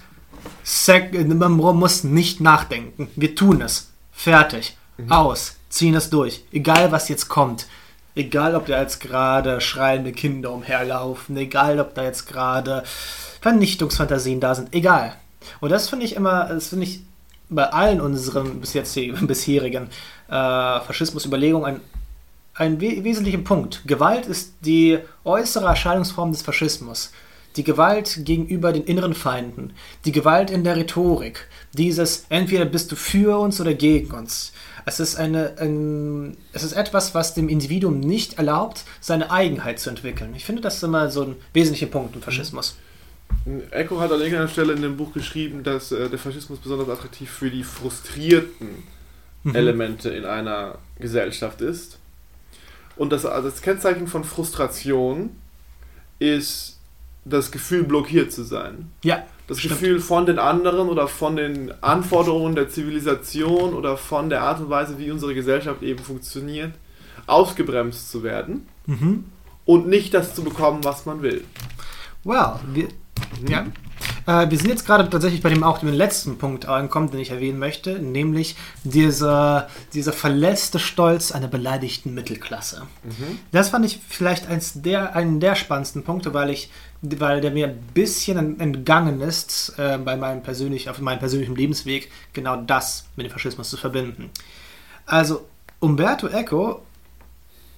man 1.38 1.52
muss 1.52 2.04
nicht 2.04 2.40
nachdenken, 2.40 3.08
wir 3.16 3.34
tun 3.34 3.62
es, 3.62 3.90
fertig, 4.12 4.76
mhm. 4.96 5.10
aus 5.10 5.58
ziehen 5.68 5.94
das 5.94 6.10
durch. 6.10 6.44
Egal, 6.52 6.92
was 6.92 7.08
jetzt 7.08 7.28
kommt. 7.28 7.66
Egal, 8.14 8.54
ob 8.56 8.66
da 8.66 8.80
jetzt 8.80 9.00
gerade 9.00 9.60
schreiende 9.60 10.12
Kinder 10.12 10.50
umherlaufen. 10.52 11.36
Egal, 11.36 11.78
ob 11.78 11.94
da 11.94 12.02
jetzt 12.02 12.26
gerade 12.26 12.82
Vernichtungsfantasien 13.40 14.40
da 14.40 14.54
sind. 14.54 14.74
Egal. 14.74 15.14
Und 15.60 15.70
das 15.70 15.88
finde 15.88 16.04
ich 16.04 16.16
immer, 16.16 16.46
das 16.46 16.68
finde 16.68 16.84
ich 16.84 17.00
bei 17.48 17.64
allen 17.64 18.00
unseren 18.00 18.60
bis 18.60 18.74
jetzt 18.74 18.94
bisherigen 19.26 19.88
äh, 20.28 20.30
Faschismus-Überlegungen 20.30 21.64
ein, 21.64 21.80
ein 22.54 22.80
we 22.80 23.04
wesentlicher 23.04 23.38
Punkt. 23.38 23.82
Gewalt 23.86 24.26
ist 24.26 24.54
die 24.60 24.98
äußere 25.24 25.66
Erscheinungsform 25.66 26.32
des 26.32 26.42
Faschismus. 26.42 27.12
Die 27.58 27.64
Gewalt 27.64 28.20
gegenüber 28.24 28.72
den 28.72 28.84
inneren 28.84 29.14
Feinden. 29.14 29.72
Die 30.04 30.12
Gewalt 30.12 30.48
in 30.48 30.62
der 30.62 30.76
Rhetorik. 30.76 31.48
Dieses 31.72 32.24
entweder 32.28 32.64
bist 32.64 32.92
du 32.92 32.96
für 32.96 33.36
uns 33.40 33.60
oder 33.60 33.74
gegen 33.74 34.12
uns. 34.12 34.52
Es 34.86 35.00
ist, 35.00 35.16
eine, 35.16 35.58
ein, 35.58 36.36
es 36.52 36.62
ist 36.62 36.74
etwas, 36.74 37.16
was 37.16 37.34
dem 37.34 37.48
Individuum 37.48 37.98
nicht 37.98 38.38
erlaubt, 38.38 38.84
seine 39.00 39.32
Eigenheit 39.32 39.80
zu 39.80 39.90
entwickeln. 39.90 40.34
Ich 40.36 40.44
finde, 40.44 40.62
das 40.62 40.76
ist 40.76 40.84
immer 40.84 41.10
so 41.10 41.24
ein 41.24 41.36
wesentlicher 41.52 41.88
Punkt 41.90 42.14
im 42.14 42.22
Faschismus. 42.22 42.76
Echo 43.72 43.98
hat 43.98 44.12
an 44.12 44.20
irgendeiner 44.20 44.46
Stelle 44.46 44.74
in 44.74 44.82
dem 44.82 44.96
Buch 44.96 45.12
geschrieben, 45.12 45.64
dass 45.64 45.90
äh, 45.90 46.08
der 46.08 46.18
Faschismus 46.20 46.60
besonders 46.60 46.88
attraktiv 46.88 47.28
für 47.28 47.50
die 47.50 47.64
frustrierten 47.64 48.84
mhm. 49.42 49.54
Elemente 49.56 50.10
in 50.10 50.24
einer 50.24 50.78
Gesellschaft 51.00 51.60
ist. 51.60 51.98
Und 52.94 53.10
das, 53.10 53.26
also 53.26 53.50
das 53.50 53.62
Kennzeichen 53.62 54.06
von 54.06 54.22
Frustration 54.22 55.30
ist 56.20 56.77
das 57.24 57.50
Gefühl, 57.50 57.84
blockiert 57.84 58.32
zu 58.32 58.42
sein. 58.42 58.90
Ja 59.02 59.24
das 59.48 59.60
Stimmt. 59.60 59.80
Gefühl 59.80 60.00
von 60.00 60.26
den 60.26 60.38
anderen 60.38 60.88
oder 60.88 61.08
von 61.08 61.34
den 61.34 61.72
Anforderungen 61.82 62.54
der 62.54 62.68
Zivilisation 62.68 63.72
oder 63.74 63.96
von 63.96 64.28
der 64.28 64.42
Art 64.42 64.60
und 64.60 64.68
Weise, 64.68 64.98
wie 64.98 65.10
unsere 65.10 65.34
Gesellschaft 65.34 65.82
eben 65.82 66.04
funktioniert, 66.04 66.74
ausgebremst 67.26 68.10
zu 68.10 68.22
werden 68.22 68.68
mhm. 68.86 69.24
und 69.64 69.88
nicht 69.88 70.12
das 70.12 70.34
zu 70.34 70.44
bekommen, 70.44 70.84
was 70.84 71.06
man 71.06 71.22
will. 71.22 71.44
Wow, 72.24 72.60
wir, 72.74 72.84
mhm. 73.40 73.48
ja. 73.48 73.66
Äh, 74.28 74.50
wir 74.50 74.58
sind 74.58 74.68
jetzt 74.68 74.84
gerade 74.84 75.08
tatsächlich 75.08 75.42
bei 75.42 75.48
dem 75.48 75.64
auch 75.64 75.78
dem 75.78 75.92
letzten 75.92 76.36
Punkt 76.36 76.66
angekommen, 76.66 77.10
den 77.10 77.18
ich 77.18 77.30
erwähnen 77.30 77.58
möchte, 77.58 77.98
nämlich 77.98 78.56
dieser, 78.84 79.68
dieser 79.94 80.12
verletzte 80.12 80.78
Stolz 80.78 81.32
einer 81.32 81.48
beleidigten 81.48 82.12
Mittelklasse. 82.12 82.82
Mhm. 83.04 83.38
Das 83.52 83.70
fand 83.70 83.86
ich 83.86 83.98
vielleicht 84.06 84.46
eins 84.48 84.82
der, 84.82 85.16
einen 85.16 85.40
der 85.40 85.54
spannendsten 85.54 86.04
Punkte, 86.04 86.34
weil 86.34 86.50
ich 86.50 86.70
weil 87.00 87.40
der 87.40 87.52
mir 87.52 87.68
ein 87.68 87.78
bisschen 87.94 88.58
entgangen 88.58 89.20
ist, 89.20 89.72
äh, 89.78 89.98
bei 89.98 90.16
meinem 90.16 90.42
persönlich, 90.42 90.90
auf 90.90 90.98
meinem 90.98 91.20
persönlichen 91.20 91.54
Lebensweg, 91.54 92.10
genau 92.32 92.56
das 92.56 93.06
mit 93.14 93.24
dem 93.24 93.30
Faschismus 93.30 93.70
zu 93.70 93.76
verbinden. 93.76 94.30
Also, 95.06 95.46
Umberto 95.78 96.26
Eco 96.26 96.82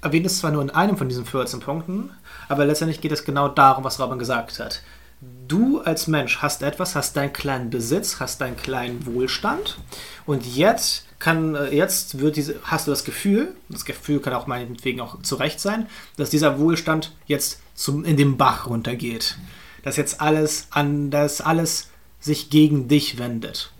erwähnt 0.00 0.24
es 0.24 0.38
zwar 0.38 0.52
nur 0.52 0.62
in 0.62 0.70
einem 0.70 0.96
von 0.96 1.10
diesen 1.10 1.26
14 1.26 1.60
Punkten, 1.60 2.12
aber 2.48 2.64
letztendlich 2.64 3.02
geht 3.02 3.12
es 3.12 3.26
genau 3.26 3.48
darum, 3.48 3.84
was 3.84 4.00
Robin 4.00 4.18
gesagt 4.18 4.58
hat. 4.58 4.80
Du 5.20 5.80
als 5.80 6.06
Mensch 6.06 6.38
hast 6.38 6.62
etwas, 6.62 6.94
hast 6.94 7.16
deinen 7.16 7.32
kleinen 7.32 7.68
Besitz, 7.68 8.20
hast 8.20 8.40
deinen 8.40 8.56
kleinen 8.56 9.04
Wohlstand 9.04 9.78
und 10.24 10.46
jetzt 10.46 11.04
kann, 11.18 11.54
äh, 11.54 11.74
jetzt 11.74 12.20
wird 12.20 12.36
diese, 12.36 12.58
hast 12.62 12.86
du 12.86 12.90
das 12.90 13.04
Gefühl, 13.04 13.54
das 13.68 13.84
Gefühl 13.84 14.20
kann 14.20 14.32
auch 14.32 14.46
meinetwegen 14.46 15.00
auch 15.00 15.20
zu 15.20 15.36
Recht 15.36 15.60
sein, 15.60 15.86
dass 16.16 16.30
dieser 16.30 16.58
Wohlstand 16.58 17.14
jetzt 17.26 17.60
zum, 17.74 18.04
in 18.04 18.16
den 18.16 18.38
Bach 18.38 18.66
runtergeht. 18.66 19.36
Dass 19.82 19.96
jetzt 19.96 20.20
alles 20.20 20.68
an, 20.70 21.10
dass 21.10 21.40
alles 21.40 21.88
sich 22.18 22.48
gegen 22.48 22.88
dich 22.88 23.18
wendet. 23.18 23.72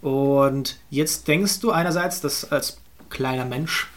Und 0.00 0.78
jetzt 0.88 1.28
denkst 1.28 1.60
du 1.60 1.70
einerseits, 1.70 2.20
dass 2.20 2.50
als 2.50 2.80
kleiner 3.10 3.44
Mensch, 3.44 3.88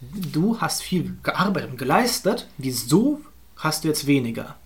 du 0.00 0.60
hast 0.60 0.82
viel 0.82 1.16
gearbeitet 1.22 1.70
und 1.70 1.76
geleistet, 1.76 2.48
die 2.58 2.72
so 2.72 3.20
hast 3.56 3.84
du 3.84 3.88
jetzt 3.88 4.06
weniger. 4.06 4.56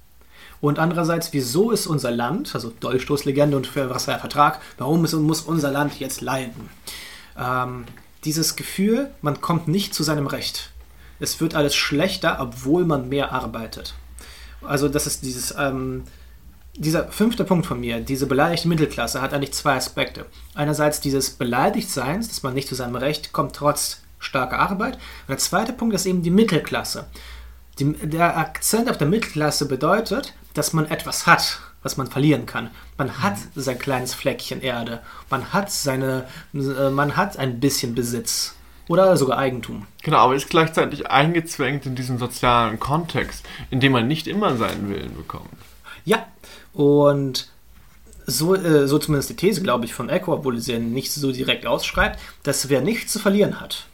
Und 0.61 0.79
andererseits, 0.79 1.33
wieso 1.33 1.71
ist 1.71 1.87
unser 1.87 2.11
Land, 2.11 2.55
also 2.55 2.73
Dolchstoßlegende 2.81 3.57
und 3.57 3.67
für 3.67 3.91
was 3.91 4.07
der 4.07 4.19
Vertrag, 4.19 4.61
warum 4.79 5.05
ist, 5.05 5.13
muss 5.15 5.43
unser 5.43 5.71
Land 5.71 5.99
jetzt 6.01 6.21
leiden? 6.21 6.71
Ähm, 7.39 7.85
dieses 8.25 8.57
Gefühl, 8.57 9.11
man 9.23 9.41
kommt 9.41 9.69
nicht 9.69 9.95
zu 9.95 10.03
seinem 10.03 10.27
Recht. 10.27 10.71
Es 11.21 11.41
wird 11.41 11.55
alles 11.55 11.75
schlechter, 11.75 12.39
obwohl 12.41 12.85
man 12.85 13.09
mehr 13.09 13.33
arbeitet. 13.33 13.95
Also 14.63 14.89
das 14.89 15.07
ist 15.07 15.25
dieses, 15.25 15.55
ähm, 15.57 16.05
dieser 16.75 17.09
fünfte 17.09 17.45
Punkt 17.45 17.67
von 17.67 17.81
mir, 17.81 18.01
diese 18.01 18.27
beleidigte 18.27 18.69
Mittelklasse, 18.69 19.23
hat 19.23 19.33
eigentlich 19.33 19.55
zwei 19.55 19.77
Aspekte. 19.77 20.27
Einerseits 20.55 21.01
dieses 21.01 21.31
Beleidigtseins, 21.31 22.29
dass 22.29 22.43
man 22.43 22.55
nicht 22.55 22.69
zu 22.69 22.75
seinem 22.75 22.97
Recht 22.97 23.33
kommt, 23.33 23.55
trotz 23.55 24.03
starker 24.19 24.59
Arbeit. 24.59 24.95
Und 24.95 25.29
der 25.29 25.39
zweite 25.39 25.73
Punkt 25.73 25.95
ist 25.95 26.07
eben 26.07 26.23
die 26.23 26.31
Mittelklasse. 26.31 27.07
Die, 27.79 27.93
der 27.93 28.39
Akzent 28.39 28.91
auf 28.91 28.97
der 28.97 29.07
Mittelklasse 29.07 29.67
bedeutet, 29.67 30.35
dass 30.55 30.73
man 30.73 30.87
etwas 30.87 31.27
hat, 31.27 31.61
was 31.83 31.97
man 31.97 32.07
verlieren 32.07 32.47
kann. 32.47 32.71
Man 32.97 33.23
hat 33.23 33.37
sein 33.55 33.79
kleines 33.79 34.15
Fleckchen 34.15 34.63
Erde. 34.63 35.01
Man 35.29 35.53
hat 35.53 35.71
seine, 35.71 36.27
äh, 36.55 36.91
man 36.91 37.17
hat 37.17 37.39
ein 37.39 37.61
bisschen 37.61 37.95
Besitz. 37.95 38.55
Oder 38.89 39.17
sogar 39.17 39.39
Eigentum. 39.39 39.87
Genau, 40.03 40.19
aber 40.19 40.37
ist 40.37 40.49
gleichzeitig 40.49 41.11
eingezwängt 41.11 41.87
in 41.87 41.97
diesen 41.97 42.19
sozialen 42.19 42.79
Kontext, 42.79 43.45
in 43.71 43.81
dem 43.81 43.93
man 43.93 44.07
nicht 44.07 44.29
immer 44.29 44.57
seinen 44.57 44.89
Willen 44.89 45.17
bekommt. 45.17 45.49
Ja, 46.05 46.27
und 46.73 47.49
so, 48.27 48.55
äh, 48.55 48.87
so 48.87 48.99
zumindest 48.99 49.31
die 49.31 49.37
These, 49.37 49.63
glaube 49.63 49.85
ich, 49.85 49.95
von 49.95 50.09
Echo, 50.09 50.33
obwohl 50.33 50.59
sie 50.59 50.73
ja 50.73 50.79
nicht 50.79 51.13
so 51.13 51.33
direkt 51.33 51.67
ausschreibt, 51.67 52.19
dass 52.43 52.69
wer 52.69 52.81
nichts 52.81 53.13
zu 53.13 53.19
verlieren 53.19 53.61
hat, 53.61 53.87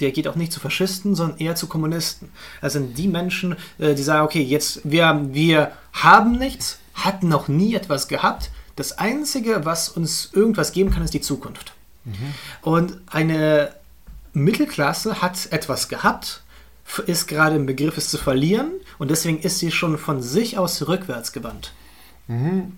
der 0.00 0.10
geht 0.12 0.26
auch 0.28 0.34
nicht 0.34 0.52
zu 0.52 0.60
Faschisten, 0.60 1.14
sondern 1.14 1.38
eher 1.38 1.54
zu 1.54 1.66
Kommunisten. 1.66 2.30
Das 2.60 2.72
sind 2.72 2.98
die 2.98 3.08
Menschen, 3.08 3.56
äh, 3.78 3.94
die 3.94 4.02
sagen, 4.02 4.24
okay, 4.24 4.42
jetzt 4.42 4.80
wir, 4.84 5.20
wir 5.30 5.72
haben 5.92 6.38
nichts, 6.38 6.78
hatten 6.94 7.28
noch 7.28 7.48
nie 7.48 7.74
etwas 7.74 8.08
gehabt. 8.08 8.50
Das 8.76 8.98
Einzige, 8.98 9.64
was 9.64 9.88
uns 9.88 10.30
irgendwas 10.32 10.72
geben 10.72 10.90
kann, 10.90 11.04
ist 11.04 11.14
die 11.14 11.20
Zukunft. 11.20 11.74
Mhm. 12.04 12.34
Und 12.62 12.98
eine 13.06 13.74
Mittelklasse 14.32 15.22
hat 15.22 15.52
etwas 15.52 15.88
gehabt, 15.88 16.42
ist 17.06 17.28
gerade 17.28 17.56
im 17.56 17.66
Begriff, 17.66 17.96
es 17.96 18.10
zu 18.10 18.18
verlieren 18.18 18.72
und 18.98 19.10
deswegen 19.10 19.38
ist 19.38 19.58
sie 19.58 19.70
schon 19.70 19.96
von 19.96 20.20
sich 20.20 20.58
aus 20.58 20.86
rückwärts 20.86 21.32
gewandt. 21.32 21.72
Mhm. 22.26 22.76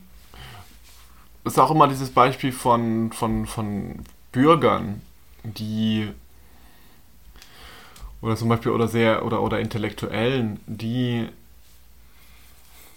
Das 1.44 1.54
ist 1.54 1.58
auch 1.58 1.70
immer 1.70 1.88
dieses 1.88 2.10
Beispiel 2.10 2.52
von, 2.52 3.12
von, 3.12 3.46
von 3.46 4.04
Bürgern, 4.32 5.00
die 5.44 6.12
oder 8.22 8.36
zum 8.36 8.48
Beispiel 8.48 8.72
oder 8.72 8.88
sehr 8.88 9.24
oder, 9.24 9.42
oder 9.42 9.60
Intellektuellen, 9.60 10.60
die 10.66 11.28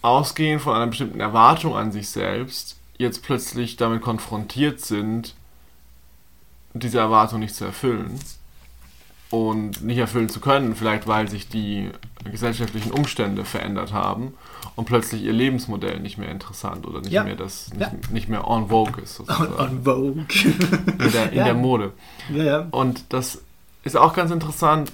ausgehend 0.02 0.62
von 0.62 0.76
einer 0.76 0.88
bestimmten 0.88 1.20
Erwartung 1.20 1.76
an 1.76 1.92
sich 1.92 2.10
selbst 2.10 2.78
jetzt 2.98 3.24
plötzlich 3.24 3.78
damit 3.78 4.02
konfrontiert 4.02 4.82
sind, 4.82 5.34
diese 6.74 7.00
Erwartung 7.00 7.40
nicht 7.40 7.56
zu 7.56 7.66
erfüllen 7.66 8.20
und 9.30 9.84
nicht 9.84 9.98
erfüllen 9.98 10.30
zu 10.30 10.40
können, 10.40 10.76
vielleicht 10.76 11.08
weil 11.08 11.30
sich 11.30 11.48
die 11.50 11.90
gesellschaftlichen 12.30 12.92
Umstände 12.92 13.46
verändert 13.46 13.94
haben 13.94 14.34
und 14.76 14.86
plötzlich 14.86 15.24
ihr 15.24 15.34
Lebensmodell 15.34 16.00
nicht 16.00 16.18
mehr 16.18 16.30
interessant 16.30 16.86
oder 16.86 17.02
nicht 17.02 17.12
ja. 17.12 17.24
mehr 17.24 17.36
das 17.36 17.70
nicht, 17.74 17.82
ja. 17.82 17.92
nicht, 18.12 18.30
mehr 18.30 18.48
on 18.48 18.70
vogue 18.70 19.02
ist 19.02 19.16
sozusagen. 19.16 19.54
On, 19.58 19.84
vogue 19.84 20.26
in, 20.44 21.12
der, 21.12 21.32
in 21.32 21.38
ja. 21.38 21.44
der 21.46 21.54
Mode. 21.54 21.94
Und 22.72 23.04
das 23.10 23.42
ist 23.84 23.96
auch 23.96 24.14
ganz 24.14 24.32
interessant, 24.32 24.92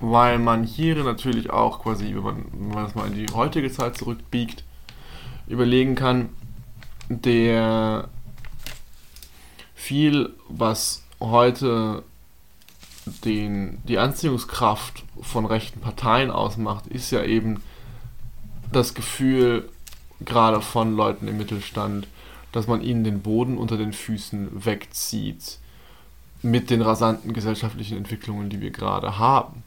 weil 0.00 0.38
man 0.38 0.64
hier 0.64 1.02
natürlich 1.02 1.50
auch 1.50 1.80
quasi, 1.82 2.14
wenn 2.14 2.22
man, 2.22 2.44
wenn 2.52 2.68
man 2.68 2.84
das 2.84 2.94
mal 2.94 3.06
in 3.06 3.14
die 3.14 3.32
heutige 3.32 3.70
Zeit 3.70 3.96
zurückbiegt, 3.96 4.64
überlegen 5.46 5.94
kann, 5.94 6.30
der 7.08 8.08
viel, 9.74 10.34
was 10.48 11.02
heute 11.20 12.02
den, 13.24 13.82
die 13.84 13.98
Anziehungskraft 13.98 15.04
von 15.20 15.44
rechten 15.44 15.80
Parteien 15.80 16.30
ausmacht, 16.30 16.86
ist 16.86 17.10
ja 17.10 17.22
eben 17.22 17.62
das 18.72 18.94
Gefühl, 18.94 19.68
gerade 20.24 20.60
von 20.60 20.96
Leuten 20.96 21.28
im 21.28 21.36
Mittelstand, 21.36 22.08
dass 22.52 22.66
man 22.66 22.80
ihnen 22.80 23.04
den 23.04 23.20
Boden 23.20 23.58
unter 23.58 23.76
den 23.76 23.92
Füßen 23.92 24.64
wegzieht 24.64 25.58
mit 26.44 26.70
den 26.70 26.82
rasanten 26.82 27.32
gesellschaftlichen 27.32 27.96
Entwicklungen, 27.96 28.50
die 28.50 28.60
wir 28.60 28.70
gerade 28.70 29.18
haben. 29.18 29.62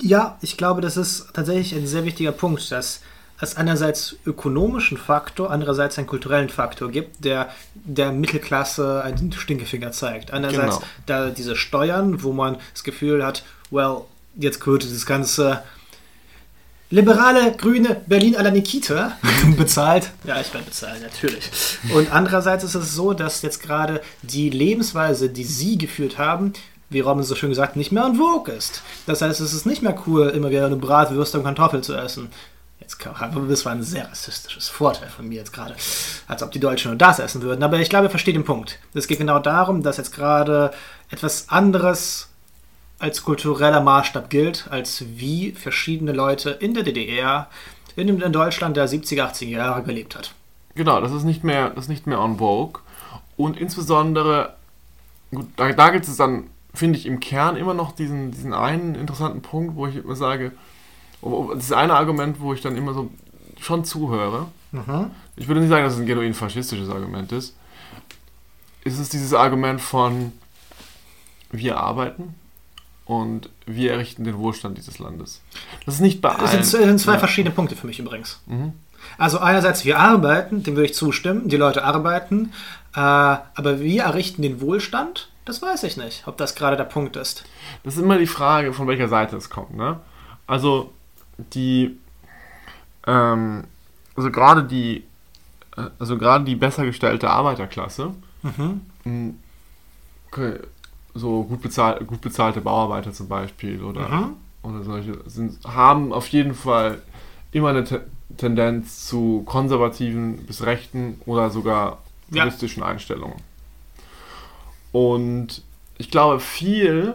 Ja, 0.00 0.38
ich 0.40 0.56
glaube, 0.56 0.80
das 0.80 0.96
ist 0.96 1.28
tatsächlich 1.32 1.74
ein 1.74 1.86
sehr 1.86 2.04
wichtiger 2.04 2.32
Punkt, 2.32 2.72
dass 2.72 3.02
es 3.40 3.56
einerseits 3.56 4.16
ökonomischen 4.24 4.96
Faktor, 4.96 5.50
andererseits 5.50 5.98
einen 5.98 6.06
kulturellen 6.06 6.48
Faktor 6.48 6.90
gibt, 6.90 7.24
der 7.24 7.50
der 7.74 8.12
Mittelklasse 8.12 9.02
einen 9.04 9.32
Stinkefinger 9.32 9.92
zeigt. 9.92 10.32
Einerseits 10.32 10.76
genau. 10.76 10.88
da 11.06 11.30
diese 11.30 11.56
Steuern, 11.56 12.22
wo 12.22 12.32
man 12.32 12.56
das 12.72 12.84
Gefühl 12.84 13.24
hat, 13.24 13.44
well, 13.70 14.02
jetzt 14.36 14.60
gehört 14.60 14.84
dieses 14.84 15.06
ganze 15.06 15.62
liberale, 16.92 17.52
grüne 17.56 18.02
Berlin 18.06 18.36
à 18.36 18.42
la 18.42 18.50
Nikita 18.50 19.12
bezahlt. 19.56 20.10
Ja, 20.24 20.40
ich 20.40 20.52
werde 20.52 20.66
bezahlen, 20.66 21.02
natürlich. 21.02 21.50
Und 21.94 22.12
andererseits 22.12 22.64
ist 22.64 22.74
es 22.74 22.94
so, 22.94 23.14
dass 23.14 23.42
jetzt 23.42 23.62
gerade 23.62 24.02
die 24.20 24.50
Lebensweise, 24.50 25.30
die 25.30 25.44
sie 25.44 25.78
geführt 25.78 26.18
haben, 26.18 26.52
wie 26.90 27.00
Robin 27.00 27.24
so 27.24 27.34
schön 27.34 27.48
gesagt, 27.48 27.76
nicht 27.76 27.92
mehr 27.92 28.04
en 28.04 28.16
vogue 28.16 28.52
ist. 28.54 28.82
Das 29.06 29.22
heißt, 29.22 29.40
es 29.40 29.54
ist 29.54 29.64
nicht 29.64 29.82
mehr 29.82 29.96
cool, 30.06 30.28
immer 30.28 30.50
wieder 30.50 30.66
eine 30.66 30.76
Bratwürste 30.76 31.38
und 31.38 31.44
Kartoffel 31.44 31.82
zu 31.82 31.94
essen. 31.94 32.30
Jetzt 32.78 32.98
das 33.48 33.64
war 33.64 33.72
ein 33.72 33.82
sehr 33.82 34.10
rassistisches 34.10 34.68
Vorteil 34.68 35.08
von 35.08 35.26
mir 35.26 35.38
jetzt 35.38 35.52
gerade, 35.52 35.74
als 36.28 36.42
ob 36.42 36.50
die 36.52 36.60
Deutschen 36.60 36.90
nur 36.90 36.98
das 36.98 37.20
essen 37.20 37.40
würden. 37.40 37.62
Aber 37.62 37.78
ich 37.78 37.88
glaube, 37.88 38.06
ihr 38.06 38.10
versteht 38.10 38.34
den 38.34 38.44
Punkt. 38.44 38.78
Es 38.92 39.06
geht 39.06 39.18
genau 39.18 39.38
darum, 39.38 39.82
dass 39.82 39.96
jetzt 39.96 40.12
gerade 40.12 40.72
etwas 41.08 41.48
anderes 41.48 42.28
als 43.02 43.24
kultureller 43.24 43.80
Maßstab 43.80 44.30
gilt, 44.30 44.68
als 44.70 45.04
wie 45.16 45.50
verschiedene 45.50 46.12
Leute 46.12 46.50
in 46.50 46.72
der 46.72 46.84
DDR, 46.84 47.48
in, 47.96 48.08
in 48.08 48.32
Deutschland 48.32 48.76
der 48.76 48.88
70er, 48.88 49.32
80er 49.32 49.48
Jahre 49.48 49.82
gelebt 49.82 50.14
hat. 50.14 50.34
Genau, 50.76 51.00
das 51.00 51.10
ist 51.10 51.24
nicht 51.24 51.42
mehr, 51.42 51.70
das 51.70 51.86
ist 51.86 51.88
nicht 51.88 52.06
mehr 52.06 52.18
en 52.18 52.38
vogue. 52.38 52.80
Und 53.36 53.58
insbesondere, 53.58 54.54
gut, 55.32 55.46
da, 55.56 55.72
da 55.72 55.90
gibt 55.90 56.06
es 56.06 56.16
dann, 56.16 56.44
finde 56.74 56.96
ich, 56.96 57.06
im 57.06 57.18
Kern 57.18 57.56
immer 57.56 57.74
noch 57.74 57.90
diesen, 57.90 58.30
diesen 58.30 58.54
einen 58.54 58.94
interessanten 58.94 59.42
Punkt, 59.42 59.74
wo 59.74 59.88
ich 59.88 59.96
immer 59.96 60.14
sage, 60.14 60.52
das 61.22 61.64
ist 61.64 61.72
eine 61.72 61.94
Argument, 61.94 62.40
wo 62.40 62.54
ich 62.54 62.60
dann 62.60 62.76
immer 62.76 62.94
so 62.94 63.10
schon 63.58 63.84
zuhöre. 63.84 64.46
Mhm. 64.70 65.10
Ich 65.34 65.48
würde 65.48 65.60
nicht 65.60 65.70
sagen, 65.70 65.82
dass 65.82 65.94
es 65.94 65.98
ein 65.98 66.06
genuin 66.06 66.34
faschistisches 66.34 66.88
Argument 66.88 67.32
ist. 67.32 67.56
Ist 68.84 69.00
es 69.00 69.08
dieses 69.08 69.34
Argument 69.34 69.80
von 69.80 70.32
wir 71.50 71.78
arbeiten 71.78 72.34
und 73.04 73.50
wir 73.66 73.92
errichten 73.92 74.24
den 74.24 74.38
Wohlstand 74.38 74.78
dieses 74.78 74.98
Landes. 74.98 75.40
Das 75.84 75.96
ist 75.96 76.00
nicht 76.00 76.20
bei 76.20 76.30
allen. 76.30 76.58
Das 76.58 76.70
sind, 76.70 76.98
zwei 76.98 77.14
ja. 77.14 77.18
verschiedene 77.18 77.54
Punkte 77.54 77.76
für 77.76 77.86
mich 77.86 77.98
übrigens. 77.98 78.40
Mhm. 78.46 78.72
Also 79.18 79.38
einerseits 79.38 79.84
wir 79.84 79.98
arbeiten, 79.98 80.62
dem 80.62 80.76
würde 80.76 80.86
ich 80.86 80.94
zustimmen, 80.94 81.48
die 81.48 81.56
Leute 81.56 81.84
arbeiten, 81.84 82.52
äh, 82.94 83.00
aber 83.00 83.80
wir 83.80 84.04
errichten 84.04 84.42
den 84.42 84.60
Wohlstand, 84.60 85.30
das 85.44 85.60
weiß 85.60 85.82
ich 85.84 85.96
nicht, 85.96 86.26
ob 86.26 86.36
das 86.36 86.54
gerade 86.54 86.76
der 86.76 86.84
Punkt 86.84 87.16
ist. 87.16 87.44
Das 87.82 87.96
ist 87.96 88.02
immer 88.02 88.18
die 88.18 88.26
Frage, 88.26 88.72
von 88.72 88.86
welcher 88.86 89.08
Seite 89.08 89.36
es 89.36 89.50
kommt. 89.50 89.76
Ne? 89.76 89.98
Also 90.46 90.92
die, 91.38 91.98
ähm, 93.06 93.64
also 94.14 94.30
gerade 94.30 94.62
die, 94.62 95.04
äh, 95.76 95.88
also 95.98 96.16
gerade 96.16 96.44
die 96.44 96.54
besser 96.54 96.84
gestellte 96.84 97.28
Arbeiterklasse, 97.28 98.12
mhm. 99.04 99.38
okay, 100.28 100.60
so 101.14 101.44
gut, 101.44 101.62
bezahl, 101.62 102.04
gut 102.04 102.20
bezahlte 102.20 102.60
Bauarbeiter 102.60 103.12
zum 103.12 103.28
Beispiel 103.28 103.82
oder, 103.82 104.08
mhm. 104.08 104.36
oder 104.62 104.82
solche, 104.82 105.18
sind, 105.26 105.62
haben 105.64 106.12
auf 106.12 106.28
jeden 106.28 106.54
Fall 106.54 107.02
immer 107.52 107.68
eine 107.68 107.84
Te 107.84 108.06
Tendenz 108.38 109.06
zu 109.06 109.42
konservativen 109.44 110.46
bis 110.46 110.62
rechten 110.62 111.20
oder 111.26 111.50
sogar 111.50 111.98
juristischen 112.30 112.80
ja. 112.80 112.88
Einstellungen. 112.88 113.36
Und 114.90 115.62
ich 115.98 116.10
glaube, 116.10 116.40
viel 116.40 117.14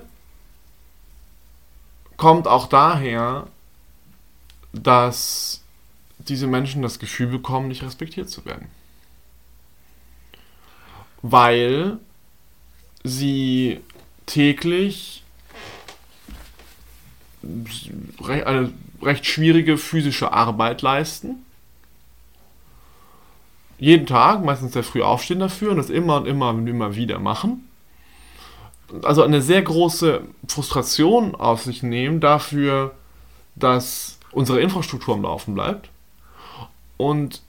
kommt 2.18 2.48
auch 2.48 2.68
daher, 2.68 3.48
dass 4.74 5.64
diese 6.20 6.48
Menschen 6.48 6.82
das 6.82 7.00
Gefühl 7.00 7.28
bekommen, 7.28 7.68
nicht 7.68 7.84
respektiert 7.84 8.30
zu 8.30 8.46
werden. 8.46 8.68
Weil 11.22 12.00
sie 13.04 13.82
täglich 14.28 15.24
eine 18.46 18.72
recht 19.02 19.26
schwierige 19.26 19.78
physische 19.78 20.32
Arbeit 20.32 20.82
leisten. 20.82 21.46
Jeden 23.80 24.06
Tag, 24.06 24.44
meistens 24.44 24.74
sehr 24.74 24.84
früh 24.84 25.02
aufstehen 25.02 25.40
dafür 25.40 25.72
und 25.72 25.78
das 25.78 25.90
immer 25.90 26.18
und 26.18 26.28
immer 26.28 26.50
und 26.50 26.68
immer 26.68 26.96
wieder 26.96 27.20
machen. 27.20 27.70
also 29.04 29.22
eine 29.22 29.42
sehr 29.42 29.62
große 29.62 30.22
Frustration 30.48 31.36
auf 31.36 31.64
sich 31.64 31.84
nehmen 31.84 32.20
dafür, 32.20 32.96
dass 33.56 34.18
unsere 34.32 34.62
Infrastruktur 34.62 35.16
am 35.16 35.24
Laufen 35.24 35.54
bleibt 35.54 35.90
und 36.98 37.42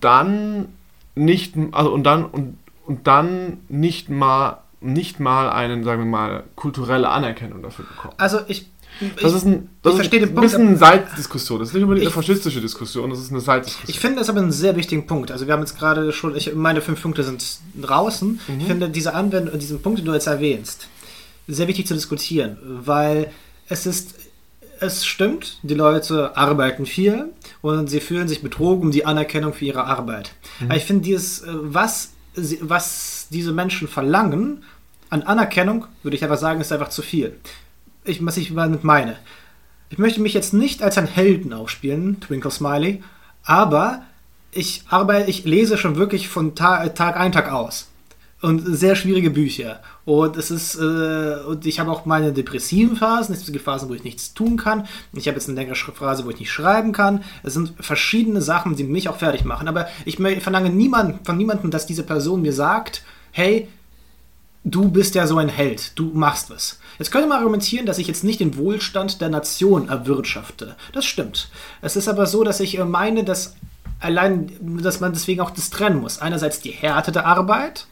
dann 0.00 0.68
nicht, 1.14 1.54
also 1.72 1.92
und 1.92 2.04
dann 2.04 2.24
und, 2.26 2.58
und 2.86 3.06
dann 3.06 3.58
nicht 3.68 4.08
mal 4.08 4.58
nicht 4.92 5.20
mal 5.20 5.50
einen, 5.50 5.84
sagen 5.84 6.02
wir 6.02 6.06
mal, 6.06 6.44
kulturelle 6.54 7.08
Anerkennung 7.08 7.62
dafür 7.62 7.84
bekommen. 7.84 8.14
Also 8.16 8.40
ich 8.48 8.66
das 9.20 9.34
ist, 9.34 9.44
ein, 9.44 9.68
das 9.82 9.98
ist 9.98 10.12
ein 10.12 10.34
bisschen 10.34 10.68
eine 10.68 10.76
Seitdiskussion. 10.76 11.58
Das 11.58 11.68
ist 11.68 11.74
nicht 11.74 11.82
unbedingt 11.82 12.06
eine 12.06 12.14
faschistische 12.14 12.62
Diskussion, 12.62 13.10
das 13.10 13.18
ist 13.18 13.30
eine 13.30 13.40
Seitdiskussion. 13.40 13.90
Ich 13.90 14.00
finde 14.00 14.18
das 14.20 14.30
aber 14.30 14.40
einen 14.40 14.52
sehr 14.52 14.74
wichtigen 14.76 15.06
Punkt. 15.06 15.30
Also 15.30 15.46
wir 15.46 15.52
haben 15.52 15.60
jetzt 15.60 15.78
gerade 15.78 16.12
schon, 16.12 16.34
ich, 16.34 16.54
meine 16.54 16.80
fünf 16.80 17.02
Punkte 17.02 17.22
sind 17.22 17.44
draußen. 17.74 18.40
Mhm. 18.48 18.60
Ich 18.60 18.66
finde 18.66 18.88
diese 18.88 19.14
Anwendung, 19.14 19.58
diesen 19.58 19.82
Punkt, 19.82 19.98
den 19.98 20.06
du 20.06 20.14
jetzt 20.14 20.26
erwähnst, 20.26 20.88
sehr 21.46 21.68
wichtig 21.68 21.86
zu 21.86 21.94
diskutieren, 21.94 22.56
weil 22.62 23.30
es 23.68 23.84
ist, 23.84 24.14
es 24.80 25.04
stimmt, 25.04 25.58
die 25.62 25.74
Leute 25.74 26.36
arbeiten 26.36 26.86
viel 26.86 27.26
und 27.60 27.88
sie 27.88 28.00
fühlen 28.00 28.28
sich 28.28 28.42
betrogen 28.42 28.84
um 28.84 28.90
die 28.92 29.04
Anerkennung 29.04 29.52
für 29.52 29.66
ihre 29.66 29.84
Arbeit. 29.84 30.32
Mhm. 30.60 30.66
Aber 30.66 30.76
ich 30.76 30.84
finde 30.84 31.02
dieses, 31.02 31.42
äh, 31.42 31.48
was, 31.52 32.12
was 32.60 33.26
diese 33.30 33.52
Menschen 33.52 33.88
verlangen, 33.88 34.64
an 35.10 35.22
Anerkennung, 35.22 35.86
würde 36.02 36.16
ich 36.16 36.22
einfach 36.22 36.38
sagen, 36.38 36.60
ist 36.60 36.72
einfach 36.72 36.88
zu 36.88 37.02
viel 37.02 37.36
ich, 38.06 38.24
was 38.24 38.36
ich 38.36 38.54
damit 38.54 38.84
meine. 38.84 39.16
Ich 39.90 39.98
möchte 39.98 40.20
mich 40.20 40.34
jetzt 40.34 40.52
nicht 40.52 40.82
als 40.82 40.98
ein 40.98 41.06
Helden 41.06 41.52
aufspielen, 41.52 42.20
Twinkle 42.20 42.50
Smiley, 42.50 43.02
aber 43.44 44.02
ich 44.52 44.82
arbeite, 44.88 45.30
ich 45.30 45.44
lese 45.44 45.76
schon 45.76 45.96
wirklich 45.96 46.28
von 46.28 46.54
Tag, 46.54 46.94
Tag 46.94 47.16
ein, 47.16 47.32
Tag 47.32 47.52
aus. 47.52 47.88
Und 48.42 48.62
sehr 48.66 48.96
schwierige 48.96 49.30
Bücher. 49.30 49.80
Und 50.04 50.36
es 50.36 50.50
ist, 50.50 50.76
äh, 50.76 51.36
und 51.46 51.64
ich 51.64 51.80
habe 51.80 51.90
auch 51.90 52.04
meine 52.04 52.32
depressiven 52.32 52.96
Phasen, 52.96 53.34
es 53.34 53.50
gibt 53.50 53.64
Phasen, 53.64 53.88
wo 53.88 53.94
ich 53.94 54.04
nichts 54.04 54.34
tun 54.34 54.56
kann. 54.56 54.86
Ich 55.14 55.26
habe 55.26 55.36
jetzt 55.36 55.48
eine 55.48 55.58
längere 55.58 55.74
Phase, 55.74 56.24
wo 56.24 56.30
ich 56.30 56.38
nicht 56.38 56.52
schreiben 56.52 56.92
kann. 56.92 57.24
Es 57.42 57.54
sind 57.54 57.72
verschiedene 57.80 58.42
Sachen, 58.42 58.76
die 58.76 58.84
mich 58.84 59.08
auch 59.08 59.16
fertig 59.16 59.44
machen. 59.44 59.68
Aber 59.68 59.88
ich 60.04 60.16
verlange 60.16 60.70
niemand, 60.70 61.26
von 61.26 61.36
niemandem, 61.36 61.70
dass 61.70 61.86
diese 61.86 62.02
Person 62.02 62.42
mir 62.42 62.52
sagt, 62.52 63.02
hey, 63.32 63.68
du 64.66 64.90
bist 64.90 65.14
ja 65.14 65.26
so 65.26 65.38
ein 65.38 65.48
Held, 65.48 65.92
du 65.98 66.10
machst 66.12 66.50
was. 66.50 66.80
Jetzt 66.98 67.10
könnte 67.10 67.28
man 67.28 67.38
argumentieren, 67.38 67.86
dass 67.86 67.98
ich 67.98 68.08
jetzt 68.08 68.24
nicht 68.24 68.40
den 68.40 68.56
Wohlstand 68.56 69.20
der 69.20 69.28
Nation 69.28 69.88
erwirtschafte. 69.88 70.76
Das 70.92 71.06
stimmt. 71.06 71.48
Es 71.80 71.96
ist 71.96 72.08
aber 72.08 72.26
so, 72.26 72.42
dass 72.42 72.60
ich 72.60 72.78
äh, 72.78 72.84
meine, 72.84 73.24
dass 73.24 73.54
allein, 74.00 74.50
dass 74.82 75.00
man 75.00 75.12
deswegen 75.12 75.40
auch 75.40 75.50
das 75.50 75.70
trennen 75.70 76.00
muss. 76.00 76.18
Einerseits 76.18 76.60
die 76.60 76.72
Härte 76.72 77.12
der 77.12 77.26
Arbeit, 77.26 77.86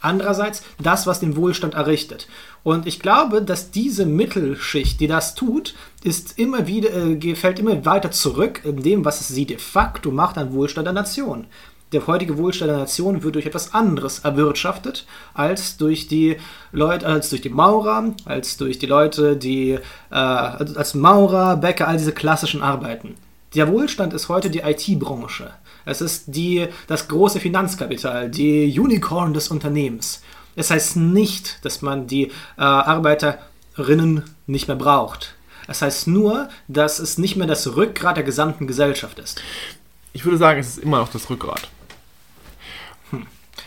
andererseits 0.00 0.62
das, 0.82 1.06
was 1.06 1.20
den 1.20 1.36
Wohlstand 1.36 1.74
errichtet. 1.74 2.28
Und 2.62 2.86
ich 2.86 2.98
glaube, 2.98 3.42
dass 3.42 3.70
diese 3.70 4.06
Mittelschicht, 4.06 4.98
die 5.00 5.08
das 5.08 5.34
tut, 5.34 5.74
ist 6.02 6.38
immer 6.38 6.66
wieder, 6.66 6.94
äh, 6.94 7.34
fällt 7.34 7.58
immer 7.58 7.84
weiter 7.84 8.10
zurück 8.10 8.62
in 8.64 8.82
dem, 8.82 9.04
was 9.04 9.28
sie 9.28 9.44
de 9.44 9.58
facto 9.58 10.10
macht 10.10 10.38
an 10.38 10.54
Wohlstand 10.54 10.86
der 10.86 10.94
Nation 10.94 11.46
der 11.92 12.06
heutige 12.06 12.36
Wohlstand 12.36 12.70
der 12.70 12.78
Nation 12.78 13.22
wird 13.22 13.36
durch 13.36 13.46
etwas 13.46 13.72
anderes 13.72 14.20
erwirtschaftet 14.20 15.06
als 15.34 15.76
durch 15.76 16.08
die 16.08 16.36
Leute, 16.72 17.06
als 17.06 17.30
durch 17.30 17.42
die 17.42 17.48
Maurer, 17.48 18.12
als 18.24 18.56
durch 18.56 18.78
die 18.78 18.86
Leute, 18.86 19.36
die 19.36 19.78
äh, 20.10 20.14
als 20.14 20.94
Maurer, 20.94 21.56
Bäcker, 21.56 21.86
all 21.88 21.96
diese 21.96 22.12
klassischen 22.12 22.62
Arbeiten. 22.62 23.14
Der 23.54 23.68
Wohlstand 23.68 24.12
ist 24.12 24.28
heute 24.28 24.50
die 24.50 24.60
IT-Branche. 24.60 25.50
Es 25.84 26.00
ist 26.00 26.24
die, 26.34 26.66
das 26.88 27.06
große 27.06 27.38
Finanzkapital, 27.38 28.28
die 28.28 28.78
Unicorn 28.78 29.32
des 29.32 29.48
Unternehmens. 29.48 30.20
Es 30.56 30.70
heißt 30.70 30.96
nicht, 30.96 31.64
dass 31.64 31.80
man 31.80 32.06
die 32.08 32.24
äh, 32.24 32.30
Arbeiterinnen 32.56 34.24
nicht 34.46 34.66
mehr 34.66 34.76
braucht. 34.76 35.36
Es 35.68 35.82
heißt 35.82 36.08
nur, 36.08 36.48
dass 36.66 36.98
es 36.98 37.18
nicht 37.18 37.36
mehr 37.36 37.46
das 37.46 37.76
Rückgrat 37.76 38.16
der 38.16 38.24
gesamten 38.24 38.66
Gesellschaft 38.66 39.18
ist. 39.18 39.40
Ich 40.12 40.24
würde 40.24 40.38
sagen, 40.38 40.60
es 40.60 40.68
ist 40.68 40.78
immer 40.78 40.98
noch 40.98 41.10
das 41.10 41.30
Rückgrat. 41.30 41.68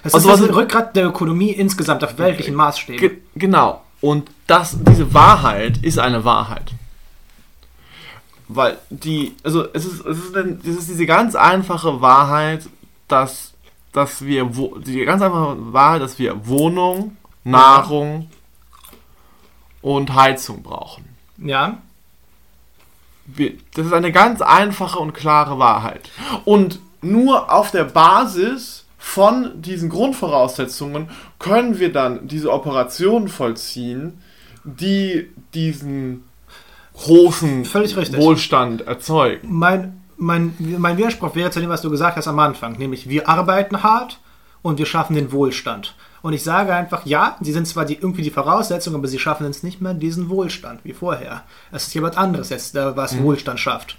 Es 0.04 0.14
also 0.14 0.32
ist 0.32 0.42
das 0.42 0.56
Rückgrat 0.56 0.96
der 0.96 1.08
Ökonomie 1.08 1.52
insgesamt 1.52 2.04
auf 2.04 2.18
weltlichen 2.18 2.56
Maßstäben. 2.56 3.00
Ge 3.00 3.18
genau. 3.36 3.82
Und 4.02 4.30
das, 4.48 4.78
diese 4.80 5.14
Wahrheit 5.14 5.80
ist 5.84 6.00
eine 6.00 6.24
Wahrheit. 6.24 6.72
Weil 8.48 8.78
die, 8.90 9.36
also 9.44 9.68
es 9.74 9.86
ist, 9.86 10.06
es 10.06 10.18
ist, 10.18 10.36
ein, 10.36 10.60
es 10.64 10.78
ist 10.78 10.90
diese 10.90 11.06
ganz 11.06 11.36
einfache 11.36 12.02
Wahrheit, 12.02 12.68
dass, 13.08 13.54
dass 13.92 14.26
wir, 14.26 14.50
die 14.86 15.06
ganz 15.06 15.22
einfache 15.22 15.58
Wahrheit, 15.74 16.02
dass 16.02 16.18
wir 16.18 16.48
Wohnung, 16.48 17.18
Nahrung 17.44 18.30
und 19.82 20.14
Heizung 20.14 20.64
brauchen. 20.64 21.06
Ja. 21.38 21.78
Wir, 23.26 23.54
das 23.76 23.88
ist 23.88 23.94
eine 23.94 24.12
ganz 24.12 24.42
einfache 24.42 24.98
und 24.98 25.14
klare 25.14 25.60
Wahrheit. 25.60 26.10
Und 26.46 26.80
nur 27.02 27.52
auf 27.54 27.72
der 27.72 27.84
Basis 27.84 28.86
von 29.02 29.62
diesen 29.62 29.90
Grundvoraussetzungen 29.90 31.10
können 31.40 31.80
wir 31.80 31.92
dann 31.92 32.28
diese 32.28 32.52
Operationen 32.52 33.30
vollziehen, 33.30 34.22
die 34.66 35.30
diesen 35.54 36.26
großen 36.94 37.66
Wohlstand 37.66 38.82
erzeugen. 38.82 39.48
Mein, 39.50 40.02
mein, 40.18 40.54
mein 40.60 40.98
Widerspruch 40.98 41.34
wäre 41.34 41.50
zu 41.50 41.62
dem, 41.62 41.70
was 41.70 41.82
du 41.82 41.90
gesagt 41.90 42.18
hast 42.18 42.28
am 42.28 42.40
Anfang, 42.40 42.78
nämlich 42.78 43.08
wir 43.08 43.30
arbeiten 43.30 43.82
hart 43.84 44.20
und 44.62 44.78
wir 44.78 44.86
schaffen 44.86 45.16
den 45.16 45.32
Wohlstand. 45.32 45.96
Und 46.22 46.34
ich 46.34 46.44
sage 46.44 46.76
einfach, 46.76 47.06
ja, 47.06 47.38
sie 47.40 47.54
sind 47.54 47.68
zwar 47.68 47.86
die, 47.86 47.96
irgendwie 47.96 48.24
die 48.24 48.32
Voraussetzungen, 48.32 48.98
aber 48.98 49.08
sie 49.08 49.20
schaffen 49.20 49.46
jetzt 49.46 49.64
nicht 49.64 49.80
mehr 49.80 49.94
diesen 49.94 50.30
Wohlstand 50.30 50.82
wie 50.84 50.92
vorher. 50.92 51.44
Es 51.72 51.88
ist 51.88 51.94
jemand 51.94 52.18
anderes 52.18 52.50
jetzt, 52.50 52.76
was 52.76 53.14
mhm. 53.14 53.24
Wohlstand 53.24 53.62
schafft. 53.62 53.98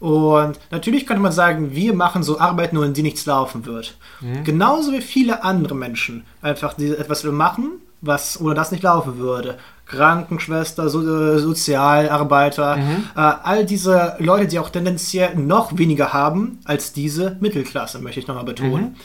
Und 0.00 0.58
natürlich 0.70 1.06
könnte 1.06 1.22
man 1.22 1.32
sagen, 1.32 1.74
wir 1.74 1.94
machen 1.94 2.22
so 2.22 2.38
Arbeit, 2.38 2.72
nur 2.72 2.84
in 2.84 2.94
die 2.94 3.02
nichts 3.02 3.26
laufen 3.26 3.64
wird. 3.64 3.96
Mhm. 4.20 4.44
Genauso 4.44 4.92
wie 4.92 5.00
viele 5.00 5.44
andere 5.44 5.74
Menschen 5.74 6.24
einfach 6.42 6.74
die, 6.74 6.90
etwas 6.90 7.24
machen, 7.24 7.80
was 8.00 8.40
oder 8.40 8.54
das 8.54 8.72
nicht 8.72 8.82
laufen 8.82 9.18
würde. 9.18 9.58
Krankenschwester, 9.86 10.88
so, 10.88 11.02
äh, 11.02 11.38
Sozialarbeiter, 11.38 12.76
mhm. 12.76 13.04
äh, 13.16 13.20
all 13.20 13.66
diese 13.66 14.16
Leute, 14.18 14.46
die 14.46 14.58
auch 14.58 14.70
tendenziell 14.70 15.34
noch 15.36 15.76
weniger 15.76 16.12
haben 16.12 16.58
als 16.64 16.92
diese 16.92 17.36
Mittelklasse, 17.40 17.98
möchte 18.00 18.20
ich 18.20 18.26
nochmal 18.26 18.44
betonen. 18.44 18.84
Mhm. 18.84 18.96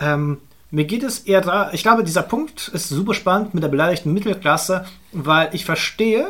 Ähm, 0.00 0.38
mir 0.70 0.84
geht 0.86 1.02
es 1.02 1.20
eher 1.20 1.42
da, 1.42 1.70
ich 1.72 1.82
glaube, 1.82 2.02
dieser 2.02 2.22
Punkt 2.22 2.68
ist 2.68 2.88
super 2.88 3.14
spannend 3.14 3.52
mit 3.52 3.62
der 3.62 3.68
beleidigten 3.68 4.12
Mittelklasse, 4.12 4.86
weil 5.12 5.50
ich 5.52 5.64
verstehe, 5.64 6.28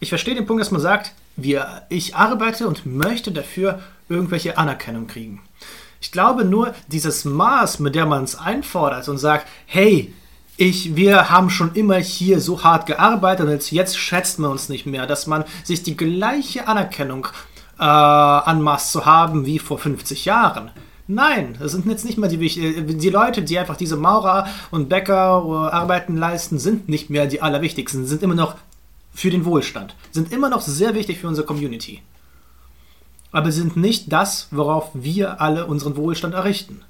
ich 0.00 0.10
verstehe 0.10 0.34
den 0.34 0.46
Punkt, 0.46 0.60
dass 0.60 0.70
man 0.70 0.80
sagt, 0.80 1.12
wir, 1.42 1.82
ich 1.88 2.14
arbeite 2.14 2.66
und 2.68 2.84
möchte 2.86 3.32
dafür 3.32 3.80
irgendwelche 4.08 4.58
Anerkennung 4.58 5.06
kriegen. 5.06 5.40
Ich 6.00 6.12
glaube 6.12 6.44
nur, 6.44 6.74
dieses 6.88 7.24
Maß, 7.24 7.80
mit 7.80 7.94
dem 7.94 8.08
man 8.08 8.24
es 8.24 8.36
einfordert 8.36 9.08
und 9.08 9.18
sagt, 9.18 9.46
hey, 9.66 10.14
ich, 10.56 10.96
wir 10.96 11.30
haben 11.30 11.50
schon 11.50 11.74
immer 11.74 11.96
hier 11.96 12.40
so 12.40 12.62
hart 12.64 12.86
gearbeitet 12.86 13.46
und 13.46 13.52
jetzt, 13.52 13.70
jetzt 13.70 13.96
schätzt 13.96 14.38
man 14.38 14.50
uns 14.50 14.68
nicht 14.68 14.86
mehr, 14.86 15.06
dass 15.06 15.26
man 15.26 15.44
sich 15.64 15.82
die 15.82 15.96
gleiche 15.96 16.66
Anerkennung 16.66 17.28
äh, 17.78 17.84
anmaßt 17.84 18.92
zu 18.92 19.06
haben 19.06 19.46
wie 19.46 19.58
vor 19.58 19.78
50 19.78 20.24
Jahren. 20.24 20.70
Nein, 21.06 21.56
das 21.58 21.72
sind 21.72 21.86
jetzt 21.86 22.04
nicht 22.04 22.18
mehr 22.18 22.28
die, 22.28 22.44
äh, 22.44 22.82
die 22.82 23.10
Leute, 23.10 23.42
die 23.42 23.58
einfach 23.58 23.76
diese 23.76 23.96
Maurer 23.96 24.46
und 24.70 24.88
Bäcker 24.88 25.42
äh, 25.46 25.74
Arbeiten 25.74 26.16
leisten, 26.16 26.58
sind 26.58 26.88
nicht 26.88 27.08
mehr 27.08 27.26
die 27.26 27.40
allerwichtigsten, 27.40 28.06
sind 28.06 28.22
immer 28.22 28.34
noch 28.34 28.56
für 29.18 29.30
den 29.30 29.44
Wohlstand, 29.44 29.96
sind 30.12 30.30
immer 30.30 30.48
noch 30.48 30.60
sehr 30.60 30.94
wichtig 30.94 31.18
für 31.18 31.26
unsere 31.26 31.44
Community. 31.44 32.02
Aber 33.32 33.50
sind 33.50 33.76
nicht 33.76 34.12
das, 34.12 34.46
worauf 34.52 34.90
wir 34.94 35.40
alle 35.40 35.66
unseren 35.66 35.96
Wohlstand 35.96 36.34
errichten. 36.34 36.82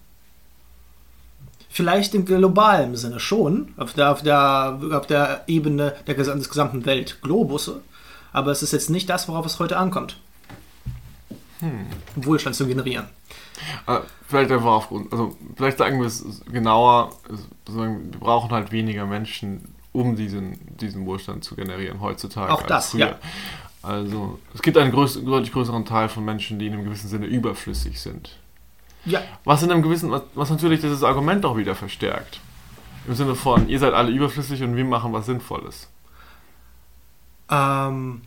Vielleicht 1.70 2.14
im 2.14 2.26
globalen 2.26 2.96
Sinne 2.96 3.18
schon, 3.18 3.72
auf 3.78 3.94
der, 3.94 4.12
auf 4.12 4.20
der, 4.20 4.78
auf 4.92 5.06
der 5.06 5.44
Ebene 5.46 5.94
der, 6.06 6.16
des 6.16 6.50
gesamten 6.50 6.84
Weltglobusse, 6.84 7.80
aber 8.34 8.50
es 8.50 8.62
ist 8.62 8.72
jetzt 8.72 8.90
nicht 8.90 9.08
das, 9.08 9.26
worauf 9.26 9.46
es 9.46 9.58
heute 9.58 9.78
ankommt. 9.78 10.20
Hm. 11.60 11.86
Wohlstand 12.14 12.56
zu 12.56 12.66
generieren. 12.66 13.06
Äh, 13.86 14.00
vielleicht 14.28 14.50
einfach 14.50 14.66
aufgrund, 14.66 15.10
also 15.12 15.34
vielleicht 15.56 15.78
sagen 15.78 15.98
wir 15.98 16.06
es 16.06 16.42
genauer, 16.52 17.10
wir 17.66 17.98
brauchen 18.20 18.50
halt 18.50 18.70
weniger 18.70 19.06
Menschen 19.06 19.77
um 19.98 20.16
diesen, 20.16 20.58
diesen 20.76 21.06
Wohlstand 21.06 21.44
zu 21.44 21.56
generieren 21.56 22.00
heutzutage. 22.00 22.52
Auch 22.52 22.62
das, 22.62 22.90
früher. 22.90 23.00
ja. 23.00 23.18
Also 23.82 24.38
es 24.54 24.62
gibt 24.62 24.76
einen 24.76 24.92
größ 24.92 25.24
deutlich 25.24 25.52
größeren 25.52 25.84
Teil 25.84 26.08
von 26.08 26.24
Menschen, 26.24 26.58
die 26.58 26.66
in 26.66 26.74
einem 26.74 26.84
gewissen 26.84 27.08
Sinne 27.08 27.26
überflüssig 27.26 28.00
sind. 28.00 28.36
Ja. 29.04 29.20
Was 29.44 29.62
in 29.62 29.70
einem 29.70 29.82
gewissen, 29.82 30.10
was, 30.10 30.22
was 30.34 30.50
natürlich 30.50 30.80
dieses 30.80 31.02
Argument 31.02 31.44
auch 31.44 31.56
wieder 31.56 31.74
verstärkt. 31.74 32.40
Im 33.06 33.14
Sinne 33.14 33.34
von, 33.34 33.68
ihr 33.68 33.78
seid 33.78 33.94
alle 33.94 34.10
überflüssig 34.10 34.62
und 34.62 34.76
wir 34.76 34.84
machen 34.84 35.12
was 35.12 35.26
Sinnvolles. 35.26 35.88
Ähm, 37.50 38.22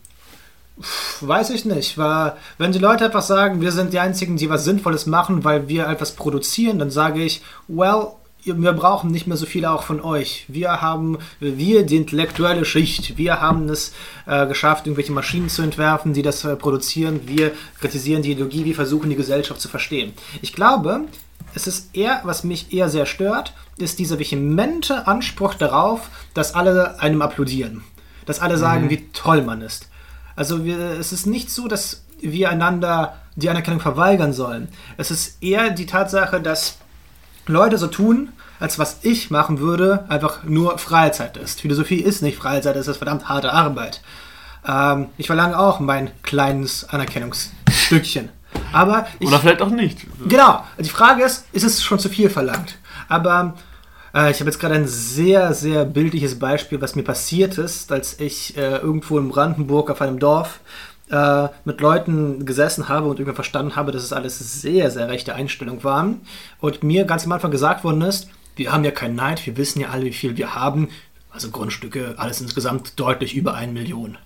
weiß 1.20 1.52
ich 1.52 1.66
nicht. 1.66 1.98
Weil, 1.98 2.36
wenn 2.58 2.72
die 2.72 2.80
Leute 2.80 3.06
etwas 3.06 3.28
sagen, 3.28 3.62
wir 3.62 3.72
sind 3.72 3.94
die 3.94 4.00
Einzigen, 4.00 4.38
die 4.38 4.50
was 4.50 4.64
Sinnvolles 4.64 5.06
machen, 5.06 5.44
weil 5.44 5.68
wir 5.68 5.88
etwas 5.88 6.16
produzieren, 6.16 6.80
dann 6.80 6.90
sage 6.90 7.22
ich, 7.22 7.44
well, 7.68 8.14
wir 8.44 8.74
brauchen 8.74 9.12
nicht 9.12 9.28
mehr 9.28 9.38
so 9.38 9.46
viele 9.46 9.72
auch 9.72 9.84
von 9.84 10.02
euch. 10.02 10.46
Wir 10.48 10.82
haben, 10.82 11.18
wir 11.40 11.86
die 11.86 11.98
intellektuelle 11.98 12.66
Schicht, 12.66 13.18
wir 13.18 13.40
haben 13.42 13.70
es 13.70 13.94
äh, 14.26 14.48
geschafft, 14.48 14.88
irgendwelche 14.88 15.12
Maschinen 15.12 15.50
zu 15.50 15.62
entwerfen, 15.62 16.14
die 16.14 16.22
das 16.22 16.44
äh, 16.44 16.56
produzieren. 16.56 17.22
Wir 17.26 17.52
kritisieren 17.80 18.24
die 18.24 18.32
Ideologie, 18.32 18.66
wir 18.66 18.76
versuchen 18.76 19.10
die 19.10 19.16
Gesellschaft 19.16 19.62
zu 19.62 19.68
verstehen. 19.68 20.14
Ich 20.42 20.54
glaube, 20.54 21.06
es 21.54 21.68
ist 21.68 21.96
eher, 21.96 22.22
was 22.24 22.44
mich 22.44 22.74
eher 22.74 22.90
sehr 22.90 23.06
stört, 23.06 23.54
ist 23.78 24.00
dieser 24.00 24.20
vehemente 24.20 25.08
Anspruch 25.08 25.54
darauf, 25.54 26.10
dass 26.34 26.56
alle 26.56 27.00
einem 27.00 27.22
applaudieren. 27.22 27.84
Dass 28.26 28.40
alle 28.40 28.58
sagen, 28.58 28.86
mhm. 28.86 28.90
wie 28.90 29.08
toll 29.14 29.42
man 29.42 29.62
ist. 29.62 29.90
Also 30.36 30.64
wir, 30.66 30.78
es 30.78 31.12
ist 31.12 31.26
nicht 31.26 31.50
so, 31.52 31.68
dass 31.68 32.04
wir 32.22 32.50
einander 32.50 33.18
die 33.36 33.50
Anerkennung 33.50 33.80
verweigern 33.80 34.34
sollen. 34.34 34.70
Es 34.98 35.12
ist 35.12 35.42
eher 35.44 35.72
die 35.72 35.86
Tatsache, 35.86 36.42
dass 36.42 36.78
Leute 37.48 37.78
so 37.78 37.88
tun, 37.88 38.30
als 38.60 38.78
was 38.78 39.00
ich 39.02 39.32
machen 39.32 39.60
würde, 39.60 40.06
einfach 40.08 40.44
nur 40.44 40.78
Freizeit 40.78 41.38
ist. 41.38 41.62
Philosophie 41.62 42.00
ist 42.00 42.22
nicht 42.22 42.38
Freizeit, 42.38 42.76
es 42.76 42.88
ist 42.88 42.98
verdammt 42.98 43.28
harte 43.28 43.52
Arbeit. 43.52 44.02
Ähm, 44.68 45.08
ich 45.18 45.28
verlange 45.28 45.58
auch 45.58 45.80
mein 45.80 46.12
kleines 46.22 46.88
Anerkennungsstückchen. 46.90 48.30
Aber 48.72 49.08
ich, 49.20 49.28
Oder 49.28 49.40
vielleicht 49.40 49.62
auch 49.62 49.70
nicht. 49.70 50.06
Genau. 50.28 50.64
Die 50.78 50.90
Frage 50.90 51.24
ist, 51.24 51.46
ist 51.52 51.64
es 51.64 51.84
schon 51.84 52.00
zu 52.00 52.10
viel 52.10 52.30
verlangt? 52.30 52.78
Aber 53.10 53.56
äh, 54.14 54.32
ich 54.32 54.40
habe 54.40 54.50
jetzt 54.50 54.60
gerade 54.60 54.76
ein 54.76 54.88
sehr, 54.88 55.54
sehr 55.54 55.86
bildliches 55.86 56.40
Beispiel, 56.40 56.82
was 56.82 56.96
mir 56.96 57.04
passiert 57.04 57.58
ist, 57.58 57.92
als 57.92 58.20
ich 58.20 58.58
äh, 58.58 58.78
irgendwo 58.78 59.18
in 59.18 59.30
Brandenburg 59.30 59.90
auf 59.90 60.02
einem 60.02 60.20
Dorf 60.20 60.60
äh, 61.10 61.48
mit 61.66 61.82
Leuten 61.82 62.46
gesessen 62.46 62.90
habe 62.90 63.08
und 63.08 63.20
irgendwann 63.20 63.36
verstanden 63.36 63.76
habe, 63.76 63.92
dass 63.92 64.04
es 64.04 64.14
alles 64.14 64.40
sehr, 64.62 64.92
sehr 64.92 65.10
rechte 65.10 65.36
Einstellungen 65.36 65.84
waren. 65.84 66.22
Und 66.60 66.84
mir 66.84 67.06
ganz 67.06 67.26
am 67.26 67.32
Anfang 67.32 67.52
gesagt 67.52 67.84
worden 67.84 68.02
ist, 68.02 68.30
wir 68.56 68.72
haben 68.72 68.84
ja 68.84 68.92
keinen 68.92 69.16
Neid, 69.16 69.46
wir 69.46 69.58
wissen 69.58 69.82
ja 69.82 69.90
alle, 69.90 70.06
wie 70.06 70.14
viel 70.14 70.38
wir 70.38 70.56
haben. 70.56 70.90
Also 71.32 71.50
Grundstücke, 71.50 72.16
alles 72.18 72.42
insgesamt 72.42 73.00
deutlich 73.00 73.36
über 73.36 73.56
eine 73.56 73.72
Million. 73.72 74.18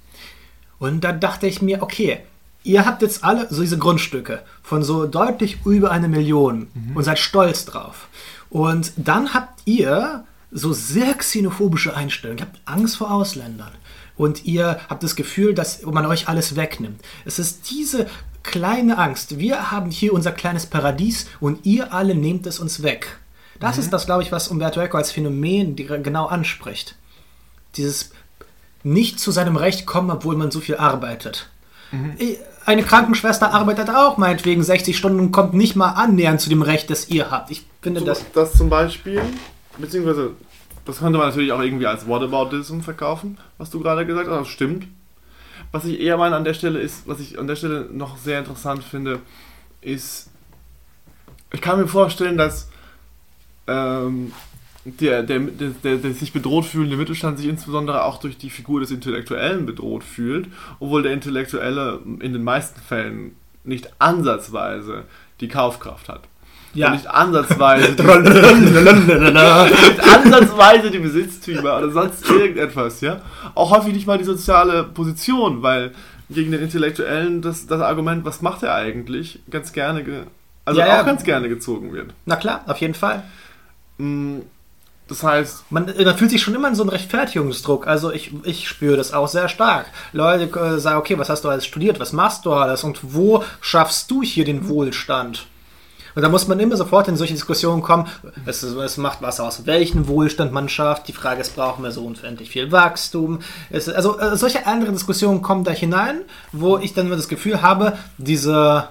Und 0.80 1.04
da 1.04 1.12
dachte 1.12 1.48
ich 1.48 1.62
mir, 1.62 1.82
okay, 1.82 2.20
ihr 2.64 2.86
habt 2.86 3.02
jetzt 3.02 3.24
alle 3.24 3.48
so 3.50 3.62
diese 3.62 3.78
Grundstücke 3.78 4.42
von 4.64 4.84
so 4.84 5.06
deutlich 5.06 5.60
über 5.66 5.92
eine 5.92 6.08
Million 6.08 6.68
mhm. 6.74 6.98
und 6.98 7.04
seid 7.04 7.20
stolz 7.20 7.66
drauf. 7.66 8.08
Und 8.50 8.94
dann 8.98 9.34
habt 9.34 9.62
ihr 9.66 10.26
so 10.52 10.74
sehr 10.74 11.14
xenophobische 11.14 11.96
Einstellungen. 11.96 12.40
Ihr 12.40 12.46
habt 12.46 12.60
Angst 12.66 12.98
vor 12.98 13.12
Ausländern. 13.12 13.72
Und 14.18 14.46
ihr 14.46 14.80
habt 14.90 15.04
das 15.04 15.16
Gefühl, 15.16 15.54
dass 15.54 15.84
man 15.84 16.06
euch 16.06 16.28
alles 16.28 16.56
wegnimmt. 16.56 17.02
Es 17.26 17.40
ist 17.40 17.70
diese 17.70 18.08
kleine 18.44 18.98
Angst. 18.98 19.40
Wir 19.40 19.72
haben 19.72 19.92
hier 19.92 20.14
unser 20.14 20.32
kleines 20.32 20.66
Paradies 20.66 21.28
und 21.40 21.66
ihr 21.66 21.94
alle 21.94 22.16
nehmt 22.16 22.46
es 22.48 22.60
uns 22.60 22.84
weg. 22.84 23.18
Das 23.60 23.76
mhm. 23.76 23.84
ist 23.84 23.94
das, 23.94 24.06
glaube 24.06 24.24
ich, 24.24 24.32
was 24.32 24.48
Umberto 24.48 24.80
Eco 24.80 24.98
als 24.98 25.12
Phänomen 25.12 25.76
genau 25.76 26.28
anspricht. 26.28 26.96
Dieses 27.76 28.12
nicht 28.84 29.20
zu 29.20 29.32
seinem 29.32 29.58
Recht 29.58 29.86
kommen, 29.86 30.12
obwohl 30.12 30.36
man 30.36 30.52
so 30.52 30.60
viel 30.60 30.76
arbeitet. 30.76 31.50
Mhm. 31.92 32.16
Eine 32.66 32.84
Krankenschwester 32.84 33.54
arbeitet 33.54 33.90
auch 33.90 34.18
meinetwegen 34.18 34.64
60 34.64 34.98
Stunden 34.98 35.20
und 35.20 35.32
kommt 35.32 35.54
nicht 35.54 35.76
mal 35.76 35.90
annähernd 35.90 36.42
zu 36.42 36.50
dem 36.50 36.62
Recht, 36.62 36.90
das 36.90 37.10
ihr 37.10 37.32
habt. 37.32 37.52
Ich 37.52 37.66
finde 37.82 38.02
so, 38.02 38.06
das. 38.06 38.26
Das 38.34 38.54
zum 38.54 38.70
Beispiel, 38.70 39.22
beziehungsweise, 39.78 40.32
das 40.86 41.00
könnte 41.00 41.18
man 41.18 41.28
natürlich 41.28 41.52
auch 41.52 41.62
irgendwie 41.62 41.88
als 41.88 42.08
Whataboutism 42.08 42.82
verkaufen, 42.82 43.38
was 43.58 43.72
du 43.72 43.80
gerade 43.80 44.06
gesagt 44.06 44.30
hast. 44.30 44.40
Das 44.40 44.48
stimmt. 44.48 44.88
Was 45.72 45.86
ich 45.86 46.00
eher 46.00 46.18
meine 46.18 46.36
an 46.36 46.44
der 46.44 46.54
Stelle 46.54 46.80
ist, 46.80 47.08
was 47.08 47.20
ich 47.20 47.40
an 47.40 47.48
der 47.48 47.56
Stelle 47.56 47.90
noch 47.92 48.18
sehr 48.18 48.40
interessant 48.40 48.84
finde, 48.84 49.20
ist, 49.82 50.30
ich 51.52 51.62
kann 51.62 51.80
mir 51.80 51.88
vorstellen, 51.88 52.38
dass 52.38 52.70
ähm, 53.68 54.32
der, 54.86 55.24
der, 55.24 55.40
der, 55.40 55.98
der, 55.98 56.14
sich 56.14 56.32
bedroht 56.32 56.66
fühlende 56.66 56.98
Mittelstand 56.98 57.40
sich 57.40 57.48
insbesondere 57.48 58.04
auch 58.04 58.20
durch 58.20 58.38
die 58.38 58.52
Figur 58.52 58.80
des 58.80 58.92
Intellektuellen 58.92 59.66
bedroht 59.66 60.04
fühlt, 60.04 60.48
obwohl 60.80 61.02
der 61.02 61.14
Intellektuelle 61.14 62.00
in 62.20 62.34
den 62.34 62.44
meisten 62.44 62.80
Fällen 62.80 63.36
nicht 63.64 63.90
ansatzweise 63.98 65.06
die 65.40 65.48
Kaufkraft 65.48 66.08
hat. 66.08 66.22
Ja. 66.76 66.88
Und 66.88 66.94
nicht 66.94 67.08
ansatzweise 67.08 67.94
die, 67.94 68.04
nicht 68.04 70.14
ansatzweise 70.14 70.92
die 70.92 71.00
Besitztümer 71.00 71.78
oder 71.78 71.90
sonst 71.90 72.30
irgendetwas, 72.30 73.02
ja. 73.02 73.22
Auch 73.56 73.72
häufig 73.72 73.94
nicht 73.94 74.06
mal 74.06 74.18
die 74.18 74.26
soziale 74.26 74.84
Position, 74.84 75.64
weil 75.64 75.94
gegen 76.30 76.52
den 76.52 76.62
Intellektuellen 76.62 77.42
das, 77.42 77.66
das 77.66 77.82
Argument, 77.82 78.26
was 78.26 78.42
macht 78.42 78.64
er 78.64 78.76
eigentlich, 78.76 79.40
ganz 79.50 79.72
gerne, 79.72 80.04
also 80.66 80.80
ja, 80.80 80.88
auch 80.88 80.90
ja. 80.90 81.04
ganz 81.04 81.24
gerne 81.24 81.50
gezogen 81.50 81.94
wird. 81.94 82.14
Na 82.26 82.36
klar, 82.36 82.64
auf 82.68 82.78
jeden 82.78 82.94
Fall. 82.94 83.24
Mm, 83.98 84.40
das 85.08 85.24
heißt. 85.24 85.72
Man, 85.72 85.86
man, 85.86 86.18
fühlt 86.18 86.32
sich 86.32 86.42
schon 86.42 86.56
immer 86.56 86.68
in 86.68 86.76
so 86.76 86.84
einem 86.84 86.90
Rechtfertigungsdruck. 86.90 87.88
Also 87.88 88.12
ich, 88.12 88.32
ich 88.44 88.68
spüre 88.68 88.98
das 88.98 89.14
auch 89.14 89.28
sehr 89.28 89.48
stark. 89.48 89.88
Leute 90.14 90.46
äh, 90.60 90.80
sagen, 90.80 90.98
okay, 90.98 91.18
was 91.18 91.30
hast 91.30 91.44
du 91.44 91.50
alles 91.50 91.66
studiert? 91.66 92.00
Was 92.00 92.12
machst 92.12 92.46
du 92.46 92.54
alles? 92.54 92.84
Und 92.84 93.14
wo 93.14 93.44
schaffst 93.62 94.10
du 94.10 94.24
hier 94.24 94.46
den 94.46 94.68
Wohlstand? 94.68 95.46
Und 96.16 96.22
da 96.22 96.30
muss 96.30 96.48
man 96.48 96.60
immer 96.60 96.78
sofort 96.78 97.08
in 97.08 97.18
solche 97.18 97.34
Diskussionen 97.34 97.82
kommen. 97.82 98.08
Es, 98.46 98.64
es 98.64 98.98
macht 98.98 99.22
was 99.22 99.40
aus, 99.40 99.66
welchen 99.66 100.08
Wohlstand 100.08 100.52
man 100.52 100.70
schafft. 100.70 101.08
Die 101.08 101.14
Frage 101.14 101.42
ist, 101.42 101.56
brauchen 101.56 101.84
wir 101.84 101.92
so 101.92 102.06
unendlich 102.06 102.50
viel 102.50 102.72
Wachstum? 102.72 103.40
Es, 103.70 103.90
also 103.90 104.18
äh, 104.20 104.38
solche 104.38 104.66
anderen 104.66 104.96
Diskussionen 104.96 105.42
kommen 105.42 105.64
da 105.66 105.72
hinein, 105.72 106.22
wo 106.52 106.78
ich 106.78 106.94
dann 106.94 107.08
immer 107.08 107.18
das 107.18 107.28
Gefühl 107.28 107.62
habe, 107.62 107.98
diese 108.18 108.88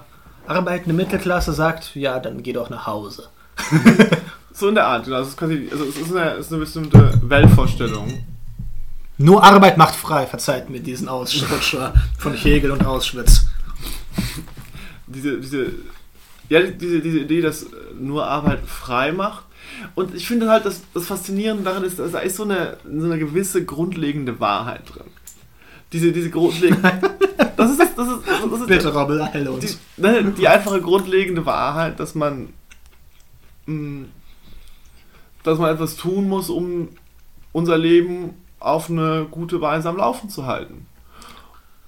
arbeitende 0.47 0.93
Mittelklasse 0.93 1.53
sagt, 1.53 1.95
ja, 1.95 2.19
dann 2.19 2.43
geh 2.43 2.53
doch 2.53 2.69
nach 2.69 2.85
Hause. 2.85 3.29
So 4.57 4.69
in 4.69 4.75
der 4.75 4.87
Art, 4.87 5.03
genau. 5.03 5.19
Es 5.19 5.27
ist, 5.27 5.37
quasi, 5.37 5.67
also 5.69 5.83
es 5.83 5.97
ist, 5.97 6.15
eine, 6.15 6.31
es 6.31 6.45
ist 6.45 6.53
eine 6.53 6.61
bestimmte 6.61 7.19
Weltvorstellung. 7.23 8.23
Nur 9.17 9.43
Arbeit 9.43 9.77
macht 9.77 9.95
frei, 9.95 10.25
verzeiht 10.25 10.69
mir 10.69 10.79
diesen 10.79 11.09
Ausrutscher 11.09 11.93
von 12.17 12.33
Hegel 12.33 12.71
und 12.71 12.85
Auschwitz. 12.85 13.47
diese, 15.07 15.41
diese, 15.41 15.71
ja, 16.49 16.61
diese, 16.61 16.99
diese 17.01 17.19
Idee, 17.19 17.41
dass 17.41 17.67
nur 17.99 18.25
Arbeit 18.27 18.61
frei 18.65 19.11
macht. 19.11 19.45
Und 19.95 20.13
ich 20.15 20.27
finde 20.27 20.49
halt, 20.49 20.65
dass 20.65 20.81
das 20.93 21.07
Faszinierende 21.07 21.63
daran 21.63 21.83
ist, 21.83 21.99
da 21.99 22.19
ist 22.19 22.37
so 22.37 22.43
eine, 22.43 22.77
so 22.83 23.05
eine 23.05 23.19
gewisse 23.19 23.65
grundlegende 23.65 24.39
Wahrheit 24.39 24.81
drin. 24.87 25.07
Diese, 25.91 26.11
diese 26.11 26.29
grundlegende. 26.29 26.91
Das 27.57 27.71
ist 27.71 27.79
das, 27.79 27.95
das 27.95 28.07
ist, 28.09 28.19
das 28.27 28.59
ist 28.61 28.67
Bitte, 28.67 28.93
Robbel, 28.93 29.23
heil 29.23 29.47
uns. 29.47 29.79
Die, 29.95 30.01
ne, 30.01 30.33
die 30.37 30.47
einfache 30.47 30.81
grundlegende 30.81 31.45
Wahrheit, 31.45 32.01
dass 32.01 32.13
man 32.13 32.49
mh, 33.65 33.73
mm, 33.73 34.05
dass 35.45 35.59
man 35.59 35.73
etwas 35.73 35.95
tun 35.95 36.27
muss, 36.27 36.49
um 36.49 36.89
unser 37.51 37.77
Leben 37.77 38.31
auf 38.59 38.89
eine 38.89 39.27
gute 39.29 39.61
Weise 39.61 39.87
am 39.87 39.97
Laufen 39.97 40.29
zu 40.29 40.45
halten. 40.45 40.87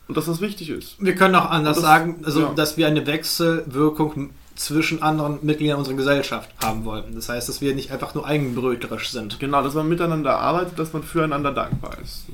Und 0.07 0.15
dass 0.15 0.27
das 0.27 0.39
wichtig 0.39 0.69
ist. 0.69 1.03
Wir 1.03 1.15
können 1.15 1.35
auch 1.35 1.49
anders 1.49 1.77
das, 1.77 1.83
sagen, 1.83 2.21
also 2.23 2.41
ja. 2.41 2.53
dass 2.53 2.77
wir 2.77 2.87
eine 2.87 3.05
Wechselwirkung 3.05 4.29
zwischen 4.57 5.01
anderen 5.01 5.39
Mitgliedern 5.43 5.77
unserer 5.77 5.95
Gesellschaft 5.95 6.49
haben 6.61 6.83
wollen. 6.83 7.15
Das 7.15 7.29
heißt, 7.29 7.47
dass 7.47 7.61
wir 7.61 7.75
nicht 7.75 7.91
einfach 7.91 8.15
nur 8.15 8.25
eigenbröterisch 8.25 9.11
sind. 9.11 9.39
Genau, 9.39 9.63
dass 9.63 9.75
man 9.75 9.87
miteinander 9.87 10.39
arbeitet, 10.39 10.77
dass 10.79 10.93
man 10.93 11.03
füreinander 11.03 11.51
dankbar 11.51 11.97
ist. 12.03 12.25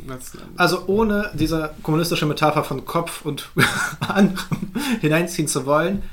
Also 0.58 0.86
ohne 0.88 1.32
diese 1.34 1.72
kommunistische 1.84 2.26
Metapher 2.26 2.64
von 2.64 2.86
Kopf 2.86 3.26
und 3.26 3.50
anderem 4.00 4.38
hineinziehen 5.02 5.48
zu 5.48 5.66
wollen, 5.66 6.04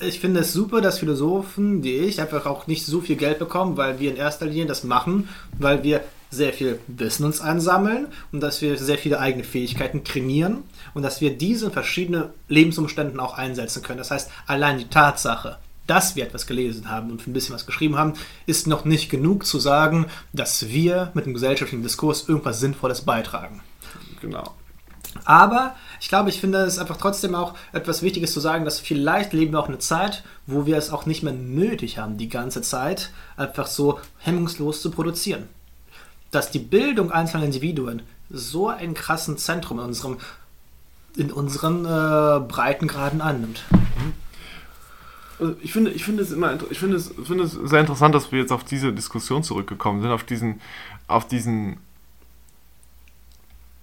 ich 0.00 0.20
finde 0.20 0.40
es 0.40 0.52
super, 0.52 0.80
dass 0.80 0.98
Philosophen 0.98 1.82
wie 1.82 1.96
ich 1.96 2.20
einfach 2.20 2.46
auch 2.46 2.66
nicht 2.66 2.84
so 2.86 3.00
viel 3.00 3.16
Geld 3.16 3.38
bekommen, 3.38 3.76
weil 3.76 4.00
wir 4.00 4.10
in 4.10 4.16
erster 4.16 4.46
Linie 4.46 4.66
das 4.66 4.84
machen, 4.84 5.28
weil 5.58 5.82
wir 5.82 6.02
sehr 6.34 6.52
viel 6.52 6.78
Wissen 6.86 7.24
uns 7.24 7.40
ansammeln 7.40 8.08
und 8.32 8.40
dass 8.40 8.60
wir 8.60 8.76
sehr 8.76 8.98
viele 8.98 9.20
eigene 9.20 9.44
Fähigkeiten 9.44 10.04
trainieren 10.04 10.64
und 10.92 11.02
dass 11.02 11.20
wir 11.20 11.36
diese 11.36 11.66
in 11.66 11.72
verschiedenen 11.72 12.24
Lebensumständen 12.48 13.20
auch 13.20 13.38
einsetzen 13.38 13.82
können. 13.82 13.98
Das 13.98 14.10
heißt, 14.10 14.30
allein 14.46 14.78
die 14.78 14.88
Tatsache, 14.88 15.58
dass 15.86 16.16
wir 16.16 16.24
etwas 16.24 16.46
gelesen 16.46 16.90
haben 16.90 17.10
und 17.10 17.26
ein 17.26 17.32
bisschen 17.32 17.54
was 17.54 17.66
geschrieben 17.66 17.96
haben, 17.96 18.14
ist 18.46 18.66
noch 18.66 18.84
nicht 18.84 19.10
genug 19.10 19.46
zu 19.46 19.58
sagen, 19.58 20.06
dass 20.32 20.68
wir 20.68 21.10
mit 21.14 21.26
dem 21.26 21.34
gesellschaftlichen 21.34 21.82
Diskurs 21.82 22.28
irgendwas 22.28 22.60
Sinnvolles 22.60 23.02
beitragen. 23.02 23.62
Genau. 24.20 24.54
Aber 25.24 25.76
ich 26.00 26.08
glaube, 26.08 26.30
ich 26.30 26.40
finde 26.40 26.58
es 26.58 26.78
einfach 26.78 26.96
trotzdem 26.96 27.34
auch 27.34 27.54
etwas 27.72 28.02
Wichtiges 28.02 28.32
zu 28.32 28.40
sagen, 28.40 28.64
dass 28.64 28.80
vielleicht 28.80 29.32
leben 29.32 29.52
wir 29.52 29.60
auch 29.60 29.68
eine 29.68 29.78
Zeit, 29.78 30.24
wo 30.46 30.66
wir 30.66 30.76
es 30.76 30.90
auch 30.90 31.06
nicht 31.06 31.22
mehr 31.22 31.32
nötig 31.32 31.98
haben, 31.98 32.18
die 32.18 32.28
ganze 32.28 32.62
Zeit 32.62 33.10
einfach 33.36 33.66
so 33.66 34.00
hemmungslos 34.18 34.82
zu 34.82 34.90
produzieren. 34.90 35.48
Dass 36.34 36.50
die 36.50 36.58
Bildung 36.58 37.10
einzelner 37.10 37.44
Individuen 37.44 38.02
so 38.30 38.68
einen 38.68 38.94
krassen 38.94 39.38
Zentrum 39.38 39.78
in 39.78 39.86
unserem 39.86 40.18
in 41.16 41.30
unseren 41.30 41.84
äh, 41.84 42.40
Breitengraden 42.40 43.20
annimmt. 43.20 43.62
Also 45.38 45.54
ich 45.62 45.72
finde, 45.72 45.92
ich 45.92 46.04
finde 46.04 46.24
es 46.24 46.32
immer, 46.32 46.58
ich 46.70 46.78
finde 46.80 46.96
es, 46.96 47.14
finde 47.24 47.44
es 47.44 47.52
sehr 47.52 47.80
interessant, 47.80 48.16
dass 48.16 48.32
wir 48.32 48.40
jetzt 48.40 48.50
auf 48.50 48.64
diese 48.64 48.92
Diskussion 48.92 49.44
zurückgekommen 49.44 50.02
sind, 50.02 50.10
auf 50.10 50.24
diesen, 50.24 50.60
auf 51.06 51.28
diesen, 51.28 51.76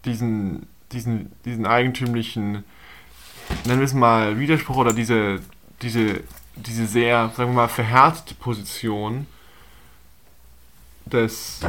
diesen 0.04 0.68
diesen, 0.92 1.32
diesen 1.46 1.66
eigentümlichen, 1.66 2.64
nennen 3.66 3.80
wir 3.80 3.86
es 3.86 3.94
mal, 3.94 4.40
Widerspruch 4.40 4.78
oder 4.78 4.94
diese, 4.94 5.40
diese, 5.82 6.22
diese 6.56 6.86
sehr, 6.88 7.32
sagen 7.36 7.52
wir 7.52 7.62
mal, 7.62 7.68
verhärtete 7.68 8.36
Position, 8.36 9.28
des, 11.06 11.60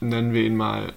nennen 0.00 0.32
wir 0.32 0.44
ihn 0.44 0.56
mal, 0.56 0.92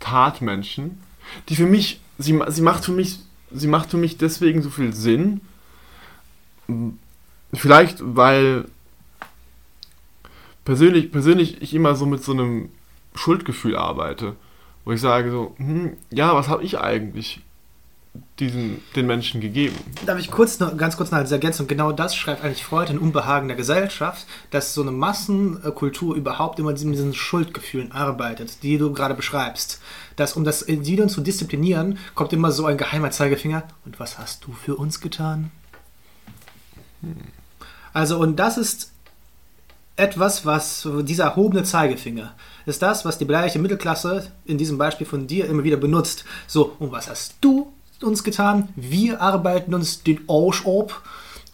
Tatmenschen, 0.00 1.00
die 1.48 1.56
für 1.56 1.66
mich, 1.66 2.00
sie, 2.18 2.38
sie 2.48 2.62
macht 2.62 2.84
für 2.84 2.92
mich, 2.92 3.20
sie 3.50 3.66
macht 3.66 3.90
für 3.90 3.96
mich 3.96 4.18
deswegen 4.18 4.62
so 4.62 4.70
viel 4.70 4.92
Sinn. 4.92 5.40
Vielleicht, 7.54 7.98
weil 8.00 8.66
persönlich, 10.64 11.10
persönlich 11.10 11.62
ich 11.62 11.74
immer 11.74 11.94
so 11.94 12.06
mit 12.06 12.22
so 12.22 12.32
einem 12.32 12.68
Schuldgefühl 13.14 13.76
arbeite, 13.76 14.36
wo 14.84 14.92
ich 14.92 15.00
sage 15.00 15.30
so, 15.30 15.54
hm, 15.56 15.96
ja, 16.10 16.34
was 16.34 16.48
habe 16.48 16.64
ich 16.64 16.78
eigentlich 16.78 17.40
diesen, 18.38 18.80
den 18.94 19.06
Menschen 19.06 19.40
gegeben. 19.40 19.76
Darf 20.06 20.18
ich 20.18 20.30
kurz 20.30 20.58
noch, 20.60 20.76
ganz 20.76 20.96
kurz 20.96 21.10
noch 21.10 21.18
als 21.18 21.32
Ergänzung, 21.32 21.66
genau 21.66 21.92
das 21.92 22.14
schreibt 22.14 22.44
eigentlich 22.44 22.64
Freud 22.64 22.90
in 22.90 22.98
Unbehagen 22.98 23.48
der 23.48 23.56
Gesellschaft, 23.56 24.26
dass 24.50 24.74
so 24.74 24.82
eine 24.82 24.92
Massenkultur 24.92 26.14
überhaupt 26.14 26.58
immer 26.58 26.70
mit 26.70 26.80
diesen 26.80 27.14
Schuldgefühlen 27.14 27.92
arbeitet, 27.92 28.62
die 28.62 28.78
du 28.78 28.92
gerade 28.92 29.14
beschreibst. 29.14 29.80
Dass 30.16 30.34
um 30.34 30.44
das 30.44 30.62
Individuum 30.62 31.08
zu 31.08 31.20
disziplinieren, 31.20 31.98
kommt 32.14 32.32
immer 32.32 32.52
so 32.52 32.66
ein 32.66 32.78
geheimer 32.78 33.10
Zeigefinger. 33.10 33.64
Und 33.84 33.98
was 34.00 34.18
hast 34.18 34.44
du 34.44 34.52
für 34.52 34.76
uns 34.76 35.00
getan? 35.00 35.50
Hm. 37.02 37.16
Also, 37.92 38.18
und 38.18 38.36
das 38.36 38.58
ist 38.58 38.90
etwas, 39.96 40.44
was 40.44 40.88
dieser 41.04 41.24
erhobene 41.24 41.62
Zeigefinger 41.62 42.34
ist 42.66 42.82
das, 42.82 43.04
was 43.04 43.18
die 43.18 43.24
beleidigte 43.24 43.58
Mittelklasse 43.58 44.30
in 44.44 44.58
diesem 44.58 44.78
Beispiel 44.78 45.06
von 45.06 45.26
dir 45.26 45.46
immer 45.46 45.64
wieder 45.64 45.76
benutzt. 45.76 46.24
So, 46.46 46.76
und 46.78 46.92
was 46.92 47.08
hast 47.08 47.36
du 47.40 47.63
uns 48.04 48.24
getan? 48.24 48.68
Wir 48.76 49.20
arbeiten 49.20 49.74
uns 49.74 50.02
den 50.02 50.20
Arsch 50.28 50.64
ab 50.66 51.02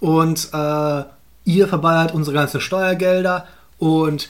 und 0.00 0.48
äh, 0.52 1.04
ihr 1.44 1.68
verballert 1.68 2.12
unsere 2.12 2.34
ganzen 2.34 2.60
Steuergelder 2.60 3.46
und 3.78 4.28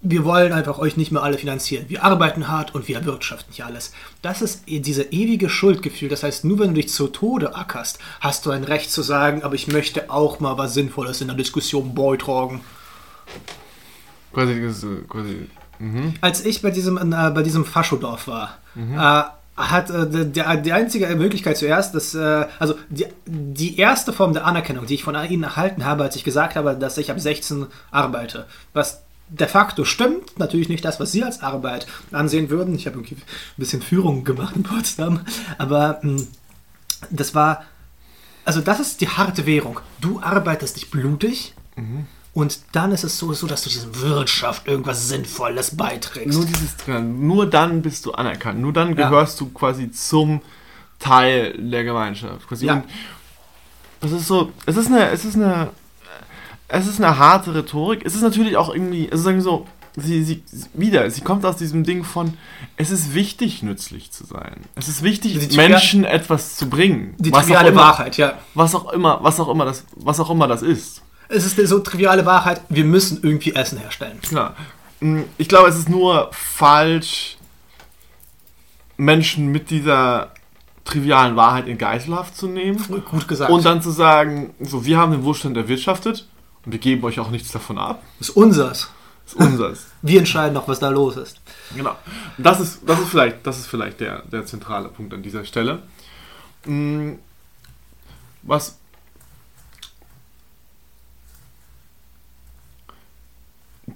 wir 0.00 0.24
wollen 0.24 0.52
einfach 0.52 0.78
euch 0.78 0.96
nicht 0.96 1.10
mehr 1.10 1.22
alle 1.22 1.38
finanzieren. 1.38 1.86
Wir 1.88 2.04
arbeiten 2.04 2.46
hart 2.46 2.74
und 2.74 2.86
wir 2.86 2.96
erwirtschaften 2.96 3.52
hier 3.52 3.66
alles. 3.66 3.92
Das 4.22 4.42
ist 4.42 4.62
e-, 4.66 4.78
dieses 4.78 5.10
ewige 5.10 5.48
Schuldgefühl. 5.48 6.08
Das 6.08 6.22
heißt, 6.22 6.44
nur 6.44 6.60
wenn 6.60 6.68
du 6.68 6.74
dich 6.74 6.90
zu 6.90 7.08
Tode 7.08 7.56
ackerst, 7.56 7.98
hast 8.20 8.46
du 8.46 8.50
ein 8.50 8.62
Recht 8.62 8.92
zu 8.92 9.02
sagen, 9.02 9.42
aber 9.42 9.56
ich 9.56 9.66
möchte 9.66 10.10
auch 10.10 10.38
mal 10.38 10.56
was 10.56 10.74
Sinnvolles 10.74 11.20
in 11.20 11.28
der 11.28 11.36
Diskussion 11.36 11.94
beitragen. 11.94 12.60
Quasi, 14.32 14.70
quasi. 15.08 15.48
Mhm. 15.80 16.14
Als 16.20 16.44
ich 16.44 16.62
bei 16.62 16.70
diesem, 16.70 16.96
äh, 16.96 17.30
bei 17.30 17.42
diesem 17.42 17.64
Faschodorf 17.64 18.28
war, 18.28 18.58
mhm. 18.74 18.98
äh, 18.98 19.22
hat 19.58 19.90
äh, 19.90 20.26
der, 20.26 20.56
die 20.56 20.72
einzige 20.72 21.06
Möglichkeit 21.16 21.56
zuerst, 21.56 21.94
dass, 21.94 22.14
äh, 22.14 22.46
also 22.58 22.74
die, 22.88 23.06
die 23.26 23.76
erste 23.76 24.12
Form 24.12 24.32
der 24.32 24.46
Anerkennung, 24.46 24.86
die 24.86 24.94
ich 24.94 25.02
von 25.02 25.16
ihnen 25.28 25.42
erhalten 25.42 25.84
habe, 25.84 26.04
als 26.04 26.16
ich 26.16 26.24
gesagt 26.24 26.56
habe, 26.56 26.76
dass 26.76 26.96
ich 26.96 27.10
ab 27.10 27.18
16 27.20 27.66
arbeite, 27.90 28.46
was 28.72 29.02
de 29.28 29.46
facto 29.46 29.84
stimmt, 29.84 30.38
natürlich 30.38 30.68
nicht 30.68 30.84
das, 30.84 31.00
was 31.00 31.12
Sie 31.12 31.22
als 31.22 31.42
Arbeit 31.42 31.86
ansehen 32.12 32.48
würden. 32.48 32.74
Ich 32.74 32.86
habe 32.86 32.98
ein 32.98 33.22
bisschen 33.56 33.82
Führung 33.82 34.24
gemacht 34.24 34.56
in 34.56 34.62
Potsdam, 34.62 35.20
aber 35.58 35.98
mh, 36.02 36.18
hm, 36.18 36.28
das 37.10 37.34
war, 37.34 37.64
also 38.44 38.60
das 38.60 38.80
ist 38.80 39.00
die 39.00 39.08
harte 39.08 39.44
Währung. 39.44 39.80
Du 40.00 40.20
arbeitest 40.20 40.76
dich 40.76 40.90
blutig. 40.90 41.54
Mhm 41.76 42.06
und 42.38 42.60
dann 42.70 42.92
ist 42.92 43.02
es 43.02 43.18
so, 43.18 43.32
so 43.32 43.48
dass 43.48 43.64
du 43.64 43.68
dieser 43.68 43.92
Wirtschaft 44.00 44.68
irgendwas 44.68 45.08
Sinnvolles 45.08 45.76
beiträgst. 45.76 46.38
Nur, 46.38 46.46
dieses, 46.46 46.76
nur 46.86 47.50
dann 47.50 47.82
bist 47.82 48.06
du 48.06 48.12
anerkannt. 48.12 48.60
Nur 48.60 48.72
dann 48.72 48.94
gehörst 48.94 49.40
ja. 49.40 49.46
du 49.46 49.52
quasi 49.52 49.90
zum 49.90 50.40
Teil 51.00 51.54
der 51.58 51.82
Gemeinschaft. 51.82 52.46
Quasi. 52.46 52.66
Ja. 52.66 52.74
Und 52.74 52.84
das 54.00 54.12
ist 54.12 54.28
so, 54.28 54.52
es 54.66 54.76
ist 54.76 54.86
eine, 54.86 55.10
es 55.10 55.24
ist 55.24 55.34
eine, 55.34 55.70
es 56.68 56.86
ist 56.86 57.02
eine 57.02 57.18
harte 57.18 57.56
Rhetorik. 57.56 58.06
Es 58.06 58.14
ist 58.14 58.22
natürlich 58.22 58.56
auch 58.56 58.72
irgendwie, 58.72 59.10
also 59.10 59.24
sagen 59.24 59.38
wir 59.38 59.42
so, 59.42 59.66
sie, 59.96 60.22
sie, 60.22 60.44
wieder, 60.74 61.10
sie 61.10 61.22
kommt 61.22 61.44
aus 61.44 61.56
diesem 61.56 61.82
Ding 61.82 62.04
von, 62.04 62.34
es 62.76 62.92
ist 62.92 63.14
wichtig, 63.14 63.64
nützlich 63.64 64.12
zu 64.12 64.24
sein. 64.24 64.60
Es 64.76 64.86
ist 64.86 65.02
wichtig, 65.02 65.56
Menschen 65.56 66.04
etwas 66.04 66.54
zu 66.54 66.70
bringen. 66.70 67.16
Die 67.18 67.32
triviale 67.32 67.74
Wahrheit, 67.74 68.16
ja. 68.16 68.34
Was 68.54 68.76
auch 68.76 68.92
immer, 68.92 69.18
was 69.24 69.40
auch 69.40 69.48
immer 69.48 69.64
das, 69.64 69.82
was 69.96 70.20
auch 70.20 70.30
immer 70.30 70.46
das 70.46 70.62
ist. 70.62 71.02
Es 71.28 71.44
ist 71.44 71.58
eine 71.58 71.68
so 71.68 71.80
triviale 71.80 72.24
Wahrheit, 72.24 72.62
wir 72.68 72.84
müssen 72.84 73.20
irgendwie 73.22 73.54
Essen 73.54 73.78
herstellen. 73.78 74.20
Klar. 74.22 74.56
Mm, 75.00 75.22
ich 75.36 75.48
glaube, 75.48 75.68
es 75.68 75.76
ist 75.76 75.88
nur 75.88 76.30
falsch, 76.32 77.36
Menschen 78.96 79.48
mit 79.48 79.70
dieser 79.70 80.32
trivialen 80.84 81.36
Wahrheit 81.36 81.68
in 81.68 81.78
Geiselhaft 81.78 82.36
zu 82.36 82.48
nehmen. 82.48 82.82
Gut 83.10 83.28
gesagt. 83.28 83.50
Und 83.50 83.64
dann 83.64 83.82
zu 83.82 83.90
sagen, 83.90 84.54
so, 84.60 84.84
wir 84.84 84.98
haben 84.98 85.12
den 85.12 85.24
Wohlstand 85.24 85.56
erwirtschaftet 85.56 86.26
und 86.64 86.72
wir 86.72 86.78
geben 86.78 87.04
euch 87.04 87.20
auch 87.20 87.30
nichts 87.30 87.52
davon 87.52 87.78
ab. 87.78 88.02
Das 88.18 88.30
ist 88.30 88.36
unsers. 88.36 88.88
Das 89.24 89.34
ist 89.34 89.40
unsers. 89.40 89.86
wir 90.02 90.18
entscheiden 90.18 90.56
auch, 90.56 90.66
was 90.66 90.80
da 90.80 90.88
los 90.88 91.16
ist. 91.16 91.40
Genau. 91.76 91.94
Das 92.38 92.60
ist, 92.60 92.80
das 92.86 92.98
ist 92.98 93.08
vielleicht, 93.10 93.46
das 93.46 93.58
ist 93.58 93.66
vielleicht 93.66 94.00
der, 94.00 94.22
der 94.22 94.46
zentrale 94.46 94.88
Punkt 94.88 95.12
an 95.12 95.22
dieser 95.22 95.44
Stelle. 95.44 95.82
Mm, 96.64 97.12
was 98.42 98.78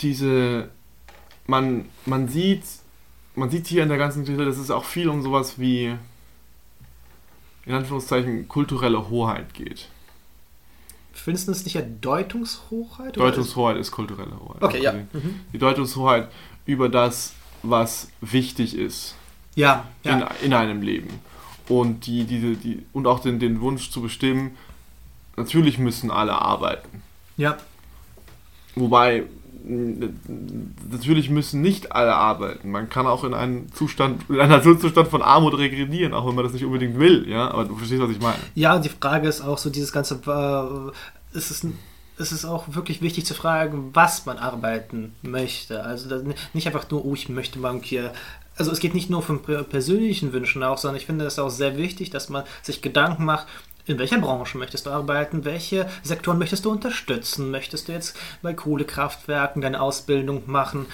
diese, 0.03 0.71
man, 1.47 1.87
man 2.07 2.29
sieht, 2.29 2.65
man 3.35 3.51
sieht 3.51 3.67
hier 3.67 3.83
in 3.83 3.89
der 3.89 3.99
ganzen 3.99 4.21
Geschichte, 4.21 4.45
dass 4.45 4.59
es 4.59 4.71
auch 4.71 4.85
viel 4.85 5.09
um 5.09 5.23
sowas 5.23 5.59
wie, 5.59 5.97
in 7.67 7.75
Anführungszeichen, 7.75 8.49
kulturelle 8.49 9.09
Hoheit 9.09 9.55
geht. 9.55 9.89
Findest 11.13 11.47
du 11.47 11.53
es 11.53 11.65
nicht 11.65 11.75
ja 11.75 11.83
Deutungshoheit? 11.83 13.17
Deutungshoheit 13.17 13.77
ist 13.77 13.91
kulturelle 13.91 14.39
Hoheit. 14.41 14.63
Okay, 14.63 14.83
ja. 14.83 14.93
Mhm. 14.93 15.41
Die 15.53 15.59
Deutungshoheit 15.59 16.29
über 16.67 16.89
das, 16.89 17.35
was 17.63 18.09
wichtig 18.21 18.77
ist. 18.77 19.15
Ja, 19.55 19.87
ja. 20.03 20.19
In, 20.19 20.47
in 20.47 20.55
einem 20.55 20.83
Leben. 20.83 21.21
Und, 21.69 22.07
die, 22.07 22.25
diese, 22.25 22.57
die, 22.57 22.85
und 22.93 23.07
auch 23.07 23.21
den, 23.21 23.39
den 23.39 23.61
Wunsch 23.61 23.91
zu 23.91 24.03
bestimmen, 24.03 24.57
natürlich 25.37 25.79
müssen 25.79 26.11
alle 26.11 26.41
arbeiten. 26.41 27.03
Ja. 27.37 27.59
Wobei 28.75 29.25
natürlich 29.65 31.31
müssen 31.31 31.61
nicht 31.61 31.93
alle 31.93 32.15
arbeiten. 32.15 32.71
Man 32.71 32.89
kann 32.89 33.07
auch 33.07 33.25
in 33.25 33.35
einen 33.35 33.73
Zustand, 33.73 34.29
in 34.29 34.41
einen 34.41 34.63
Zustand 34.63 35.09
von 35.09 35.23
Armut 35.23 35.57
regredieren, 35.57 36.15
auch 36.15 36.27
wenn 36.27 36.35
man 36.35 36.45
das 36.45 36.53
nicht 36.53 36.65
unbedingt 36.65 36.99
will, 36.99 37.29
ja. 37.29 37.51
Aber 37.51 37.65
du 37.65 37.77
verstehst, 37.77 38.03
was 38.03 38.11
ich 38.11 38.21
meine. 38.21 38.39
Ja, 38.55 38.79
die 38.79 38.89
Frage 38.89 39.29
ist 39.29 39.41
auch 39.41 39.59
so, 39.59 39.71
dieses 39.71 39.93
ganze, 39.93 40.15
äh, 40.27 41.37
ist 41.37 41.51
es 41.51 41.67
es 42.19 42.33
ist 42.33 42.45
auch 42.45 42.65
wirklich 42.75 43.03
wichtig 43.03 43.27
zu 43.27 43.35
fragen, 43.35 43.91
was 43.95 44.27
man 44.27 44.39
arbeiten 44.39 45.15
möchte. 45.23 45.83
Also 45.85 46.23
nicht 46.53 46.67
einfach 46.67 46.89
nur, 46.91 47.05
oh, 47.05 47.15
ich 47.15 47.29
möchte 47.29 47.59
mal 47.59 47.81
hier. 47.83 48.13
Also 48.57 48.71
es 48.71 48.81
geht 48.81 48.95
nicht 48.95 49.09
nur 49.09 49.23
von 49.23 49.43
persönlichen 49.43 50.33
Wünschen 50.33 50.63
auch, 50.63 50.77
sondern 50.77 50.99
ich 50.99 51.07
finde 51.07 51.25
es 51.25 51.39
auch 51.39 51.49
sehr 51.49 51.77
wichtig, 51.79 52.11
dass 52.11 52.29
man 52.29 52.45
sich 52.63 52.83
Gedanken 52.83 53.25
macht, 53.25 53.47
in 53.87 53.99
welcher 53.99 54.19
Branche 54.19 54.59
möchtest 54.59 54.87
du 54.87 54.91
arbeiten? 54.91 55.45
Welche 55.45 55.89
Sektoren 56.03 56.39
möchtest 56.39 56.65
du 56.65 56.71
unterstützen? 56.71 57.51
Möchtest 57.51 57.89
du 57.89 57.93
jetzt 57.93 58.17
bei 58.41 58.55
Kohlekraftwerken 58.55 59.63
deine 59.63 59.81
Ausbildung 59.81 60.43
machen? 60.47 60.87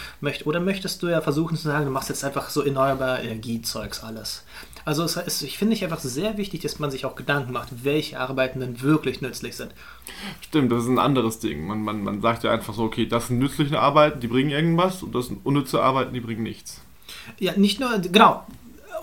oder 0.45 0.61
möchtest 0.61 1.03
du 1.03 1.09
ja 1.09 1.20
versuchen 1.20 1.57
zu 1.57 1.64
sagen, 1.64 1.84
du 1.84 1.91
machst 1.91 2.09
jetzt 2.09 2.24
einfach 2.24 2.49
so 2.49 2.62
erneuerbare 2.62 3.22
Energiezeugs 3.22 4.03
alles? 4.03 4.45
Also 4.84 5.05
es 5.05 5.16
ist, 5.16 5.43
ich 5.43 5.59
finde 5.59 5.74
ich 5.74 5.84
einfach 5.84 6.01
sehr 6.01 6.39
wichtig, 6.39 6.62
dass 6.62 6.78
man 6.78 6.91
sich 6.91 7.05
auch 7.05 7.14
Gedanken 7.14 7.53
macht, 7.53 7.84
welche 7.84 8.18
Arbeiten 8.18 8.61
denn 8.61 8.80
wirklich 8.80 9.20
nützlich 9.20 9.55
sind. 9.57 9.74
Stimmt, 10.41 10.72
das 10.72 10.84
ist 10.84 10.89
ein 10.89 10.99
anderes 10.99 11.41
Ding. 11.41 11.66
Man, 11.66 11.82
man, 11.82 12.03
man 12.03 12.22
sagt 12.22 12.45
ja 12.45 12.53
einfach 12.53 12.72
so, 12.72 12.84
okay, 12.84 13.07
das 13.07 13.26
sind 13.26 13.39
nützliche 13.39 13.80
Arbeiten, 13.80 14.20
die 14.20 14.28
bringen 14.28 14.51
irgendwas 14.51 15.03
und 15.03 15.14
das 15.14 15.26
sind 15.26 15.45
unnütze 15.45 15.82
Arbeiten, 15.82 16.14
die 16.14 16.20
bringen 16.20 16.43
nichts. 16.43 16.80
Ja, 17.39 17.53
nicht 17.57 17.80
nur, 17.80 17.99
genau, 17.99 18.47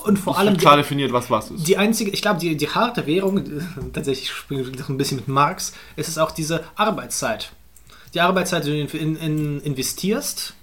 und 0.06 0.18
vor 0.18 0.38
allem. 0.38 0.58
klar 0.58 0.78
definiert, 0.78 1.12
was 1.12 1.30
was 1.30 1.52
ist. 1.52 1.68
Die 1.68 1.78
einzige, 1.78 2.12
ich 2.12 2.22
glaube, 2.22 2.40
die, 2.40 2.56
die 2.56 2.70
harte 2.70 3.06
Währung, 3.08 3.44
tatsächlich 3.94 4.32
spiele 4.32 4.62
ich 4.62 4.90
ein 4.90 4.98
bisschen 4.98 5.18
mit 5.18 5.28
Marx, 5.28 5.74
ist 5.96 6.08
es 6.08 6.18
auch 6.18 6.32
diese 6.32 6.64
Arbeitszeit. 6.76 7.52
Die 8.14 8.22
Arbeitszeit, 8.22 8.66
die 8.66 8.88
du 8.88 8.98
in, 8.98 9.16
in, 9.18 9.62
investierst 9.62 10.54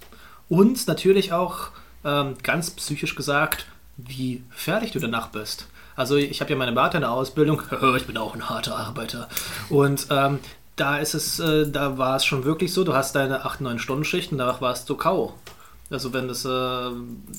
und 0.49 0.87
natürlich 0.87 1.33
auch 1.33 1.69
ähm, 2.03 2.35
ganz 2.41 2.71
psychisch 2.71 3.15
gesagt, 3.15 3.67
wie 3.97 4.43
fertig 4.49 4.91
du 4.91 4.99
danach 4.99 5.27
bist. 5.27 5.67
Also 5.95 6.15
ich 6.15 6.41
habe 6.41 6.51
ja 6.51 6.57
meine 6.57 6.71
Bartender-Ausbildung, 6.71 7.61
ich 7.97 8.07
bin 8.07 8.17
auch 8.17 8.33
ein 8.33 8.49
harter 8.49 8.77
Arbeiter. 8.77 9.29
Und 9.69 10.07
ähm, 10.09 10.39
da 10.75 10.97
ist 10.97 11.13
es, 11.13 11.39
äh, 11.39 11.69
da 11.69 11.97
war 11.97 12.15
es 12.15 12.25
schon 12.25 12.45
wirklich 12.45 12.73
so, 12.73 12.83
du 12.83 12.93
hast 12.93 13.15
deine 13.15 13.45
8, 13.45 13.61
9 13.61 13.77
Stunden 13.77 14.03
Schichten, 14.03 14.37
danach 14.37 14.61
warst 14.61 14.89
du 14.89 14.95
K.O. 14.95 15.33
Also 15.93 16.11
wenn 16.11 16.27
es 16.29 16.43
äh, 16.43 16.89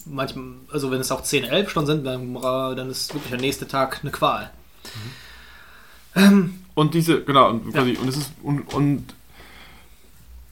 manchmal, 0.07 0.47
also 0.73 0.91
wenn 0.91 1.01
es 1.01 1.11
auch 1.11 1.23
10, 1.23 1.45
11 1.45 1.71
Stunden 1.71 1.87
sind, 1.89 2.05
dann, 2.05 2.35
dann 2.35 2.89
ist 2.89 3.13
wirklich 3.13 3.31
der 3.31 3.41
nächste 3.41 3.67
Tag 3.67 4.01
eine 4.03 4.13
Qual. 4.13 4.51
Mhm. 4.85 6.23
Ähm, 6.23 6.55
und 6.75 6.95
diese, 6.95 7.23
genau, 7.25 7.51
und, 7.51 7.73
quasi, 7.73 7.93
ja. 7.93 8.01
und 8.01 8.09
es 8.09 8.17
ist 8.17 8.33
und, 8.43 8.73
und 8.73 9.15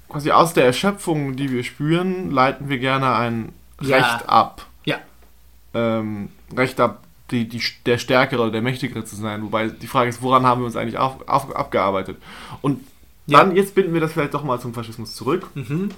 quasi 0.09 0.30
aus 0.32 0.53
der 0.53 0.64
Erschöpfung, 0.66 1.36
die 1.36 1.50
wir 1.50 1.62
spüren, 1.62 2.30
leiten 2.30 2.68
wir 2.68 2.78
gerne 2.78 3.14
ein 3.14 3.53
ja. 3.80 3.96
Recht 3.96 4.28
ab. 4.28 4.66
Ja. 4.84 4.96
Ähm, 5.74 6.30
Recht 6.57 6.80
ab, 6.80 7.05
die, 7.30 7.48
die, 7.48 7.62
der 7.86 7.98
Stärkere 7.98 8.42
oder 8.42 8.50
der 8.50 8.62
Mächtigere 8.62 9.05
zu 9.05 9.16
sein. 9.16 9.42
Wobei 9.42 9.68
die 9.68 9.86
Frage 9.86 10.11
ist, 10.11 10.22
woran 10.22 10.44
haben 10.44 10.61
wir 10.61 10.66
uns 10.66 10.76
eigentlich 10.76 10.98
auf, 10.98 11.28
auf, 11.28 11.55
abgearbeitet? 11.55 12.18
Und 12.62 12.84
Dann, 13.26 13.50
ja. 13.50 13.57
jetzt 13.57 13.74
binden 13.74 13.94
wir 13.94 14.00
das 14.00 14.12
vielleicht 14.12 14.34
doch 14.34 14.44
mal 14.44 14.61
zum 14.61 14.74
Faschismus 14.74 15.14
zurück. 15.14 15.48
Mhm. 15.55 15.90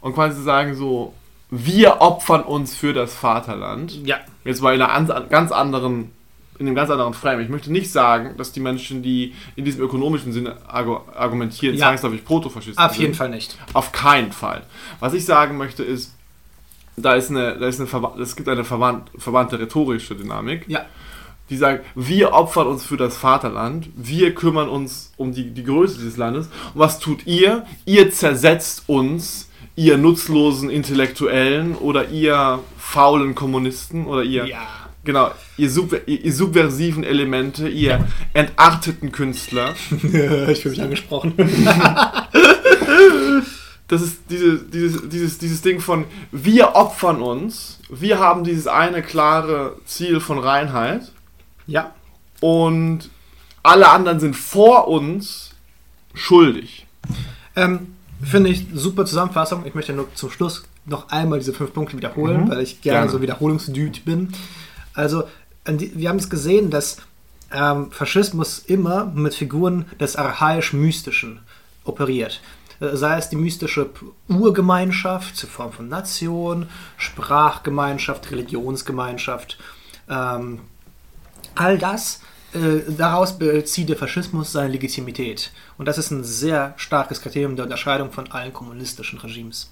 Und 0.00 0.14
quasi 0.14 0.40
sagen 0.42 0.76
so, 0.76 1.12
wir 1.50 2.00
opfern 2.00 2.42
uns 2.42 2.74
für 2.76 2.92
das 2.92 3.14
Vaterland. 3.14 4.06
Ja. 4.06 4.18
Jetzt 4.44 4.62
mal 4.62 4.74
in 4.74 4.82
einer 4.82 5.20
ganz 5.28 5.52
anderen 5.52 6.12
in 6.58 6.66
einem 6.66 6.74
ganz 6.74 6.90
anderen 6.90 7.14
Frame. 7.14 7.40
Ich 7.40 7.48
möchte 7.48 7.70
nicht 7.70 7.92
sagen, 7.92 8.36
dass 8.36 8.52
die 8.52 8.60
Menschen, 8.60 9.02
die 9.02 9.34
in 9.54 9.64
diesem 9.64 9.80
ökonomischen 9.80 10.32
Sinne 10.32 10.56
argumentieren, 10.66 11.76
ja. 11.76 11.86
zwangsläufig 11.86 12.24
Protofaschisten 12.24 12.84
Auf 12.84 12.96
jeden 12.96 13.14
Fall 13.14 13.28
nicht. 13.28 13.56
Auf 13.74 13.92
keinen 13.92 14.32
Fall. 14.32 14.62
Was 14.98 15.14
ich 15.14 15.24
sagen 15.24 15.56
möchte 15.56 15.84
ist, 15.84 16.14
da 16.96 17.14
ist 17.14 17.30
eine, 17.30 17.56
da 17.56 17.66
ist 17.66 17.80
eine 17.80 18.12
es 18.20 18.34
gibt 18.34 18.48
eine 18.48 18.64
verwandt, 18.64 19.10
verwandte 19.16 19.60
rhetorische 19.60 20.16
Dynamik. 20.16 20.64
Ja. 20.68 20.84
Die 21.48 21.56
sagt, 21.56 21.84
wir 21.94 22.32
opfern 22.32 22.66
uns 22.66 22.84
für 22.84 22.96
das 22.96 23.16
Vaterland, 23.16 23.88
wir 23.96 24.34
kümmern 24.34 24.68
uns 24.68 25.12
um 25.16 25.32
die, 25.32 25.50
die 25.50 25.64
Größe 25.64 25.98
dieses 25.98 26.16
Landes. 26.16 26.48
Und 26.74 26.80
was 26.80 26.98
tut 26.98 27.26
ihr? 27.26 27.64
Ihr 27.86 28.10
zersetzt 28.10 28.82
uns, 28.86 29.47
ihr 29.78 29.96
nutzlosen 29.96 30.70
Intellektuellen 30.70 31.76
oder 31.76 32.08
ihr 32.08 32.58
faulen 32.76 33.36
Kommunisten 33.36 34.06
oder 34.06 34.24
ihr. 34.24 34.46
Ja 34.46 34.66
Genau, 35.04 35.30
ihr, 35.56 35.70
subver 35.70 36.06
ihr, 36.06 36.32
subversiven 36.34 37.02
Elemente, 37.02 37.66
ihr 37.68 38.06
entarteten 38.34 39.10
Künstler. 39.10 39.74
ich 39.90 40.02
fühle 40.60 40.70
mich 40.70 40.82
angesprochen. 40.82 41.32
das 43.88 44.02
ist 44.02 44.18
diese, 44.28 44.58
dieses, 44.58 45.08
dieses, 45.08 45.38
dieses 45.38 45.62
Ding 45.62 45.80
von, 45.80 46.04
wir 46.30 46.74
opfern 46.74 47.22
uns, 47.22 47.78
wir 47.88 48.18
haben 48.18 48.44
dieses 48.44 48.66
eine 48.66 49.02
klare 49.02 49.76
Ziel 49.86 50.20
von 50.20 50.38
Reinheit. 50.38 51.10
Ja. 51.66 51.94
Und 52.40 53.08
alle 53.62 53.88
anderen 53.88 54.20
sind 54.20 54.36
vor 54.36 54.88
uns 54.88 55.54
schuldig. 56.12 56.86
Ähm, 57.56 57.94
Finde 58.22 58.50
ich 58.50 58.66
super 58.74 59.04
Zusammenfassung. 59.04 59.64
Ich 59.64 59.74
möchte 59.74 59.92
nur 59.92 60.12
zum 60.14 60.30
Schluss 60.30 60.64
noch 60.86 61.10
einmal 61.10 61.38
diese 61.38 61.52
fünf 61.52 61.72
Punkte 61.72 61.96
wiederholen, 61.96 62.44
mhm. 62.44 62.50
weil 62.50 62.60
ich 62.60 62.80
gerne, 62.80 63.00
gerne. 63.00 63.10
so 63.10 63.22
Wiederholungsdüt 63.22 64.04
bin. 64.04 64.32
Also, 64.94 65.24
wir 65.66 66.08
haben 66.08 66.16
es 66.16 66.30
gesehen, 66.30 66.70
dass 66.70 66.98
ähm, 67.52 67.90
Faschismus 67.90 68.58
immer 68.60 69.04
mit 69.06 69.34
Figuren 69.34 69.86
des 70.00 70.16
archaisch-mystischen 70.16 71.40
operiert. 71.84 72.40
Äh, 72.80 72.96
sei 72.96 73.18
es 73.18 73.28
die 73.28 73.36
mystische 73.36 73.90
Urgemeinschaft 74.28 75.42
in 75.42 75.48
Form 75.48 75.72
von 75.72 75.88
Nation, 75.88 76.68
Sprachgemeinschaft, 76.96 78.30
Religionsgemeinschaft. 78.30 79.58
Ähm, 80.08 80.60
all 81.54 81.78
das, 81.78 82.20
äh, 82.54 82.80
daraus 82.96 83.38
bezieht 83.38 83.88
der 83.88 83.96
Faschismus 83.96 84.52
seine 84.52 84.72
Legitimität. 84.72 85.50
Und 85.76 85.86
das 85.86 85.98
ist 85.98 86.10
ein 86.10 86.24
sehr 86.24 86.74
starkes 86.76 87.20
Kriterium 87.20 87.56
der 87.56 87.64
Unterscheidung 87.64 88.10
von 88.10 88.30
allen 88.30 88.52
kommunistischen 88.52 89.18
Regimes. 89.18 89.70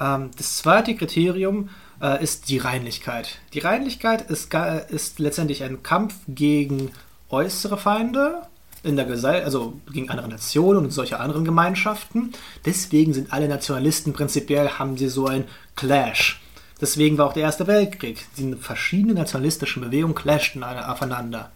Ähm, 0.00 0.30
das 0.36 0.58
zweite 0.58 0.94
Kriterium 0.94 1.68
äh, 2.00 2.22
ist 2.22 2.48
die 2.48 2.58
Reinlichkeit. 2.58 3.38
Die 3.52 3.58
Reinlichkeit 3.58 4.30
ist, 4.30 4.54
ist 4.88 5.18
letztendlich 5.18 5.62
ein 5.64 5.82
Kampf 5.82 6.14
gegen 6.28 6.90
äußere 7.28 7.78
Feinde, 7.78 8.42
in 8.82 8.96
der 8.96 9.04
Gesell 9.04 9.44
also 9.44 9.80
gegen 9.92 10.10
andere 10.10 10.28
Nationen 10.28 10.84
und 10.84 10.90
solche 10.90 11.20
anderen 11.20 11.44
Gemeinschaften. 11.44 12.32
Deswegen 12.64 13.14
sind 13.14 13.32
alle 13.32 13.48
Nationalisten 13.48 14.12
prinzipiell, 14.12 14.70
haben 14.70 14.96
sie 14.96 15.08
so 15.08 15.26
ein 15.26 15.44
Clash. 15.76 16.40
Deswegen 16.80 17.16
war 17.16 17.28
auch 17.28 17.32
der 17.32 17.44
Erste 17.44 17.68
Weltkrieg. 17.68 18.26
Die 18.36 18.56
verschiedenen 18.56 19.16
nationalistischen 19.16 19.82
Bewegungen 19.82 20.16
clashten 20.16 20.64
aufeinander. 20.64 21.52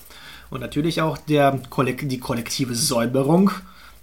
Und 0.51 0.61
natürlich 0.61 1.01
auch 1.03 1.19
der, 1.19 1.53
die 1.53 2.21
kollektive 2.21 2.75
Säuberung, 2.75 3.51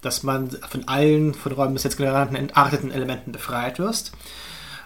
dass 0.02 0.24
man 0.24 0.50
von 0.50 0.88
allen 0.88 1.34
von 1.34 1.54
Räumen 1.54 1.74
bis 1.74 1.84
jetzt 1.84 1.98
genannten 1.98 2.36
entarteten 2.36 2.92
Elementen 2.92 3.32
befreit 3.32 3.80
wirst. 3.80 4.12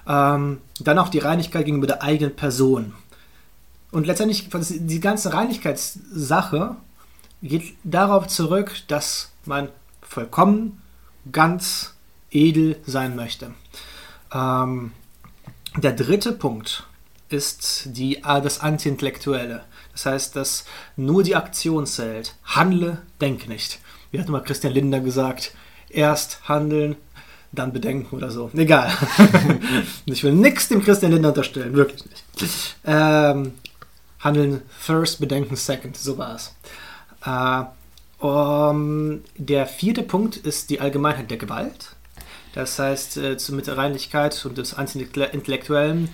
Ähm, 0.07 0.59
dann 0.79 0.99
auch 0.99 1.09
die 1.09 1.19
Reinigkeit 1.19 1.65
gegenüber 1.65 1.87
der 1.87 2.03
eigenen 2.03 2.35
Person. 2.35 2.93
Und 3.91 4.05
letztendlich, 4.05 4.49
die 4.49 4.99
ganze 4.99 5.33
Reinigkeitssache 5.33 6.75
geht 7.41 7.73
darauf 7.83 8.27
zurück, 8.27 8.71
dass 8.87 9.31
man 9.45 9.69
vollkommen, 10.01 10.81
ganz 11.31 11.93
edel 12.31 12.77
sein 12.85 13.15
möchte. 13.15 13.51
Ähm, 14.33 14.91
der 15.75 15.93
dritte 15.93 16.31
Punkt 16.31 16.85
ist 17.29 17.89
die, 17.97 18.21
das 18.21 18.59
Anti-Intellektuelle. 18.59 19.63
Das 19.97 20.05
heißt, 20.05 20.35
dass 20.35 20.65
nur 20.95 21.23
die 21.23 21.35
Aktion 21.35 21.87
zählt. 21.87 22.35
Handle, 22.43 23.01
denk 23.19 23.47
nicht. 23.47 23.79
Wie 24.11 24.19
hat 24.19 24.29
mal 24.29 24.43
Christian 24.43 24.71
Linder 24.71 24.99
gesagt, 24.99 25.53
erst 25.89 26.47
handeln, 26.47 26.97
dann 27.51 27.73
bedenken 27.73 28.15
oder 28.15 28.29
so. 28.29 28.51
Egal. 28.55 28.95
ich 30.05 30.23
will 30.23 30.33
nichts 30.33 30.67
dem 30.67 30.83
Christian 30.83 31.11
Lindner 31.11 31.29
unterstellen, 31.29 31.73
wirklich 31.73 32.05
nicht. 32.05 32.75
Ähm, 32.85 33.53
handeln 34.19 34.61
first, 34.69 35.19
bedenken 35.19 35.55
second, 35.55 35.97
so 35.97 36.19
war 36.19 36.35
es. 36.35 36.53
Äh, 37.25 38.23
um, 38.23 39.21
der 39.35 39.65
vierte 39.65 40.03
Punkt 40.03 40.37
ist 40.37 40.69
die 40.69 40.79
Allgemeinheit 40.79 41.31
der 41.31 41.37
Gewalt. 41.37 41.95
Das 42.53 42.77
heißt, 42.77 43.17
äh, 43.17 43.35
mit 43.49 43.65
der 43.65 43.77
Reinlichkeit 43.77 44.45
und 44.45 44.59
des 44.59 44.75
Anti-Intellektuellen 44.75 46.09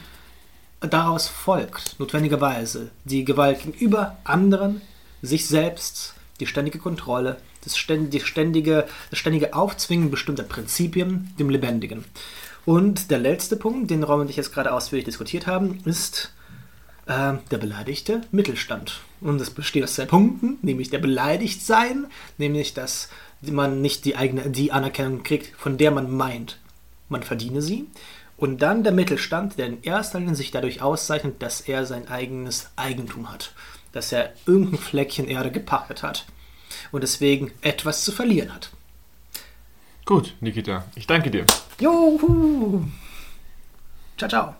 daraus 0.89 1.27
folgt 1.27 1.99
notwendigerweise 1.99 2.89
die 3.05 3.25
Gewalt 3.25 3.63
gegenüber 3.63 4.17
anderen, 4.23 4.81
sich 5.21 5.47
selbst, 5.47 6.15
die 6.39 6.47
ständige 6.47 6.79
Kontrolle, 6.79 7.37
das 7.63 7.77
ständige, 7.77 8.87
das 9.09 9.19
ständige 9.19 9.53
Aufzwingen 9.53 10.11
bestimmter 10.11 10.43
Prinzipien 10.43 11.33
dem 11.39 11.49
Lebendigen. 11.49 12.03
Und 12.65 13.11
der 13.11 13.19
letzte 13.19 13.55
Punkt, 13.55 13.91
den 13.91 14.03
Raum 14.03 14.21
und 14.21 14.29
ich 14.29 14.37
jetzt 14.37 14.53
gerade 14.53 14.73
ausführlich 14.73 15.05
diskutiert 15.05 15.47
haben, 15.47 15.79
ist 15.85 16.33
äh, 17.05 17.33
der 17.51 17.57
beleidigte 17.57 18.21
Mittelstand. 18.31 19.01
Und 19.21 19.39
das 19.39 19.49
besteht 19.49 19.83
aus 19.83 19.95
zwei 19.95 20.05
Punkten, 20.05 20.57
nämlich 20.61 20.89
der 20.89 20.99
Beleidigtsein, 20.99 22.07
nämlich 22.37 22.73
dass 22.73 23.09
man 23.41 23.81
nicht 23.81 24.05
die 24.05 24.15
eigene 24.15 24.49
die 24.49 24.71
Anerkennung 24.71 25.23
kriegt, 25.23 25.53
von 25.57 25.77
der 25.77 25.91
man 25.91 26.09
meint, 26.11 26.59
man 27.09 27.23
verdiene 27.23 27.61
sie. 27.61 27.87
Und 28.43 28.57
dann 28.61 28.83
der 28.83 28.91
Mittelstand, 28.91 29.57
der 29.57 29.67
in 29.67 29.83
erster 29.83 30.19
Linie 30.19 30.35
sich 30.35 30.51
dadurch 30.51 30.81
auszeichnet, 30.81 31.41
dass 31.41 31.61
er 31.61 31.85
sein 31.85 32.09
eigenes 32.09 32.71
Eigentum 32.75 33.31
hat, 33.31 33.53
dass 33.93 34.11
er 34.11 34.33
irgendein 34.45 34.79
Fleckchen 34.79 35.29
Erde 35.29 35.49
gepachtet 35.49 36.03
hat 36.03 36.25
und 36.91 37.03
deswegen 37.03 37.53
etwas 37.61 38.03
zu 38.03 38.11
verlieren 38.11 38.53
hat. 38.53 38.71
Gut, 40.03 40.35
Nikita, 40.41 40.83
ich 40.95 41.07
danke 41.07 41.31
dir. 41.31 41.45
Juhu! 41.79 42.83
Ciao, 44.17 44.29
ciao. 44.29 44.55